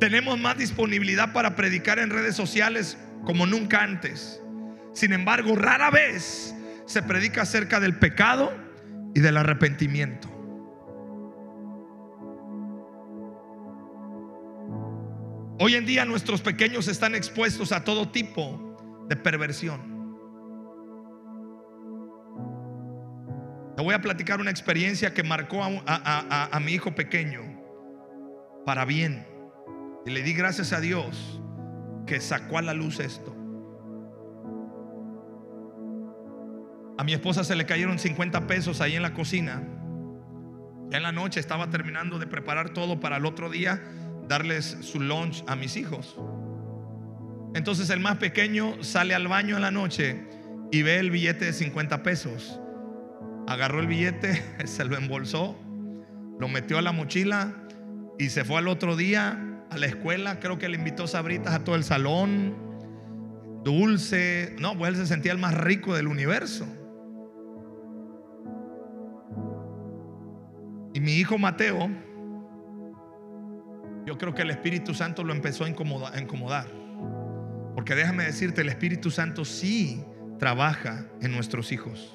Tenemos 0.00 0.36
más 0.36 0.58
disponibilidad 0.58 1.32
para 1.32 1.54
predicar 1.54 2.00
en 2.00 2.10
redes 2.10 2.34
sociales 2.34 2.98
como 3.24 3.46
nunca 3.46 3.84
antes. 3.84 4.42
Sin 4.94 5.12
embargo, 5.12 5.54
rara 5.54 5.92
vez 5.92 6.56
se 6.86 7.04
predica 7.04 7.42
acerca 7.42 7.78
del 7.78 8.00
pecado 8.00 8.52
y 9.14 9.20
del 9.20 9.36
arrepentimiento. 9.36 10.33
Hoy 15.56 15.76
en 15.76 15.86
día 15.86 16.04
nuestros 16.04 16.42
pequeños 16.42 16.88
están 16.88 17.14
expuestos 17.14 17.70
a 17.70 17.84
todo 17.84 18.08
tipo 18.08 19.04
de 19.08 19.14
perversión. 19.14 19.94
Te 23.76 23.82
voy 23.82 23.94
a 23.94 24.00
platicar 24.00 24.40
una 24.40 24.50
experiencia 24.50 25.14
que 25.14 25.22
marcó 25.22 25.62
a, 25.62 26.60
mi 26.60 26.72
hijo 26.72 26.94
pequeño 26.96 27.40
para 28.66 28.84
bien. 28.84 29.26
Y 30.04 30.10
le 30.10 30.22
di 30.22 30.32
gracias 30.34 30.72
a 30.72 30.80
Dios 30.80 31.40
que 32.04 32.20
sacó 32.20 32.58
a 32.58 32.62
la 32.62 32.74
luz 32.74 32.98
esto. 32.98 33.30
A 36.98 37.04
mi 37.04 37.12
esposa 37.12 37.44
se 37.44 37.54
le 37.54 37.64
cayeron 37.64 38.00
50 38.00 38.48
pesos 38.48 38.80
ahí 38.80 38.96
en 38.96 39.02
la 39.02 39.14
cocina. 39.14 39.62
Ya 40.90 40.96
en 40.96 41.02
la 41.04 41.12
noche 41.12 41.38
estaba 41.38 41.70
terminando 41.70 42.18
de 42.18 42.26
preparar 42.26 42.70
todo 42.70 42.98
para 42.98 43.18
el 43.18 43.26
otro 43.26 43.50
día 43.50 43.82
darles 44.28 44.78
su 44.80 45.00
lunch 45.00 45.44
a 45.46 45.56
mis 45.56 45.76
hijos. 45.76 46.16
Entonces 47.54 47.90
el 47.90 48.00
más 48.00 48.16
pequeño 48.16 48.82
sale 48.82 49.14
al 49.14 49.28
baño 49.28 49.56
en 49.56 49.62
la 49.62 49.70
noche 49.70 50.26
y 50.72 50.82
ve 50.82 50.98
el 50.98 51.10
billete 51.10 51.46
de 51.46 51.52
50 51.52 52.02
pesos 52.02 52.60
agarró 53.46 53.80
el 53.80 53.86
billete, 53.86 54.42
se 54.64 54.84
lo 54.84 54.96
embolsó, 54.96 55.58
lo 56.38 56.48
metió 56.48 56.78
a 56.78 56.82
la 56.82 56.92
mochila 56.92 57.54
y 58.18 58.30
se 58.30 58.44
fue 58.44 58.58
al 58.58 58.68
otro 58.68 58.96
día 58.96 59.62
a 59.70 59.78
la 59.78 59.86
escuela. 59.86 60.40
Creo 60.40 60.58
que 60.58 60.68
le 60.68 60.76
invitó 60.76 61.06
sabritas 61.06 61.54
a 61.54 61.64
todo 61.64 61.76
el 61.76 61.84
salón, 61.84 62.56
dulce. 63.64 64.54
No, 64.58 64.76
pues 64.76 64.90
él 64.90 64.96
se 64.96 65.06
sentía 65.06 65.32
el 65.32 65.38
más 65.38 65.54
rico 65.54 65.94
del 65.94 66.08
universo. 66.08 66.66
Y 70.92 71.00
mi 71.00 71.14
hijo 71.14 71.38
Mateo, 71.38 71.90
yo 74.06 74.18
creo 74.18 74.34
que 74.34 74.42
el 74.42 74.50
Espíritu 74.50 74.94
Santo 74.94 75.24
lo 75.24 75.32
empezó 75.32 75.64
a 75.64 75.68
incomodar. 75.68 76.66
Porque 77.74 77.94
déjame 77.94 78.24
decirte, 78.24 78.60
el 78.60 78.68
Espíritu 78.68 79.10
Santo 79.10 79.44
sí 79.44 80.04
trabaja 80.38 81.06
en 81.20 81.32
nuestros 81.32 81.72
hijos 81.72 82.14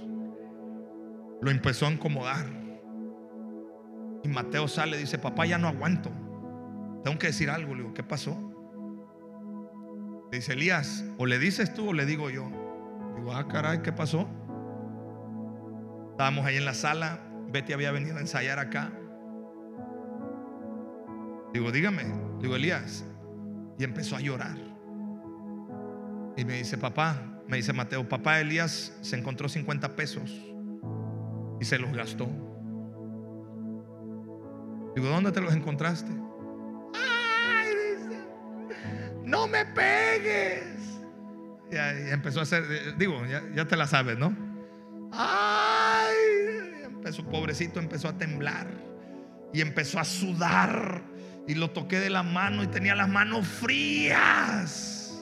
lo 1.42 1.52
empezó 1.52 1.88
a 1.88 1.92
incomodar. 1.92 2.46
Y 4.24 4.28
Mateo 4.28 4.68
sale 4.68 4.98
y 4.98 5.02
dice, 5.02 5.18
papá, 5.18 5.46
ya 5.46 5.58
no 5.58 5.68
aguanto. 5.68 6.12
Tengo 7.04 7.18
que 7.18 7.28
decir 7.28 7.50
algo. 7.50 7.74
Le 7.74 7.84
digo, 7.84 7.94
¿qué 7.94 8.04
pasó? 8.04 8.38
Le 10.32 10.38
dice 10.38 10.54
Elías, 10.54 11.06
o 11.18 11.26
le 11.26 11.40
dices 11.40 11.74
tú 11.74 11.90
o 11.90 11.94
le 11.94 12.06
digo 12.06 12.30
yo. 12.30 12.50
Digo, 13.16 13.34
ah, 13.34 13.48
caray, 13.48 13.82
¿qué 13.82 13.92
pasó? 13.92 14.30
Estábamos 16.12 16.46
ahí 16.46 16.58
en 16.58 16.66
la 16.66 16.74
sala. 16.74 17.22
Betty 17.52 17.74
había 17.74 17.92
venido 17.92 18.18
a 18.18 18.20
ensayar 18.20 18.60
acá. 18.60 18.92
Digo, 21.54 21.72
dígame. 21.72 22.04
Digo, 22.40 22.56
Elías. 22.56 23.06
Y 23.78 23.84
empezó 23.84 24.16
a 24.16 24.20
llorar. 24.20 24.58
Y 26.36 26.46
me 26.46 26.54
dice, 26.54 26.78
papá, 26.78 27.30
me 27.50 27.58
dice 27.58 27.74
Mateo, 27.74 28.08
papá 28.08 28.40
Elías 28.40 28.96
se 29.02 29.18
encontró 29.18 29.50
50 29.50 29.96
pesos 29.96 30.32
y 31.60 31.66
se 31.66 31.80
los 31.80 31.92
gastó. 31.92 32.30
Digo, 34.96 35.08
¿dónde 35.10 35.32
te 35.32 35.42
los 35.42 35.54
encontraste? 35.54 36.12
Ay, 36.94 37.68
dice, 37.68 38.24
no 39.24 39.48
me 39.48 39.66
pegues. 39.66 41.00
Y, 41.72 41.76
empezó 42.12 42.40
a 42.40 42.44
hacer, 42.44 42.98
digo, 42.98 43.22
ya, 43.26 43.68
te 43.68 43.76
la 43.76 43.88
sabes, 43.88 44.18
¿no? 44.18 44.36
Ay, 45.12 46.16
empezó, 46.86 47.26
pobrecito, 47.26 47.80
empezó 47.80 48.08
a 48.10 48.18
temblar 48.18 48.68
y 49.54 49.62
empezó 49.62 50.00
a 50.00 50.06
sudar. 50.06 51.04
Y 51.50 51.56
lo 51.56 51.72
toqué 51.72 52.00
de 52.00 52.12
la 52.12 52.22
mano 52.22 52.62
y 52.62 52.68
tenía 52.68 52.94
las 52.94 53.10
manos 53.10 53.48
frías. 53.48 55.20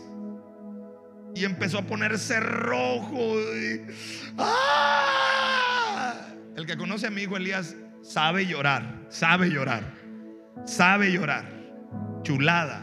Y 1.33 1.45
empezó 1.45 1.77
a 1.77 1.83
ponerse 1.83 2.41
rojo. 2.41 3.35
¡Ah! 4.37 6.27
El 6.57 6.65
que 6.65 6.75
conoce 6.75 7.07
a 7.07 7.11
mi 7.11 7.21
hijo 7.21 7.37
Elías 7.37 7.77
sabe 8.01 8.45
llorar, 8.45 9.05
sabe 9.07 9.49
llorar, 9.49 9.93
sabe 10.65 11.13
llorar. 11.13 11.45
Chulada. 12.23 12.81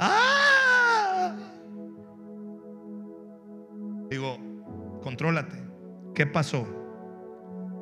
¡Ah! 0.00 1.36
Digo, 4.10 4.38
contrólate. 5.04 5.62
¿Qué 6.16 6.26
pasó? 6.26 6.66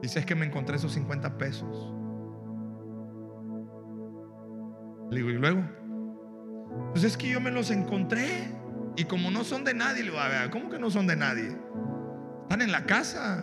Dices 0.03 0.27
que 0.27 0.35
me 0.35 0.45
encontré 0.45 0.77
esos 0.77 0.93
50 0.93 1.39
pesos. 1.39 2.04
Le 5.11 5.17
digo, 5.17 5.31
¿y 5.31 5.35
luego? 5.35 5.63
Pues 6.93 7.05
es 7.05 7.17
que 7.17 7.29
yo 7.29 7.41
me 7.41 7.51
los 7.51 7.71
encontré. 7.71 8.49
Y 8.97 9.05
como 9.05 9.31
no 9.31 9.45
son 9.45 9.65
de 9.65 9.75
nadie, 9.75 10.03
le 10.03 10.11
digo, 10.11 10.21
a 10.21 10.29
ver, 10.29 10.51
¿cómo 10.51 10.71
que 10.71 10.79
no 10.79 10.91
son 10.91 11.07
de 11.07 11.17
nadie? 11.17 11.57
Están 12.43 12.63
en 12.63 12.73
la 12.73 12.85
casa. 12.87 13.43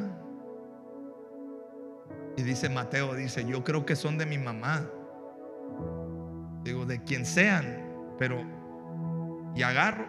Y 2.38 2.44
dice 2.44 2.70
Mateo, 2.70 3.14
dice, 3.16 3.46
yo 3.46 3.64
creo 3.64 3.86
que 3.86 3.96
son 3.96 4.18
de 4.18 4.26
mi 4.26 4.38
mamá. 4.38 4.88
Digo, 6.64 6.86
de 6.86 7.04
quien 7.04 7.26
sean, 7.26 8.16
pero... 8.18 8.42
Y 9.56 9.64
agarro. 9.64 10.06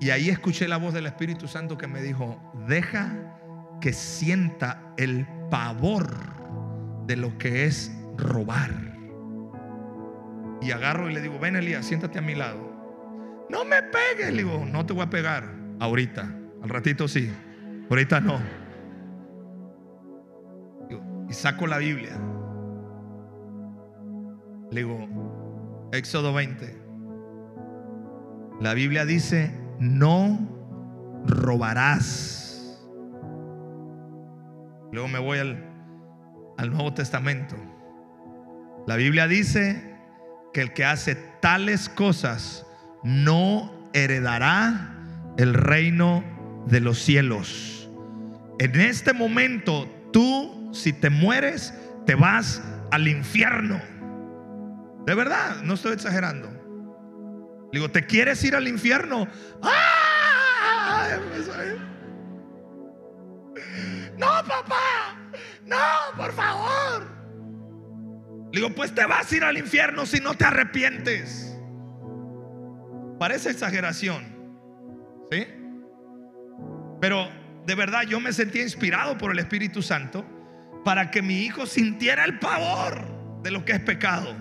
Y 0.00 0.10
ahí 0.10 0.28
escuché 0.28 0.68
la 0.68 0.76
voz 0.76 0.94
del 0.94 1.06
Espíritu 1.06 1.48
Santo 1.48 1.76
que 1.76 1.88
me 1.88 2.00
dijo, 2.00 2.40
deja 2.68 3.36
que 3.80 3.92
sienta 3.92 4.94
el 4.96 5.26
pavor 5.50 6.08
de 7.06 7.16
lo 7.16 7.36
que 7.38 7.64
es 7.64 7.92
robar. 8.16 8.93
Y 10.60 10.70
agarro 10.70 11.10
y 11.10 11.14
le 11.14 11.20
digo, 11.20 11.38
ven 11.38 11.56
Elías, 11.56 11.84
siéntate 11.84 12.18
a 12.18 12.22
mi 12.22 12.34
lado. 12.34 12.72
No 13.50 13.64
me 13.64 13.82
pegues, 13.82 14.32
le 14.32 14.42
digo, 14.44 14.64
no 14.64 14.86
te 14.86 14.92
voy 14.92 15.02
a 15.02 15.10
pegar 15.10 15.50
ahorita. 15.80 16.28
Al 16.62 16.68
ratito 16.68 17.08
sí, 17.08 17.30
ahorita 17.90 18.20
no 18.20 18.40
y 21.28 21.32
saco 21.32 21.66
la 21.66 21.78
Biblia. 21.78 22.18
Le 24.70 24.80
digo, 24.80 25.88
Éxodo 25.92 26.32
20. 26.32 26.82
La 28.60 28.74
Biblia 28.74 29.04
dice, 29.04 29.52
no 29.78 30.38
robarás. 31.26 32.80
Luego 34.92 35.08
me 35.08 35.18
voy 35.18 35.38
al, 35.38 35.64
al 36.56 36.70
Nuevo 36.70 36.94
Testamento. 36.94 37.56
La 38.86 38.96
Biblia 38.96 39.26
dice 39.26 39.93
que 40.54 40.62
el 40.62 40.72
que 40.72 40.86
hace 40.86 41.16
tales 41.42 41.90
cosas 41.90 42.64
no 43.02 43.90
heredará 43.92 44.96
el 45.36 45.52
reino 45.52 46.24
de 46.66 46.80
los 46.80 46.98
cielos. 46.98 47.90
En 48.58 48.80
este 48.80 49.12
momento 49.12 49.86
tú 50.12 50.64
si 50.74 50.92
te 50.92 51.10
mueres, 51.10 51.72
te 52.06 52.14
vas 52.14 52.62
al 52.90 53.08
infierno. 53.08 53.80
De 55.06 55.14
verdad, 55.14 55.62
no 55.62 55.74
estoy 55.74 55.92
exagerando. 55.92 56.48
Digo, 57.72 57.90
¿te 57.90 58.06
quieres 58.06 58.42
ir 58.44 58.54
al 58.54 58.68
infierno? 58.68 59.26
¡Ah! 59.62 61.18
No, 64.16 64.26
papá. 64.26 65.16
No, 65.64 65.76
por 66.16 66.32
favor. 66.32 66.63
Digo, 68.54 68.70
pues 68.70 68.94
te 68.94 69.04
vas 69.04 69.30
a 69.32 69.36
ir 69.36 69.42
al 69.42 69.58
infierno 69.58 70.06
si 70.06 70.20
no 70.20 70.34
te 70.34 70.44
arrepientes. 70.44 71.58
Parece 73.18 73.50
exageración. 73.50 74.24
¿Sí? 75.32 75.44
Pero 77.00 77.28
de 77.66 77.74
verdad 77.74 78.02
yo 78.02 78.20
me 78.20 78.32
sentía 78.32 78.62
inspirado 78.62 79.18
por 79.18 79.32
el 79.32 79.40
Espíritu 79.40 79.82
Santo 79.82 80.24
para 80.84 81.10
que 81.10 81.20
mi 81.20 81.38
hijo 81.38 81.66
sintiera 81.66 82.24
el 82.24 82.38
pavor 82.38 83.42
de 83.42 83.50
lo 83.50 83.64
que 83.64 83.72
es 83.72 83.80
pecado. 83.80 84.36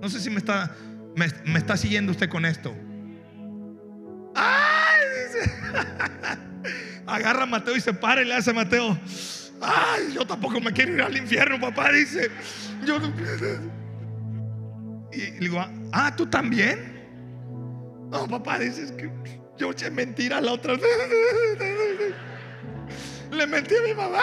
No 0.00 0.08
sé 0.08 0.20
si 0.20 0.30
me 0.30 0.38
está, 0.38 0.74
me, 1.14 1.58
está 1.58 1.76
siguiendo 1.76 2.12
usted 2.12 2.30
con 2.30 2.46
esto. 2.46 2.74
¡Ay! 4.34 5.00
Dice. 5.26 5.52
Agarra 7.06 7.42
a 7.42 7.46
Mateo 7.46 7.76
y 7.76 7.80
se 7.80 7.92
para 7.92 8.22
y 8.22 8.24
le 8.24 8.34
hace 8.34 8.50
a 8.50 8.54
Mateo. 8.54 8.98
Ay, 9.60 10.14
yo 10.14 10.26
tampoco 10.26 10.60
me 10.60 10.72
quiero 10.72 10.94
ir 10.94 11.02
al 11.02 11.16
infierno, 11.16 11.60
papá. 11.60 11.92
Dice. 11.92 12.30
Yo 12.84 12.96
Y 15.12 15.18
le 15.18 15.38
digo, 15.38 15.64
ah, 15.92 16.14
¿tú 16.16 16.26
también? 16.26 17.00
No, 18.10 18.26
papá, 18.26 18.58
dices 18.58 18.92
que 18.92 19.10
yo 19.56 19.70
eché 19.70 19.90
mentira 19.90 20.40
la 20.40 20.52
otra. 20.52 20.74
Le 23.30 23.46
mentí 23.46 23.74
a 23.76 23.82
mi 23.82 23.94
mamá. 23.94 24.18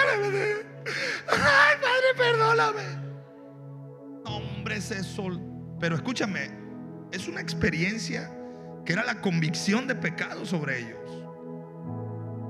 Ay, 1.28 1.78
Padre, 1.82 2.14
perdóname. 2.18 2.82
Hombre, 4.26 4.78
ese 4.78 5.04
sol. 5.04 5.40
Pero 5.80 5.96
escúchame, 5.96 6.50
es 7.12 7.28
una 7.28 7.40
experiencia 7.40 8.32
que 8.86 8.94
era 8.94 9.04
la 9.04 9.22
convicción 9.22 9.88
de 9.88 9.96
pecado 9.96 10.46
sobre 10.46 10.80
ellos. 10.80 11.00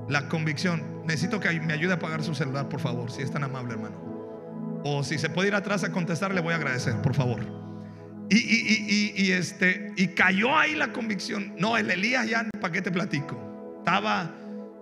La 0.08 0.28
convicción. 0.28 0.97
Necesito 1.08 1.40
que 1.40 1.58
me 1.60 1.72
ayude 1.72 1.92
a 1.92 1.94
apagar 1.94 2.22
su 2.22 2.34
celular, 2.34 2.68
por 2.68 2.80
favor, 2.80 3.10
si 3.10 3.22
es 3.22 3.30
tan 3.30 3.42
amable, 3.42 3.72
hermano. 3.72 3.96
O 4.84 5.02
si 5.02 5.16
se 5.16 5.30
puede 5.30 5.48
ir 5.48 5.54
atrás 5.54 5.82
a 5.82 5.90
contestar, 5.90 6.34
le 6.34 6.42
voy 6.42 6.52
a 6.52 6.56
agradecer, 6.56 7.00
por 7.00 7.14
favor. 7.14 7.40
Y, 8.28 9.32
este, 9.32 9.94
y 9.96 10.08
cayó 10.08 10.54
ahí 10.54 10.74
la 10.74 10.92
convicción. 10.92 11.54
No, 11.56 11.78
el 11.78 11.90
Elías 11.90 12.28
ya, 12.28 12.46
¿para 12.60 12.72
qué 12.72 12.82
te 12.82 12.90
platico? 12.90 13.78
Estaba, 13.78 14.30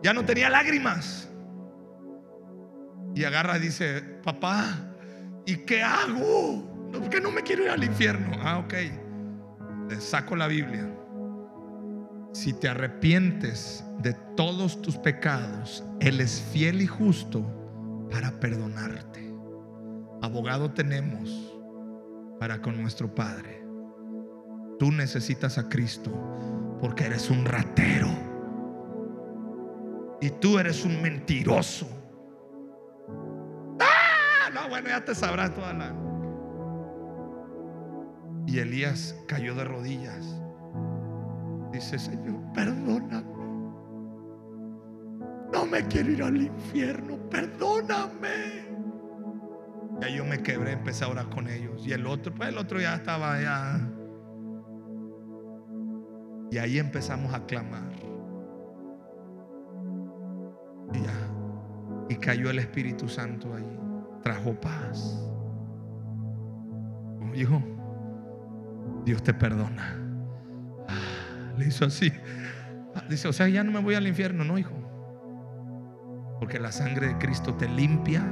ya 0.02 0.12
no 0.12 0.24
tenía 0.24 0.50
lágrimas. 0.50 1.28
Y 3.14 3.22
agarra 3.22 3.58
y 3.58 3.60
dice, 3.60 4.02
papá, 4.24 4.96
¿y 5.46 5.58
qué 5.58 5.84
hago? 5.84 6.90
¿Por 6.92 7.08
qué 7.08 7.20
no 7.20 7.30
me 7.30 7.42
quiero 7.44 7.62
ir 7.62 7.70
al 7.70 7.84
infierno? 7.84 8.36
Ah, 8.42 8.58
ok. 8.58 8.74
Le 9.90 10.00
saco 10.00 10.34
la 10.34 10.48
Biblia. 10.48 10.90
Si 12.32 12.52
te 12.52 12.68
arrepientes 12.68 13.84
de 14.02 14.12
todos 14.36 14.82
tus 14.82 14.96
pecados, 14.98 15.82
Él 16.06 16.20
es 16.20 16.40
fiel 16.52 16.82
y 16.82 16.86
justo 16.86 17.44
para 18.12 18.30
perdonarte. 18.38 19.28
Abogado 20.22 20.70
tenemos 20.70 21.52
para 22.38 22.62
con 22.62 22.80
nuestro 22.80 23.12
Padre. 23.12 23.66
Tú 24.78 24.92
necesitas 24.92 25.58
a 25.58 25.68
Cristo 25.68 26.12
porque 26.80 27.06
eres 27.06 27.28
un 27.28 27.44
ratero. 27.44 28.06
Y 30.20 30.30
tú 30.30 30.60
eres 30.60 30.84
un 30.84 31.02
mentiroso. 31.02 31.88
Ah, 33.80 34.48
no, 34.54 34.68
bueno, 34.68 34.88
ya 34.88 35.04
te 35.04 35.12
sabrás 35.12 35.52
toda 35.56 35.72
la. 35.72 35.92
Y 38.46 38.60
Elías 38.60 39.16
cayó 39.26 39.56
de 39.56 39.64
rodillas. 39.64 40.40
Dice, 41.72 41.98
Señor, 41.98 42.40
perdóname. 42.54 43.35
Me 45.70 45.86
quiero 45.86 46.10
ir 46.10 46.22
al 46.22 46.36
infierno, 46.36 47.18
perdóname. 47.28 48.66
Y 50.00 50.04
ahí 50.04 50.16
yo 50.16 50.24
me 50.24 50.42
quebré, 50.42 50.72
empecé 50.72 51.04
a 51.04 51.08
orar 51.08 51.28
con 51.28 51.48
ellos. 51.48 51.86
Y 51.86 51.92
el 51.92 52.06
otro, 52.06 52.34
pues 52.34 52.48
el 52.48 52.58
otro 52.58 52.80
ya 52.80 52.94
estaba 52.94 53.34
allá. 53.34 53.80
Y 56.50 56.58
ahí 56.58 56.78
empezamos 56.78 57.34
a 57.34 57.44
clamar. 57.46 57.92
Y 60.92 61.02
ya. 61.02 61.28
Y 62.08 62.16
cayó 62.16 62.50
el 62.50 62.58
Espíritu 62.58 63.08
Santo 63.08 63.54
ahí. 63.54 63.78
Trajo 64.22 64.54
paz. 64.60 65.22
Como 67.18 67.32
dijo, 67.32 67.62
Dios 69.04 69.22
te 69.22 69.34
perdona. 69.34 69.98
Le 71.58 71.66
hizo 71.66 71.86
así. 71.86 72.12
Dice, 73.08 73.28
o 73.28 73.32
sea, 73.32 73.48
ya 73.48 73.64
no 73.64 73.72
me 73.72 73.80
voy 73.80 73.94
al 73.94 74.06
infierno, 74.06 74.44
no, 74.44 74.58
hijo. 74.58 74.85
Porque 76.38 76.58
la 76.58 76.72
sangre 76.72 77.08
de 77.08 77.18
Cristo 77.18 77.54
te 77.54 77.68
limpia 77.68 78.22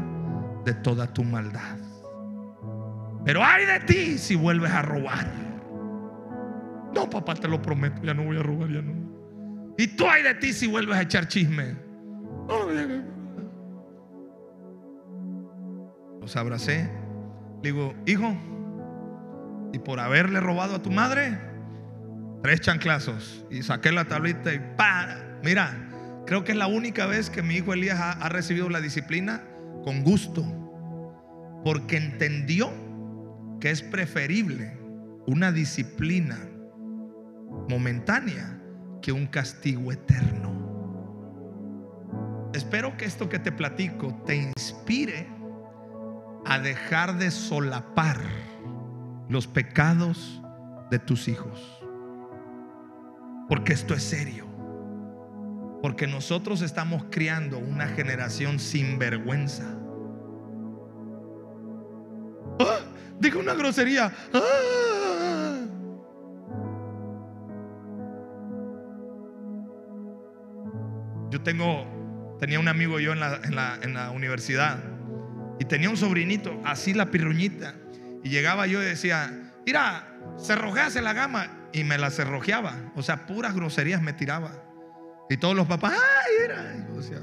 de 0.65 0.75
toda 0.75 1.13
tu 1.13 1.25
maldad. 1.25 1.79
Pero 3.25 3.43
hay 3.43 3.65
de 3.65 3.81
ti 3.81 4.19
si 4.19 4.35
vuelves 4.35 4.71
a 4.71 4.83
robar. 4.83 5.27
No, 6.95 7.09
papá, 7.09 7.35
te 7.35 7.49
lo 7.49 7.61
prometo, 7.61 8.03
ya 8.03 8.15
no 8.15 8.25
voy 8.25 8.39
a 8.39 8.43
robar, 8.43 8.71
ya 8.71 8.83
no. 8.83 8.95
Y 9.77 9.89
tú 9.89 10.07
hay 10.09 10.23
de 10.23 10.35
ti 10.35 10.53
si 10.53 10.67
vuelves 10.67 10.97
a 10.97 11.03
echar 11.03 11.27
chisme. 11.27 11.77
Los 16.21 16.37
abracé. 16.37 16.91
digo, 17.63 17.95
hijo, 18.07 18.37
y 19.73 19.79
por 19.79 19.99
haberle 19.99 20.39
robado 20.41 20.77
a 20.77 20.83
tu 20.83 20.91
madre, 20.91 21.39
tres 22.43 22.61
chanclazos. 22.61 23.45
Y 23.51 23.63
saqué 23.63 23.91
la 23.91 24.05
tablita 24.05 24.55
y 24.55 24.61
¡pa! 24.77 25.17
Mira, 25.43 25.84
creo 26.27 26.45
que 26.45 26.53
es 26.53 26.59
la 26.59 26.67
única 26.67 27.07
vez 27.07 27.31
que 27.31 27.43
mi 27.43 27.57
hijo 27.57 27.73
Elías 27.73 27.99
ha, 28.01 28.29
recibido 28.29 28.69
la 28.69 28.81
disciplina 28.81 29.43
con 29.85 30.03
gusto, 30.03 30.45
porque 31.65 31.97
entendió 31.97 32.71
que 33.61 33.71
es 33.71 33.83
preferible 33.83 34.79
una 35.27 35.53
disciplina 35.53 36.39
momentánea 37.69 38.61
que 39.03 39.13
un 39.13 39.27
castigo 39.27 39.93
eterno. 39.93 40.53
Espero 42.55 42.97
que 42.97 43.05
esto 43.05 43.29
que 43.29 43.39
te 43.39 43.53
platico 43.53 44.23
te 44.27 44.37
inspire 44.37 45.29
a 46.47 46.59
dejar 46.59 47.19
de 47.19 47.31
solapar 47.31 48.21
los 49.29 49.47
pecados 49.47 50.43
de 50.91 50.99
tus 50.99 51.29
hijos. 51.29 51.81
Porque 53.49 53.73
esto 53.73 53.95
es 53.95 54.03
serio. 54.03 54.54
Porque 55.85 56.07
nosotros 56.07 56.63
estamos 56.63 57.05
criando 57.11 57.59
una 57.59 57.89
generación 57.89 58.59
sin 58.59 58.99
vergüenza. 58.99 59.65
¡Ah! 62.59 62.79
Dijo 63.21 63.39
una 63.39 63.53
grosería. 63.53 64.11
¡Ah! 64.33 65.67
Yo 71.31 71.43
tengo, 71.43 72.37
tenía 72.41 72.59
un 72.59 72.69
amigo 72.69 72.99
yo 72.99 73.13
en 73.13 73.21
la, 73.21 74.11
universidad 74.15 74.79
y 75.59 75.67
tenía 75.67 75.91
un 75.91 75.99
sobrinito, 75.99 76.63
así 76.65 76.95
la 76.95 77.11
pirruñita. 77.11 77.75
Y 78.23 78.31
llegaba 78.31 78.67
yo 78.67 78.81
y 78.83 78.87
decía, 78.87 79.53
mira, 79.67 80.17
cerrojease 80.39 81.03
la 81.03 81.13
gama. 81.13 81.69
Y 81.75 81.85
me 81.85 81.99
la 81.99 82.11
cerrojeaba. 82.11 82.75
O 82.97 83.03
sea, 83.03 83.27
puras 83.27 83.55
groserías 83.55 84.01
me 84.01 84.15
tiraba. 84.15 84.64
Y 85.31 85.37
todos 85.37 85.57
los 85.57 85.67
papás, 85.67 85.95
ay, 85.95 86.45
era. 86.45 86.87
Yo 86.89 86.97
decía, 86.97 87.21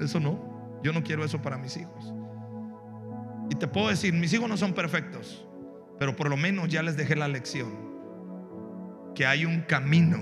eso 0.00 0.20
no. 0.20 0.80
Yo 0.82 0.92
no 0.92 1.02
quiero 1.02 1.24
eso 1.24 1.40
para 1.40 1.56
mis 1.56 1.76
hijos. 1.76 2.12
Y 3.50 3.54
te 3.54 3.66
puedo 3.66 3.88
decir, 3.88 4.12
mis 4.12 4.32
hijos 4.32 4.48
no 4.48 4.56
son 4.56 4.72
perfectos. 4.72 5.46
Pero 5.98 6.14
por 6.16 6.28
lo 6.28 6.36
menos 6.36 6.68
ya 6.68 6.82
les 6.82 6.96
dejé 6.96 7.16
la 7.16 7.28
lección. 7.28 7.72
Que 9.14 9.26
hay 9.26 9.44
un 9.44 9.62
camino 9.62 10.18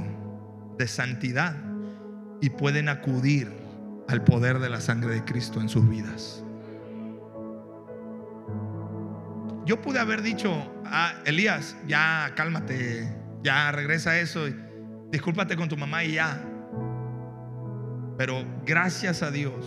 de 0.78 0.86
santidad. 0.86 1.56
Y 2.40 2.50
pueden 2.50 2.88
acudir 2.88 3.50
al 4.08 4.22
poder 4.24 4.58
de 4.58 4.68
la 4.68 4.80
sangre 4.80 5.14
de 5.14 5.24
Cristo 5.24 5.60
en 5.60 5.68
sus 5.68 5.88
vidas. 5.88 6.44
Yo 9.66 9.80
pude 9.80 9.98
haber 9.98 10.20
dicho, 10.20 10.52
ah, 10.84 11.14
Elías, 11.24 11.74
ya 11.86 12.32
cálmate, 12.36 13.10
ya 13.42 13.72
regresa 13.72 14.10
a 14.10 14.18
eso, 14.20 14.46
discúlpate 15.10 15.56
con 15.56 15.68
tu 15.68 15.76
mamá 15.76 16.04
y 16.04 16.12
ya. 16.12 16.38
Pero 18.16 18.44
gracias 18.64 19.22
a 19.22 19.30
Dios 19.30 19.64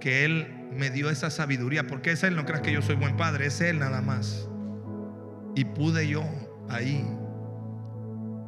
que 0.00 0.24
Él 0.24 0.68
me 0.72 0.90
dio 0.90 1.10
esa 1.10 1.30
sabiduría, 1.30 1.86
porque 1.86 2.12
es 2.12 2.22
Él, 2.22 2.36
no 2.36 2.44
creas 2.44 2.62
que 2.62 2.72
yo 2.72 2.82
soy 2.82 2.96
buen 2.96 3.16
padre, 3.16 3.46
es 3.46 3.60
Él 3.60 3.78
nada 3.78 4.00
más. 4.00 4.48
Y 5.54 5.64
pude 5.64 6.08
yo 6.08 6.24
ahí. 6.68 7.04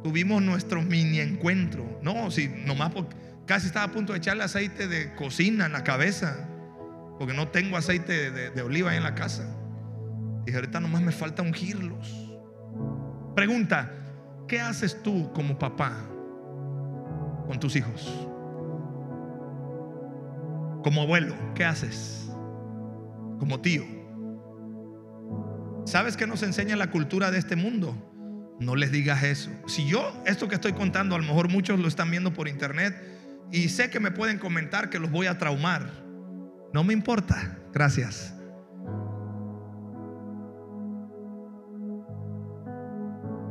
Tuvimos 0.03 0.41
nuestro 0.41 0.81
mini 0.81 1.19
encuentro. 1.19 1.99
No, 2.01 2.31
si 2.31 2.47
nomás 2.47 2.93
casi 3.45 3.67
estaba 3.67 3.85
a 3.85 3.91
punto 3.91 4.13
de 4.13 4.19
echarle 4.19 4.43
aceite 4.43 4.87
de 4.87 5.13
cocina 5.15 5.65
en 5.65 5.73
la 5.73 5.83
cabeza, 5.83 6.47
porque 7.19 7.33
no 7.33 7.49
tengo 7.49 7.77
aceite 7.77 8.31
de, 8.31 8.49
de 8.49 8.61
oliva 8.61 8.91
ahí 8.91 8.97
en 8.97 9.03
la 9.03 9.13
casa. 9.13 9.43
Dije, 10.45 10.57
ahorita 10.57 10.79
nomás 10.79 11.01
me 11.01 11.11
falta 11.11 11.43
ungirlos. 11.43 12.31
Pregunta, 13.35 13.91
¿qué 14.47 14.59
haces 14.59 15.03
tú 15.03 15.31
como 15.33 15.59
papá 15.59 15.97
con 17.45 17.59
tus 17.59 17.75
hijos? 17.75 18.30
Como 20.83 21.01
abuelo, 21.01 21.35
¿qué 21.53 21.63
haces? 21.63 22.29
Como 23.39 23.61
tío. 23.61 23.83
¿Sabes 25.85 26.17
qué 26.17 26.27
nos 26.27 26.43
enseña 26.43 26.75
la 26.75 26.89
cultura 26.89 27.31
de 27.31 27.37
este 27.37 27.55
mundo? 27.55 27.95
No 28.59 28.75
les 28.75 28.91
digas 28.91 29.23
eso. 29.23 29.49
Si 29.67 29.87
yo, 29.87 30.13
esto 30.25 30.47
que 30.47 30.55
estoy 30.55 30.73
contando, 30.73 31.15
a 31.15 31.17
lo 31.17 31.25
mejor 31.25 31.49
muchos 31.49 31.79
lo 31.79 31.87
están 31.87 32.11
viendo 32.11 32.33
por 32.33 32.47
internet 32.47 32.95
y 33.51 33.69
sé 33.69 33.89
que 33.89 33.99
me 33.99 34.11
pueden 34.11 34.37
comentar 34.37 34.89
que 34.89 34.99
los 34.99 35.11
voy 35.11 35.27
a 35.27 35.37
traumar. 35.37 35.89
No 36.73 36.83
me 36.83 36.93
importa. 36.93 37.57
Gracias. 37.73 38.33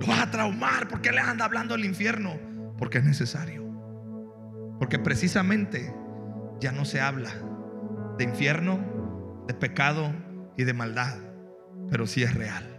Lo 0.01 0.07
vas 0.07 0.21
a 0.21 0.31
traumar. 0.31 0.89
¿Por 0.89 1.01
qué 1.01 1.13
les 1.13 1.25
anda 1.25 1.45
hablando 1.45 1.75
al 1.75 1.85
infierno? 1.85 2.39
Porque 2.79 2.99
es 2.99 3.05
necesario. 3.05 3.65
Porque 4.79 4.99
precisamente 4.99 5.93
ya 6.61 6.73
no 6.73 6.85
se 6.85 7.01
habla 7.01 7.31
de 8.19 8.25
infierno, 8.25 8.79
de 9.47 9.55
pecado 9.55 10.13
y 10.57 10.65
de 10.65 10.75
maldad. 10.75 11.17
Pero 11.91 12.07
sí 12.07 12.23
es 12.23 12.35
real. 12.35 12.77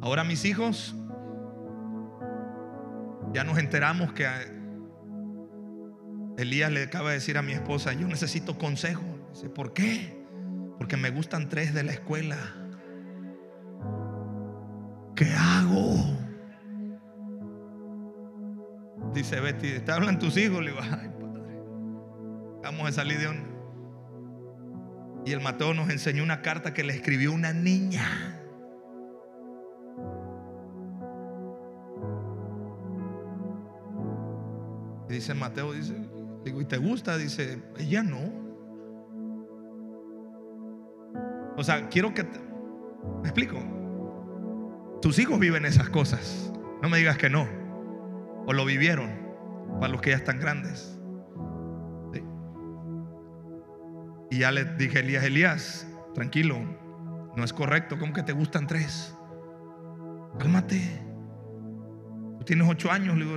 Ahora 0.00 0.24
mis 0.24 0.44
hijos, 0.44 0.94
ya 3.32 3.44
nos 3.44 3.58
enteramos 3.58 4.12
que 4.12 4.26
Elías 6.38 6.70
le 6.70 6.84
acaba 6.84 7.08
de 7.08 7.16
decir 7.16 7.36
a 7.36 7.42
mi 7.42 7.52
esposa, 7.52 7.92
yo 7.92 8.06
necesito 8.06 8.58
consejo. 8.58 9.02
Dice, 9.32 9.50
¿por 9.50 9.72
qué? 9.72 10.24
Porque 10.78 10.96
me 10.96 11.10
gustan 11.10 11.48
tres 11.48 11.74
de 11.74 11.82
la 11.82 11.92
escuela. 11.92 12.36
¿qué 15.18 15.26
hago? 15.34 16.27
Dice 19.12 19.40
Betty, 19.40 19.80
¿te 19.80 19.92
hablan 19.92 20.18
tus 20.18 20.36
hijos? 20.36 20.62
Le 20.62 20.70
digo, 20.70 20.82
ay, 20.82 21.10
padre, 21.20 21.60
vamos 22.62 22.88
a 22.88 22.92
salir 22.92 23.18
de. 23.18 23.28
Y 25.24 25.32
el 25.32 25.40
Mateo 25.40 25.74
nos 25.74 25.90
enseñó 25.90 26.22
una 26.22 26.42
carta 26.42 26.72
que 26.72 26.84
le 26.84 26.94
escribió 26.94 27.32
una 27.32 27.52
niña. 27.52 28.38
Y 35.08 35.12
dice 35.12 35.34
Mateo, 35.34 35.72
dice, 35.72 35.94
digo, 36.44 36.60
¿y 36.60 36.64
te 36.64 36.76
gusta? 36.76 37.16
Dice, 37.16 37.62
ella 37.78 38.02
no. 38.02 38.48
O 41.56 41.64
sea, 41.64 41.88
quiero 41.88 42.14
que... 42.14 42.24
Te, 42.24 42.38
¿Me 43.22 43.28
explico? 43.28 43.58
Tus 45.02 45.18
hijos 45.18 45.38
viven 45.40 45.64
esas 45.64 45.88
cosas. 45.88 46.52
No 46.82 46.88
me 46.88 46.98
digas 46.98 47.18
que 47.18 47.28
no. 47.28 47.57
O 48.48 48.54
lo 48.54 48.64
vivieron. 48.64 49.10
Para 49.78 49.92
los 49.92 50.00
que 50.00 50.10
ya 50.10 50.16
están 50.16 50.40
grandes. 50.40 50.98
Y 54.30 54.38
ya 54.38 54.50
le 54.50 54.64
dije 54.64 55.00
Elías, 55.00 55.24
Elías, 55.24 55.86
tranquilo. 56.14 56.58
No 57.36 57.44
es 57.44 57.52
correcto. 57.52 57.98
¿Cómo 57.98 58.14
que 58.14 58.22
te 58.22 58.32
gustan 58.32 58.66
tres? 58.66 59.14
Cálmate. 60.38 60.80
Tú 62.38 62.44
tienes 62.46 62.66
ocho 62.66 62.90
años. 62.90 63.18
Le 63.18 63.26
digo, 63.26 63.36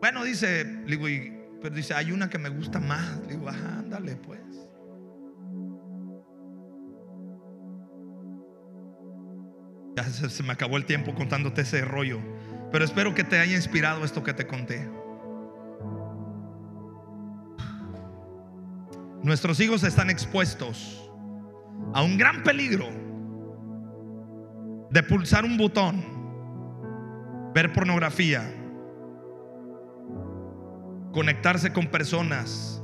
bueno, 0.00 0.22
dice, 0.22 0.64
le 0.86 1.48
pero 1.60 1.74
dice, 1.74 1.94
hay 1.94 2.12
una 2.12 2.30
que 2.30 2.38
me 2.38 2.48
gusta 2.48 2.78
más. 2.78 3.18
Le 3.26 3.34
digo, 3.34 3.48
ajá, 3.48 3.80
ándale 3.80 4.14
pues. 4.14 4.40
Ya 9.96 10.04
se 10.04 10.42
me 10.44 10.52
acabó 10.52 10.76
el 10.76 10.84
tiempo 10.84 11.12
contándote 11.12 11.62
ese 11.62 11.84
rollo. 11.84 12.20
Pero 12.70 12.84
espero 12.84 13.14
que 13.14 13.24
te 13.24 13.38
haya 13.38 13.56
inspirado 13.56 14.04
esto 14.04 14.22
que 14.22 14.34
te 14.34 14.46
conté. 14.46 14.88
Nuestros 19.22 19.58
hijos 19.60 19.82
están 19.82 20.10
expuestos 20.10 21.10
a 21.92 22.02
un 22.02 22.18
gran 22.18 22.42
peligro 22.42 22.88
de 24.90 25.02
pulsar 25.02 25.44
un 25.44 25.56
botón, 25.56 26.04
ver 27.54 27.72
pornografía, 27.72 28.54
conectarse 31.12 31.72
con 31.72 31.88
personas 31.88 32.82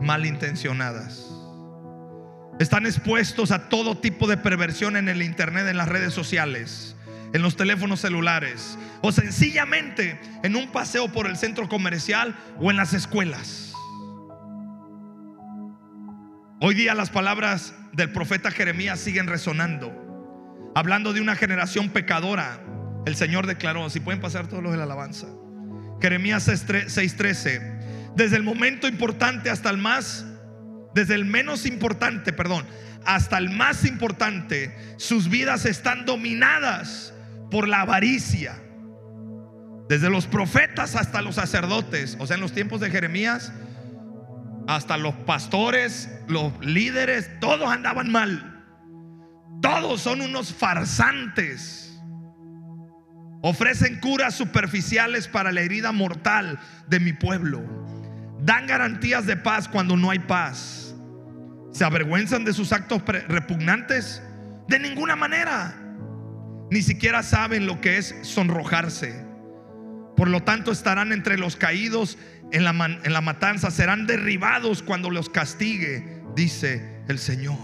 malintencionadas. 0.00 1.28
Están 2.58 2.86
expuestos 2.86 3.50
a 3.50 3.68
todo 3.68 3.96
tipo 3.96 4.26
de 4.26 4.36
perversión 4.36 4.96
en 4.96 5.08
el 5.08 5.22
Internet, 5.22 5.66
en 5.68 5.78
las 5.78 5.88
redes 5.88 6.12
sociales, 6.12 6.96
en 7.32 7.42
los 7.42 7.56
teléfonos 7.56 8.00
celulares 8.00 8.78
o 9.00 9.12
sencillamente 9.12 10.20
en 10.42 10.56
un 10.56 10.70
paseo 10.70 11.08
por 11.08 11.26
el 11.26 11.36
centro 11.36 11.68
comercial 11.68 12.36
o 12.58 12.70
en 12.70 12.76
las 12.76 12.92
escuelas. 12.92 13.72
Hoy 16.60 16.74
día 16.74 16.94
las 16.94 17.10
palabras 17.10 17.74
del 17.92 18.12
profeta 18.12 18.50
Jeremías 18.50 19.00
siguen 19.00 19.26
resonando. 19.26 19.98
Hablando 20.74 21.12
de 21.12 21.20
una 21.20 21.34
generación 21.34 21.90
pecadora, 21.90 22.60
el 23.04 23.16
Señor 23.16 23.46
declaró, 23.46 23.90
si 23.90 24.00
pueden 24.00 24.20
pasar 24.20 24.46
todos 24.46 24.62
los 24.62 24.72
de 24.72 24.78
la 24.78 24.84
alabanza. 24.84 25.26
Jeremías 26.00 26.48
6:13, 26.48 28.14
desde 28.14 28.36
el 28.36 28.42
momento 28.42 28.86
importante 28.86 29.50
hasta 29.50 29.70
el 29.70 29.78
más, 29.78 30.24
desde 30.94 31.14
el 31.14 31.24
menos 31.24 31.66
importante, 31.66 32.32
perdón, 32.32 32.64
hasta 33.04 33.38
el 33.38 33.50
más 33.50 33.84
importante, 33.84 34.76
sus 34.98 35.28
vidas 35.28 35.66
están 35.66 36.06
dominadas 36.06 37.11
por 37.52 37.68
la 37.68 37.82
avaricia. 37.82 38.54
Desde 39.88 40.08
los 40.08 40.26
profetas 40.26 40.96
hasta 40.96 41.20
los 41.20 41.34
sacerdotes, 41.34 42.16
o 42.18 42.26
sea, 42.26 42.36
en 42.36 42.40
los 42.40 42.52
tiempos 42.52 42.80
de 42.80 42.90
Jeremías, 42.90 43.52
hasta 44.66 44.96
los 44.96 45.14
pastores, 45.14 46.10
los 46.28 46.52
líderes, 46.64 47.28
todos 47.40 47.68
andaban 47.68 48.10
mal. 48.10 48.64
Todos 49.60 50.00
son 50.00 50.22
unos 50.22 50.52
farsantes. 50.52 52.00
Ofrecen 53.42 54.00
curas 54.00 54.34
superficiales 54.34 55.28
para 55.28 55.52
la 55.52 55.60
herida 55.60 55.92
mortal 55.92 56.58
de 56.88 57.00
mi 57.00 57.12
pueblo. 57.12 57.62
Dan 58.40 58.66
garantías 58.66 59.26
de 59.26 59.36
paz 59.36 59.68
cuando 59.68 59.96
no 59.96 60.10
hay 60.10 60.20
paz. 60.20 60.94
¿Se 61.70 61.84
avergüenzan 61.84 62.44
de 62.44 62.54
sus 62.54 62.72
actos 62.72 63.02
repugnantes? 63.04 64.22
De 64.68 64.78
ninguna 64.78 65.16
manera. 65.16 65.81
Ni 66.72 66.80
siquiera 66.80 67.22
saben 67.22 67.66
lo 67.66 67.82
que 67.82 67.98
es 67.98 68.14
sonrojarse. 68.22 69.26
Por 70.16 70.30
lo 70.30 70.42
tanto 70.42 70.72
estarán 70.72 71.12
entre 71.12 71.36
los 71.36 71.54
caídos 71.54 72.16
en 72.50 72.64
la, 72.64 72.70
en 72.70 73.12
la 73.12 73.20
matanza. 73.20 73.70
Serán 73.70 74.06
derribados 74.06 74.82
cuando 74.82 75.10
los 75.10 75.28
castigue, 75.28 76.22
dice 76.34 77.02
el 77.08 77.18
Señor. 77.18 77.58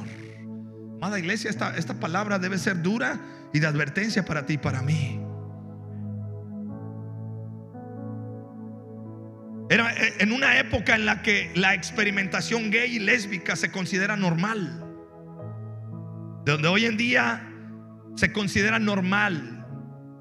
Amada 0.96 1.18
iglesia, 1.18 1.48
esta, 1.48 1.74
esta 1.78 1.98
palabra 1.98 2.38
debe 2.38 2.58
ser 2.58 2.82
dura 2.82 3.18
y 3.54 3.60
de 3.60 3.66
advertencia 3.66 4.26
para 4.26 4.44
ti 4.44 4.52
y 4.54 4.58
para 4.58 4.82
mí. 4.82 5.18
Era 9.70 9.90
eh, 9.94 10.16
en 10.18 10.32
una 10.32 10.58
época 10.58 10.96
en 10.96 11.06
la 11.06 11.22
que 11.22 11.50
la 11.54 11.72
experimentación 11.72 12.70
gay 12.70 12.96
y 12.96 12.98
lésbica 12.98 13.56
se 13.56 13.70
considera 13.72 14.18
normal. 14.18 14.84
Donde 16.44 16.68
hoy 16.68 16.84
en 16.84 16.98
día 16.98 17.47
se 18.18 18.32
considera 18.32 18.80
normal 18.80 19.64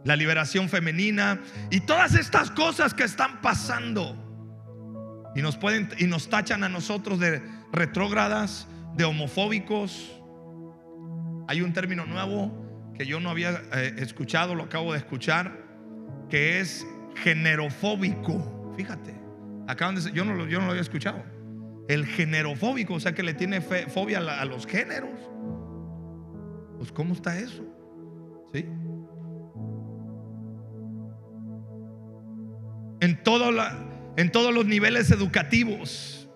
la 0.04 0.16
liberación 0.16 0.70
femenina 0.70 1.41
y 1.72 1.80
todas 1.80 2.14
estas 2.14 2.52
cosas 2.52 2.93
que 2.93 3.04
están 3.04 3.41
pasando. 3.41 4.24
Y 5.36 5.41
nos 5.41 5.58
pueden 5.58 5.89
y 5.98 6.06
nos 6.06 6.30
tachan 6.30 6.64
a 6.64 6.70
nosotros 6.70 7.20
de 7.20 7.41
retrógradas, 7.74 8.68
de 8.95 9.04
homofóbicos. 9.04 10.12
Hay 11.48 11.62
un 11.62 11.74
término 11.74 12.06
nuevo 12.06 12.93
que 12.95 13.08
yo 13.08 13.20
no 13.20 13.32
había 13.32 13.64
eh, 13.74 13.95
escuchado, 13.98 14.54
lo 14.54 14.64
acabo 14.64 14.93
de 14.93 15.00
escuchar, 15.00 15.58
que 16.30 16.60
es 16.60 16.86
generofóbico. 17.16 18.74
Fíjate. 18.78 19.16
Acá 19.68 19.88
donde 19.88 20.12
yo 20.12 20.24
no, 20.24 20.48
yo 20.48 20.60
no 20.60 20.66
lo 20.66 20.72
había 20.72 20.82
escuchado. 20.82 21.24
El 21.89 22.06
generofóbico, 22.06 22.93
o 22.93 23.00
sea 23.00 23.14
que 23.14 23.24
le 23.24 23.34
tiene 23.34 23.62
fobia 23.62 24.20
a, 24.20 24.41
a, 24.41 24.45
los 24.45 24.68
géneros. 24.68 25.20
Pues 26.78 26.91
¿cómo 26.91 27.16
está 27.16 27.39
eso? 27.39 27.77
¿Sí? 28.54 28.66
En, 33.00 33.22
todos 33.24 34.54
los 34.54 34.66
niveles 34.66 35.12
educativos. 35.12 36.30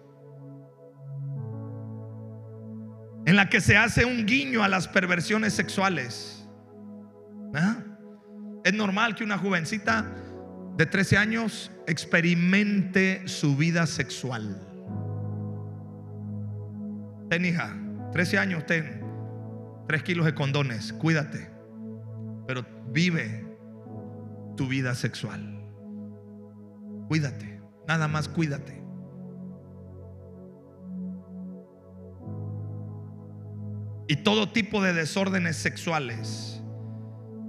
En 3.25 3.35
la 3.35 3.49
que 3.49 3.61
se 3.61 3.77
hace 3.77 4.05
un 4.05 4.25
guiño 4.25 4.63
a 4.63 4.67
las 4.67 4.87
perversiones 4.87 5.53
sexuales. 5.53 6.47
¿Ah? 7.55 7.77
Es 8.63 8.73
normal 8.73 9.15
que 9.15 9.23
una 9.23 9.37
jovencita 9.37 10.13
de 10.77 10.85
13 10.85 11.17
años 11.17 11.71
experimente 11.87 13.27
su 13.27 13.57
vida 13.57 13.87
sexual. 13.87 14.59
Ten 17.29 17.45
hija, 17.45 17.75
13 18.11 18.37
años, 18.37 18.65
ten 18.65 19.01
3 19.87 20.03
kilos 20.03 20.25
de 20.25 20.35
condones, 20.35 20.93
cuídate, 20.93 21.50
pero 22.51 22.65
vive 22.89 23.45
tu 24.57 24.67
vida 24.67 24.93
sexual. 24.93 25.63
Cuídate, 27.07 27.61
nada 27.87 28.09
más 28.09 28.27
cuídate. 28.27 28.83
Y 34.09 34.17
todo 34.17 34.51
tipo 34.51 34.83
de 34.83 34.91
desórdenes 34.91 35.55
sexuales 35.55 36.61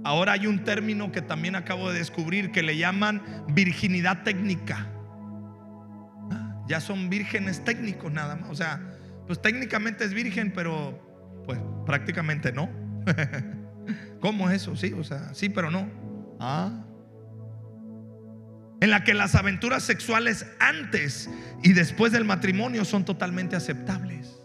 Ahora 0.05 0.31
hay 0.31 0.47
un 0.47 0.63
término 0.63 1.11
que 1.11 1.21
también 1.21 1.57
acabo 1.57 1.91
de 1.91 1.99
descubrir 1.99 2.51
que 2.51 2.63
le 2.63 2.77
llaman 2.77 3.21
virginidad 3.49 4.23
técnica. 4.23 4.89
Ah, 6.31 6.63
ya 6.69 6.79
son 6.79 7.09
vírgenes 7.09 7.65
técnicos 7.65 8.09
nada 8.09 8.37
más. 8.37 8.49
O 8.49 8.55
sea, 8.55 8.81
pues 9.27 9.41
técnicamente 9.41 10.05
es 10.05 10.13
virgen, 10.13 10.53
pero 10.53 11.43
pues 11.45 11.59
prácticamente 11.85 12.53
no. 12.53 12.69
¿Cómo 14.23 14.49
es 14.49 14.61
eso? 14.61 14.73
Sí, 14.77 14.93
o 14.93 15.03
sea, 15.03 15.33
sí, 15.33 15.49
pero 15.49 15.69
no. 15.69 15.85
Ah. 16.39 16.85
En 18.79 18.89
la 18.89 19.03
que 19.03 19.13
las 19.13 19.35
aventuras 19.35 19.83
sexuales 19.83 20.45
antes 20.61 21.29
y 21.61 21.73
después 21.73 22.13
del 22.13 22.23
matrimonio 22.23 22.85
son 22.85 23.03
totalmente 23.03 23.57
aceptables. 23.57 24.41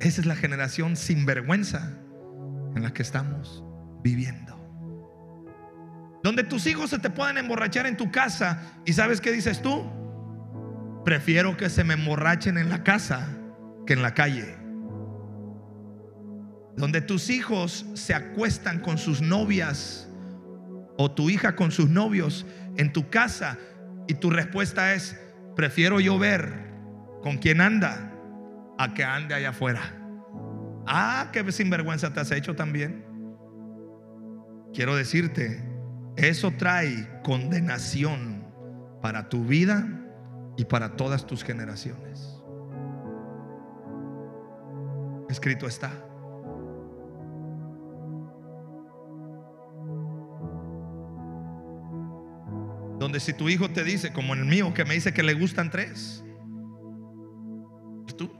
Esa 0.00 0.20
es 0.20 0.26
la 0.26 0.36
generación 0.36 0.96
sin 0.96 1.24
vergüenza 1.24 1.90
en 2.76 2.82
la 2.82 2.92
que 2.92 3.00
estamos 3.00 3.64
viviendo. 4.02 4.54
Donde 6.22 6.44
tus 6.44 6.66
hijos 6.66 6.90
se 6.90 6.98
te 6.98 7.08
pueden 7.08 7.38
emborrachar 7.38 7.86
en 7.86 7.96
tu 7.96 8.10
casa 8.10 8.60
y 8.84 8.92
sabes 8.92 9.22
qué 9.22 9.32
dices 9.32 9.62
tú? 9.62 9.90
Prefiero 11.02 11.56
que 11.56 11.70
se 11.70 11.82
me 11.82 11.94
emborrachen 11.94 12.58
en 12.58 12.68
la 12.68 12.84
casa 12.84 13.30
que 13.86 13.94
en 13.94 14.02
la 14.02 14.12
calle. 14.12 14.61
Donde 16.76 17.00
tus 17.00 17.30
hijos 17.30 17.86
se 17.94 18.14
acuestan 18.14 18.80
con 18.80 18.98
sus 18.98 19.20
novias 19.20 20.08
o 20.96 21.10
tu 21.10 21.30
hija 21.30 21.56
con 21.56 21.70
sus 21.70 21.88
novios 21.88 22.46
en 22.76 22.92
tu 22.92 23.10
casa 23.10 23.58
y 24.06 24.14
tu 24.14 24.30
respuesta 24.30 24.94
es, 24.94 25.18
prefiero 25.54 26.00
yo 26.00 26.18
ver 26.18 26.52
con 27.22 27.38
quién 27.38 27.60
anda 27.60 28.12
a 28.78 28.94
que 28.94 29.04
ande 29.04 29.34
allá 29.34 29.50
afuera. 29.50 29.80
Ah, 30.86 31.30
qué 31.32 31.50
sinvergüenza 31.52 32.12
te 32.12 32.20
has 32.20 32.30
hecho 32.32 32.56
también. 32.56 33.04
Quiero 34.74 34.96
decirte, 34.96 35.62
eso 36.16 36.52
trae 36.52 37.08
condenación 37.22 38.44
para 39.00 39.28
tu 39.28 39.44
vida 39.44 39.86
y 40.56 40.64
para 40.64 40.96
todas 40.96 41.26
tus 41.26 41.44
generaciones. 41.44 42.42
Escrito 45.28 45.66
está. 45.66 45.92
Donde 53.02 53.18
si 53.18 53.32
tu 53.32 53.48
hijo 53.48 53.68
te 53.68 53.82
dice, 53.82 54.12
como 54.12 54.32
el 54.32 54.44
mío, 54.44 54.72
que 54.72 54.84
me 54.84 54.94
dice 54.94 55.12
que 55.12 55.24
le 55.24 55.34
gustan 55.34 55.70
tres, 55.70 56.22
pues 58.04 58.16
tú, 58.16 58.30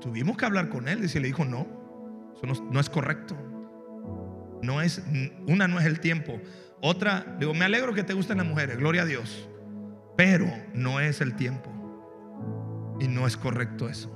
tuvimos 0.00 0.36
que 0.36 0.44
hablar 0.44 0.68
con 0.68 0.88
él 0.88 1.04
y 1.04 1.08
si 1.08 1.20
le 1.20 1.28
dijo 1.28 1.44
no, 1.44 1.64
eso 2.34 2.64
no, 2.72 2.80
es 2.80 2.90
correcto. 2.90 3.36
No 4.62 4.82
es, 4.82 5.00
una 5.46 5.68
no 5.68 5.78
es 5.78 5.86
el 5.86 6.00
tiempo. 6.00 6.40
Otra, 6.82 7.36
digo, 7.38 7.54
me 7.54 7.66
alegro 7.66 7.94
que 7.94 8.02
te 8.02 8.14
gusten 8.14 8.38
las 8.38 8.46
mujeres, 8.48 8.78
gloria 8.78 9.02
a 9.02 9.04
Dios. 9.04 9.48
Pero 10.16 10.48
no 10.74 10.98
es 10.98 11.20
el 11.20 11.36
tiempo. 11.36 11.70
Y 12.98 13.06
no 13.06 13.28
es 13.28 13.36
correcto 13.36 13.88
eso. 13.88 14.12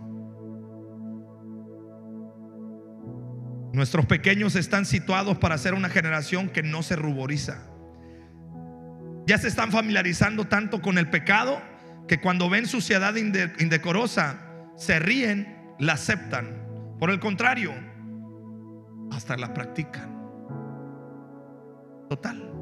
Nuestros 3.72 4.06
pequeños 4.06 4.56
están 4.56 4.86
situados 4.86 5.38
para 5.38 5.56
ser 5.56 5.74
una 5.74 5.88
generación 5.88 6.48
que 6.48 6.64
no 6.64 6.82
se 6.82 6.96
ruboriza. 6.96 7.71
Ya 9.26 9.38
se 9.38 9.48
están 9.48 9.70
familiarizando 9.70 10.46
tanto 10.46 10.82
con 10.82 10.98
el 10.98 11.08
pecado 11.08 11.62
que 12.08 12.20
cuando 12.20 12.50
ven 12.50 12.66
suciedad 12.66 13.14
indecorosa 13.16 14.38
se 14.76 14.98
ríen, 14.98 15.74
la 15.78 15.94
aceptan. 15.94 16.62
Por 16.98 17.10
el 17.10 17.20
contrario, 17.20 17.72
hasta 19.12 19.36
la 19.36 19.54
practican. 19.54 20.10
Total. 22.08 22.52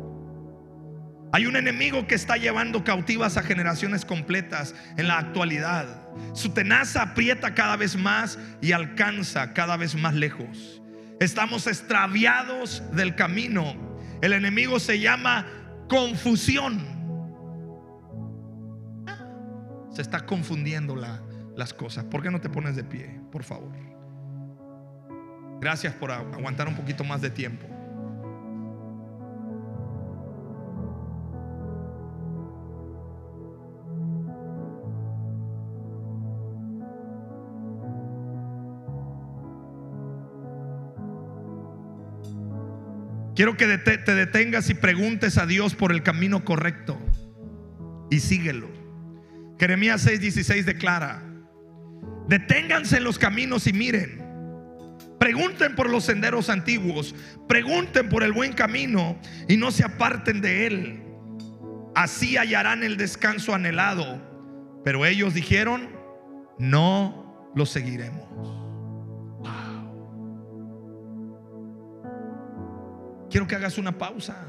Hay 1.32 1.46
un 1.46 1.56
enemigo 1.56 2.06
que 2.06 2.16
está 2.16 2.36
llevando 2.36 2.82
cautivas 2.82 3.36
a 3.36 3.42
generaciones 3.42 4.04
completas 4.04 4.74
en 4.96 5.06
la 5.06 5.18
actualidad. 5.18 5.86
Su 6.34 6.50
tenaza 6.50 7.02
aprieta 7.02 7.54
cada 7.54 7.76
vez 7.76 7.96
más 7.96 8.38
y 8.61 8.72
alcanza 8.72 9.52
cada 9.52 9.76
vez 9.76 9.94
más 9.94 10.14
lejos. 10.14 10.82
Estamos 11.20 11.66
extraviados 11.66 12.82
del 12.92 13.14
camino. 13.14 13.74
El 14.22 14.32
enemigo 14.32 14.80
se 14.80 14.98
llama 14.98 15.46
confusión. 15.91 16.78
Se 19.91 20.01
está 20.01 20.24
confundiendo 20.24 20.97
las 20.97 21.74
cosas. 21.74 22.05
¿Por 22.05 22.22
qué 22.22 22.30
no 22.30 22.41
te 22.41 22.49
pones 22.49 22.76
de 22.76 22.84
pie, 22.84 23.20
por 23.30 23.43
favor? 23.43 23.72
Gracias 25.61 25.93
por 25.95 26.11
aguantar 26.12 26.68
un 26.68 26.76
poquito 26.76 27.05
más 27.05 27.20
de 27.20 27.28
tiempo. 27.28 27.66
Quiero 43.41 43.57
que 43.57 43.78
te 43.78 44.14
detengas 44.14 44.68
y 44.68 44.74
preguntes 44.74 45.38
a 45.38 45.47
Dios 45.47 45.74
por 45.74 45.93
el 45.93 46.03
camino 46.03 46.45
correcto 46.45 47.01
y 48.11 48.20
síguelo. 48.20 48.68
Jeremías 49.59 50.07
6:16 50.07 50.66
declara, 50.66 51.22
deténganse 52.28 52.99
en 52.99 53.05
los 53.05 53.18
caminos 53.18 53.66
y 53.66 53.72
miren, 53.72 54.22
pregunten 55.18 55.74
por 55.74 55.88
los 55.88 56.05
senderos 56.05 56.51
antiguos, 56.51 57.14
pregunten 57.49 58.11
por 58.11 58.24
el 58.24 58.32
buen 58.32 58.53
camino 58.53 59.18
y 59.49 59.57
no 59.57 59.70
se 59.70 59.84
aparten 59.84 60.43
de 60.43 60.66
él. 60.66 61.03
Así 61.95 62.36
hallarán 62.36 62.82
el 62.82 62.99
descanso 62.99 63.55
anhelado. 63.55 64.20
Pero 64.84 65.07
ellos 65.07 65.32
dijeron, 65.32 65.88
no 66.59 67.51
lo 67.55 67.64
seguiremos. 67.64 68.59
Quiero 73.31 73.47
que 73.47 73.55
hagas 73.55 73.78
una 73.78 73.97
pausa. 73.97 74.45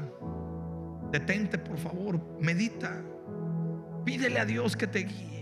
Detente, 1.12 1.58
por 1.58 1.78
favor. 1.78 2.20
Medita. 2.40 3.02
Pídele 4.04 4.40
a 4.40 4.44
Dios 4.44 4.76
que 4.76 4.86
te 4.86 5.00
guíe. 5.04 5.32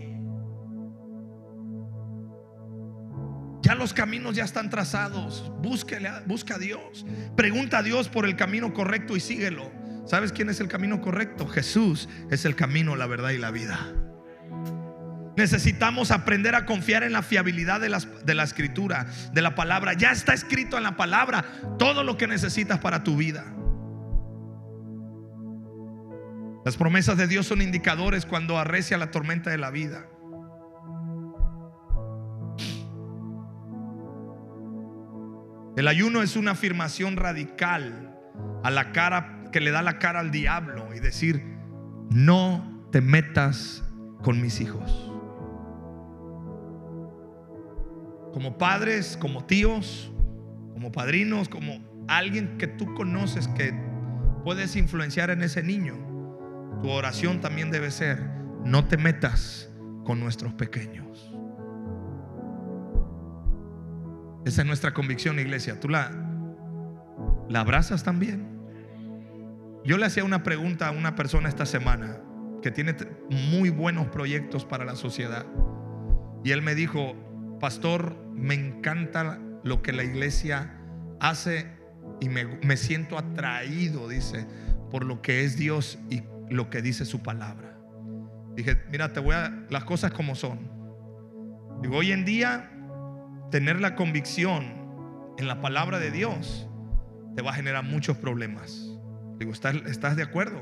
Ya 3.63 3.75
los 3.75 3.93
caminos 3.93 4.35
ya 4.35 4.43
están 4.43 4.69
trazados. 4.69 5.51
Búsquele, 5.61 6.09
busca 6.25 6.55
a 6.55 6.59
Dios. 6.59 7.05
Pregunta 7.35 7.79
a 7.79 7.83
Dios 7.83 8.09
por 8.09 8.25
el 8.25 8.35
camino 8.35 8.73
correcto 8.73 9.15
y 9.15 9.19
síguelo. 9.19 9.71
¿Sabes 10.05 10.31
quién 10.31 10.49
es 10.49 10.59
el 10.59 10.67
camino 10.67 10.99
correcto? 11.01 11.47
Jesús 11.47 12.09
es 12.29 12.45
el 12.45 12.55
camino, 12.55 12.95
la 12.95 13.07
verdad 13.07 13.29
y 13.29 13.37
la 13.37 13.51
vida. 13.51 13.93
Necesitamos 15.37 16.11
aprender 16.11 16.55
a 16.55 16.65
confiar 16.65 17.03
en 17.03 17.13
la 17.13 17.21
fiabilidad 17.21 17.79
de, 17.79 17.95
de, 18.25 18.35
la 18.35 18.43
escritura, 18.43 19.05
de 19.33 19.41
la 19.41 19.55
palabra. 19.55 19.93
Ya 19.93 20.11
está 20.11 20.33
escrito 20.33 20.77
en 20.77 20.83
la 20.83 20.97
palabra 20.97 21.45
todo 21.79 22.03
lo 22.03 22.17
que 22.17 22.27
necesitas 22.27 22.79
para 22.79 23.03
tu 23.03 23.15
vida. 23.15 23.45
Las 26.65 26.77
promesas 26.77 27.17
de 27.17 27.27
Dios 27.27 27.47
son 27.47 27.61
indicadores 27.61 28.25
cuando 28.25 28.57
arrecia 28.57 28.97
la 28.97 29.09
tormenta 29.09 29.49
de 29.49 29.57
la 29.57 29.71
vida. 29.71 30.05
El 35.77 35.87
ayuno 35.87 36.21
es 36.21 36.35
una 36.35 36.51
afirmación 36.51 37.15
radical 37.15 38.15
a 38.63 38.69
la 38.69 38.91
cara 38.91 39.45
que 39.51 39.61
le 39.61 39.71
da 39.71 39.81
la 39.81 39.99
cara 39.99 40.19
al 40.19 40.29
diablo 40.29 40.93
y 40.93 40.99
decir, 40.99 41.43
no 42.09 42.87
te 42.91 43.01
metas 43.01 43.83
con 44.21 44.41
mis 44.41 44.61
hijos. 44.61 45.10
Como 48.33 48.57
padres, 48.57 49.17
como 49.17 49.45
tíos, 49.45 50.11
como 50.73 50.91
padrinos, 50.91 51.49
como 51.49 51.79
alguien 52.07 52.57
que 52.57 52.67
tú 52.67 52.93
conoces 52.95 53.47
que 53.49 53.73
puedes 54.43 54.75
influenciar 54.75 55.29
en 55.29 55.43
ese 55.43 55.63
niño, 55.63 55.95
tu 56.81 56.89
oración 56.89 57.41
también 57.41 57.71
debe 57.71 57.91
ser, 57.91 58.19
no 58.65 58.85
te 58.85 58.97
metas 58.97 59.69
con 60.03 60.19
nuestros 60.19 60.53
pequeños. 60.53 61.31
Esa 64.45 64.61
es 64.61 64.67
nuestra 64.67 64.93
convicción, 64.93 65.39
iglesia. 65.39 65.79
¿Tú 65.79 65.87
la, 65.87 66.11
la 67.47 67.59
abrazas 67.59 68.03
también? 68.03 68.59
Yo 69.83 69.97
le 69.97 70.05
hacía 70.05 70.23
una 70.23 70.41
pregunta 70.41 70.87
a 70.87 70.91
una 70.91 71.15
persona 71.15 71.47
esta 71.47 71.65
semana 71.65 72.19
que 72.61 72.71
tiene 72.71 72.95
muy 73.29 73.69
buenos 73.69 74.07
proyectos 74.07 74.65
para 74.65 74.85
la 74.85 74.95
sociedad. 74.95 75.45
Y 76.43 76.51
él 76.51 76.61
me 76.61 76.73
dijo, 76.73 77.15
pastor, 77.61 78.17
me 78.33 78.55
encanta 78.55 79.39
lo 79.63 79.81
que 79.81 79.93
la 79.93 80.03
iglesia 80.03 80.73
hace 81.21 81.67
y 82.19 82.27
me, 82.27 82.75
siento 82.75 83.17
atraído, 83.17 84.09
dice, 84.09 84.45
por 84.89 85.05
lo 85.05 85.21
que 85.21 85.45
es 85.45 85.55
Dios 85.55 85.97
y 86.09 86.23
lo 86.49 86.69
que 86.69 86.81
dice 86.81 87.05
su 87.05 87.21
palabra. 87.21 87.77
Dije, 88.55 88.81
mira, 88.91 89.13
te 89.13 89.21
voy 89.21 89.35
a 89.35 89.65
las 89.69 89.85
cosas 89.85 90.11
como 90.11 90.35
son. 90.35 90.59
Digo, 91.81 91.97
hoy 91.97 92.11
en 92.11 92.25
día, 92.25 92.69
tener 93.49 93.79
la 93.79 93.95
convicción 93.95 94.65
en 95.37 95.47
la 95.47 95.61
palabra 95.61 95.99
de 95.99 96.11
Dios 96.11 96.67
te 97.35 97.41
va 97.41 97.51
a 97.51 97.53
generar 97.53 97.83
muchos 97.83 98.17
problemas. 98.17 98.89
Digo, 99.37 99.51
¿estás, 99.53 99.75
estás 99.87 100.15
de 100.15 100.23
acuerdo? 100.23 100.61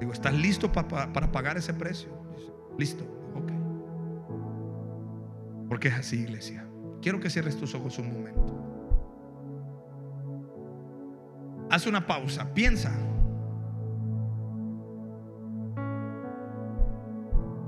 Digo, 0.00 0.12
¿estás 0.12 0.34
listo 0.34 0.72
para 0.72 1.30
pagar 1.30 1.58
ese 1.58 1.74
precio? 1.74 2.08
Listo. 2.78 3.19
Porque 5.70 5.86
es 5.86 5.94
así, 5.94 6.16
iglesia. 6.16 6.66
Quiero 7.00 7.20
que 7.20 7.30
cierres 7.30 7.56
tus 7.56 7.76
ojos 7.76 7.96
un 8.00 8.12
momento. 8.12 8.56
Haz 11.70 11.86
una 11.86 12.08
pausa, 12.08 12.52
piensa. 12.52 12.90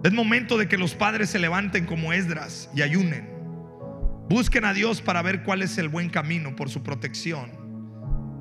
Es 0.03 0.13
momento 0.13 0.59
de 0.59 0.67
que 0.67 0.77
los 0.77 0.97
padres 0.97 1.31
se 1.31 1.39
levanten 1.39 1.87
como 1.87 2.13
Esdras 2.13 2.69
y 2.75 2.83
ayunen. 2.83 3.31
Busquen 4.29 4.65
a 4.65 4.73
Dios 4.73 5.01
para 5.01 5.23
ver 5.23 5.45
cuál 5.45 5.63
es 5.63 5.79
el 5.79 5.89
buen 5.89 6.11
camino 6.11 6.57
por 6.57 6.71
su 6.71 6.83
protección 6.83 7.53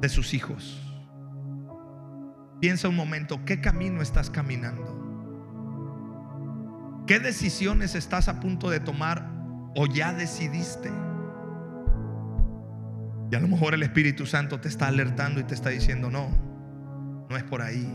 de 0.01 0.09
sus 0.09 0.33
hijos. 0.33 0.81
Piensa 2.59 2.89
un 2.89 2.95
momento, 2.95 3.45
¿qué 3.45 3.61
camino 3.61 4.01
estás 4.01 4.31
caminando? 4.31 4.97
¿Qué 7.05 7.19
decisiones 7.19 7.93
estás 7.93 8.27
a 8.27 8.39
punto 8.39 8.71
de 8.71 8.79
tomar 8.79 9.30
o 9.75 9.85
ya 9.85 10.13
decidiste? 10.13 10.91
Y 13.31 13.35
a 13.35 13.39
lo 13.39 13.47
mejor 13.47 13.73
el 13.73 13.83
Espíritu 13.83 14.25
Santo 14.25 14.59
te 14.59 14.67
está 14.67 14.87
alertando 14.87 15.39
y 15.39 15.43
te 15.43 15.53
está 15.53 15.69
diciendo, 15.69 16.09
no, 16.11 16.29
no 17.29 17.37
es 17.37 17.43
por 17.43 17.61
ahí. 17.61 17.87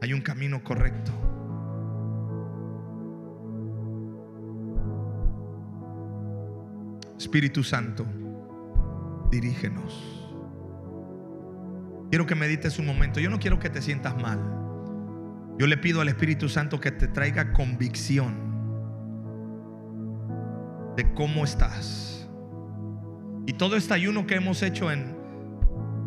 Hay 0.00 0.12
un 0.12 0.20
camino 0.20 0.62
correcto. 0.62 1.12
Espíritu 7.18 7.64
Santo, 7.64 8.06
dirígenos. 9.30 10.22
Quiero 12.10 12.26
que 12.26 12.34
medites 12.34 12.78
un 12.78 12.86
momento. 12.86 13.20
Yo 13.20 13.30
no 13.30 13.38
quiero 13.38 13.58
que 13.58 13.70
te 13.70 13.80
sientas 13.80 14.20
mal. 14.20 14.38
Yo 15.58 15.66
le 15.66 15.78
pido 15.78 16.00
al 16.00 16.08
Espíritu 16.08 16.48
Santo 16.48 16.78
que 16.78 16.92
te 16.92 17.08
traiga 17.08 17.52
convicción 17.52 18.51
de 20.96 21.12
cómo 21.14 21.44
estás. 21.44 22.28
Y 23.46 23.54
todo 23.54 23.76
este 23.76 23.94
ayuno 23.94 24.26
que 24.26 24.36
hemos 24.36 24.62
hecho 24.62 24.90
en, 24.90 25.16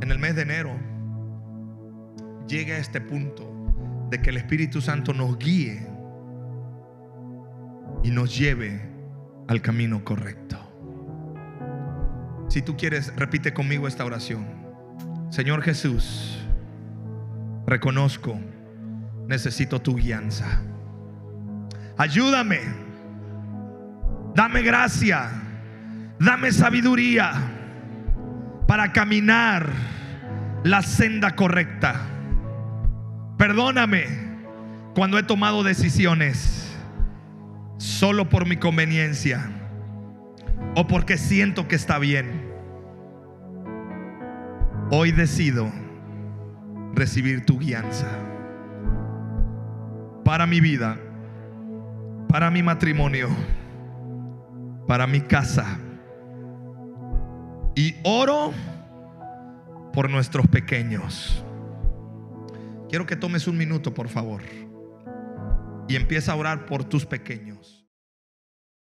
en 0.01 0.11
el 0.11 0.19
mes 0.19 0.35
de 0.35 0.43
enero 0.43 0.71
llega 2.47 2.75
a 2.75 2.77
este 2.77 3.01
punto 3.01 3.51
de 4.09 4.21
que 4.21 4.29
el 4.29 4.37
Espíritu 4.37 4.81
Santo 4.81 5.13
nos 5.13 5.37
guíe 5.37 5.87
y 8.03 8.11
nos 8.11 8.37
lleve 8.37 8.81
al 9.47 9.61
camino 9.61 10.03
correcto. 10.03 10.57
Si 12.47 12.61
tú 12.61 12.77
quieres, 12.77 13.13
repite 13.15 13.53
conmigo 13.53 13.87
esta 13.87 14.05
oración. 14.05 14.45
Señor 15.29 15.61
Jesús, 15.63 16.45
reconozco, 17.65 18.39
necesito 19.27 19.81
tu 19.81 19.95
guianza. 19.95 20.61
Ayúdame, 21.97 22.84
dame 24.35 24.61
gracia, 24.61 25.31
dame 26.19 26.51
sabiduría 26.51 27.31
para 28.67 28.91
caminar 28.91 29.69
la 30.63 30.81
senda 30.81 31.35
correcta. 31.35 32.01
Perdóname 33.37 34.05
cuando 34.93 35.17
he 35.17 35.23
tomado 35.23 35.63
decisiones 35.63 36.75
solo 37.77 38.29
por 38.29 38.47
mi 38.47 38.57
conveniencia 38.57 39.49
o 40.75 40.87
porque 40.87 41.17
siento 41.17 41.67
que 41.67 41.75
está 41.75 41.97
bien. 41.99 42.53
Hoy 44.91 45.11
decido 45.11 45.71
recibir 46.93 47.45
tu 47.45 47.57
guianza 47.59 48.07
para 50.23 50.45
mi 50.45 50.59
vida, 50.59 50.97
para 52.29 52.51
mi 52.51 52.63
matrimonio, 52.63 53.29
para 54.87 55.07
mi 55.07 55.21
casa. 55.21 55.79
Y 57.75 57.95
oro 58.03 58.51
por 59.93 60.09
nuestros 60.09 60.47
pequeños. 60.47 61.43
Quiero 62.89 63.05
que 63.05 63.15
tomes 63.15 63.47
un 63.47 63.57
minuto, 63.57 63.93
por 63.93 64.07
favor, 64.07 64.41
y 65.87 65.95
empieza 65.95 66.31
a 66.31 66.35
orar 66.35 66.65
por 66.65 66.83
tus 66.83 67.05
pequeños. 67.05 67.74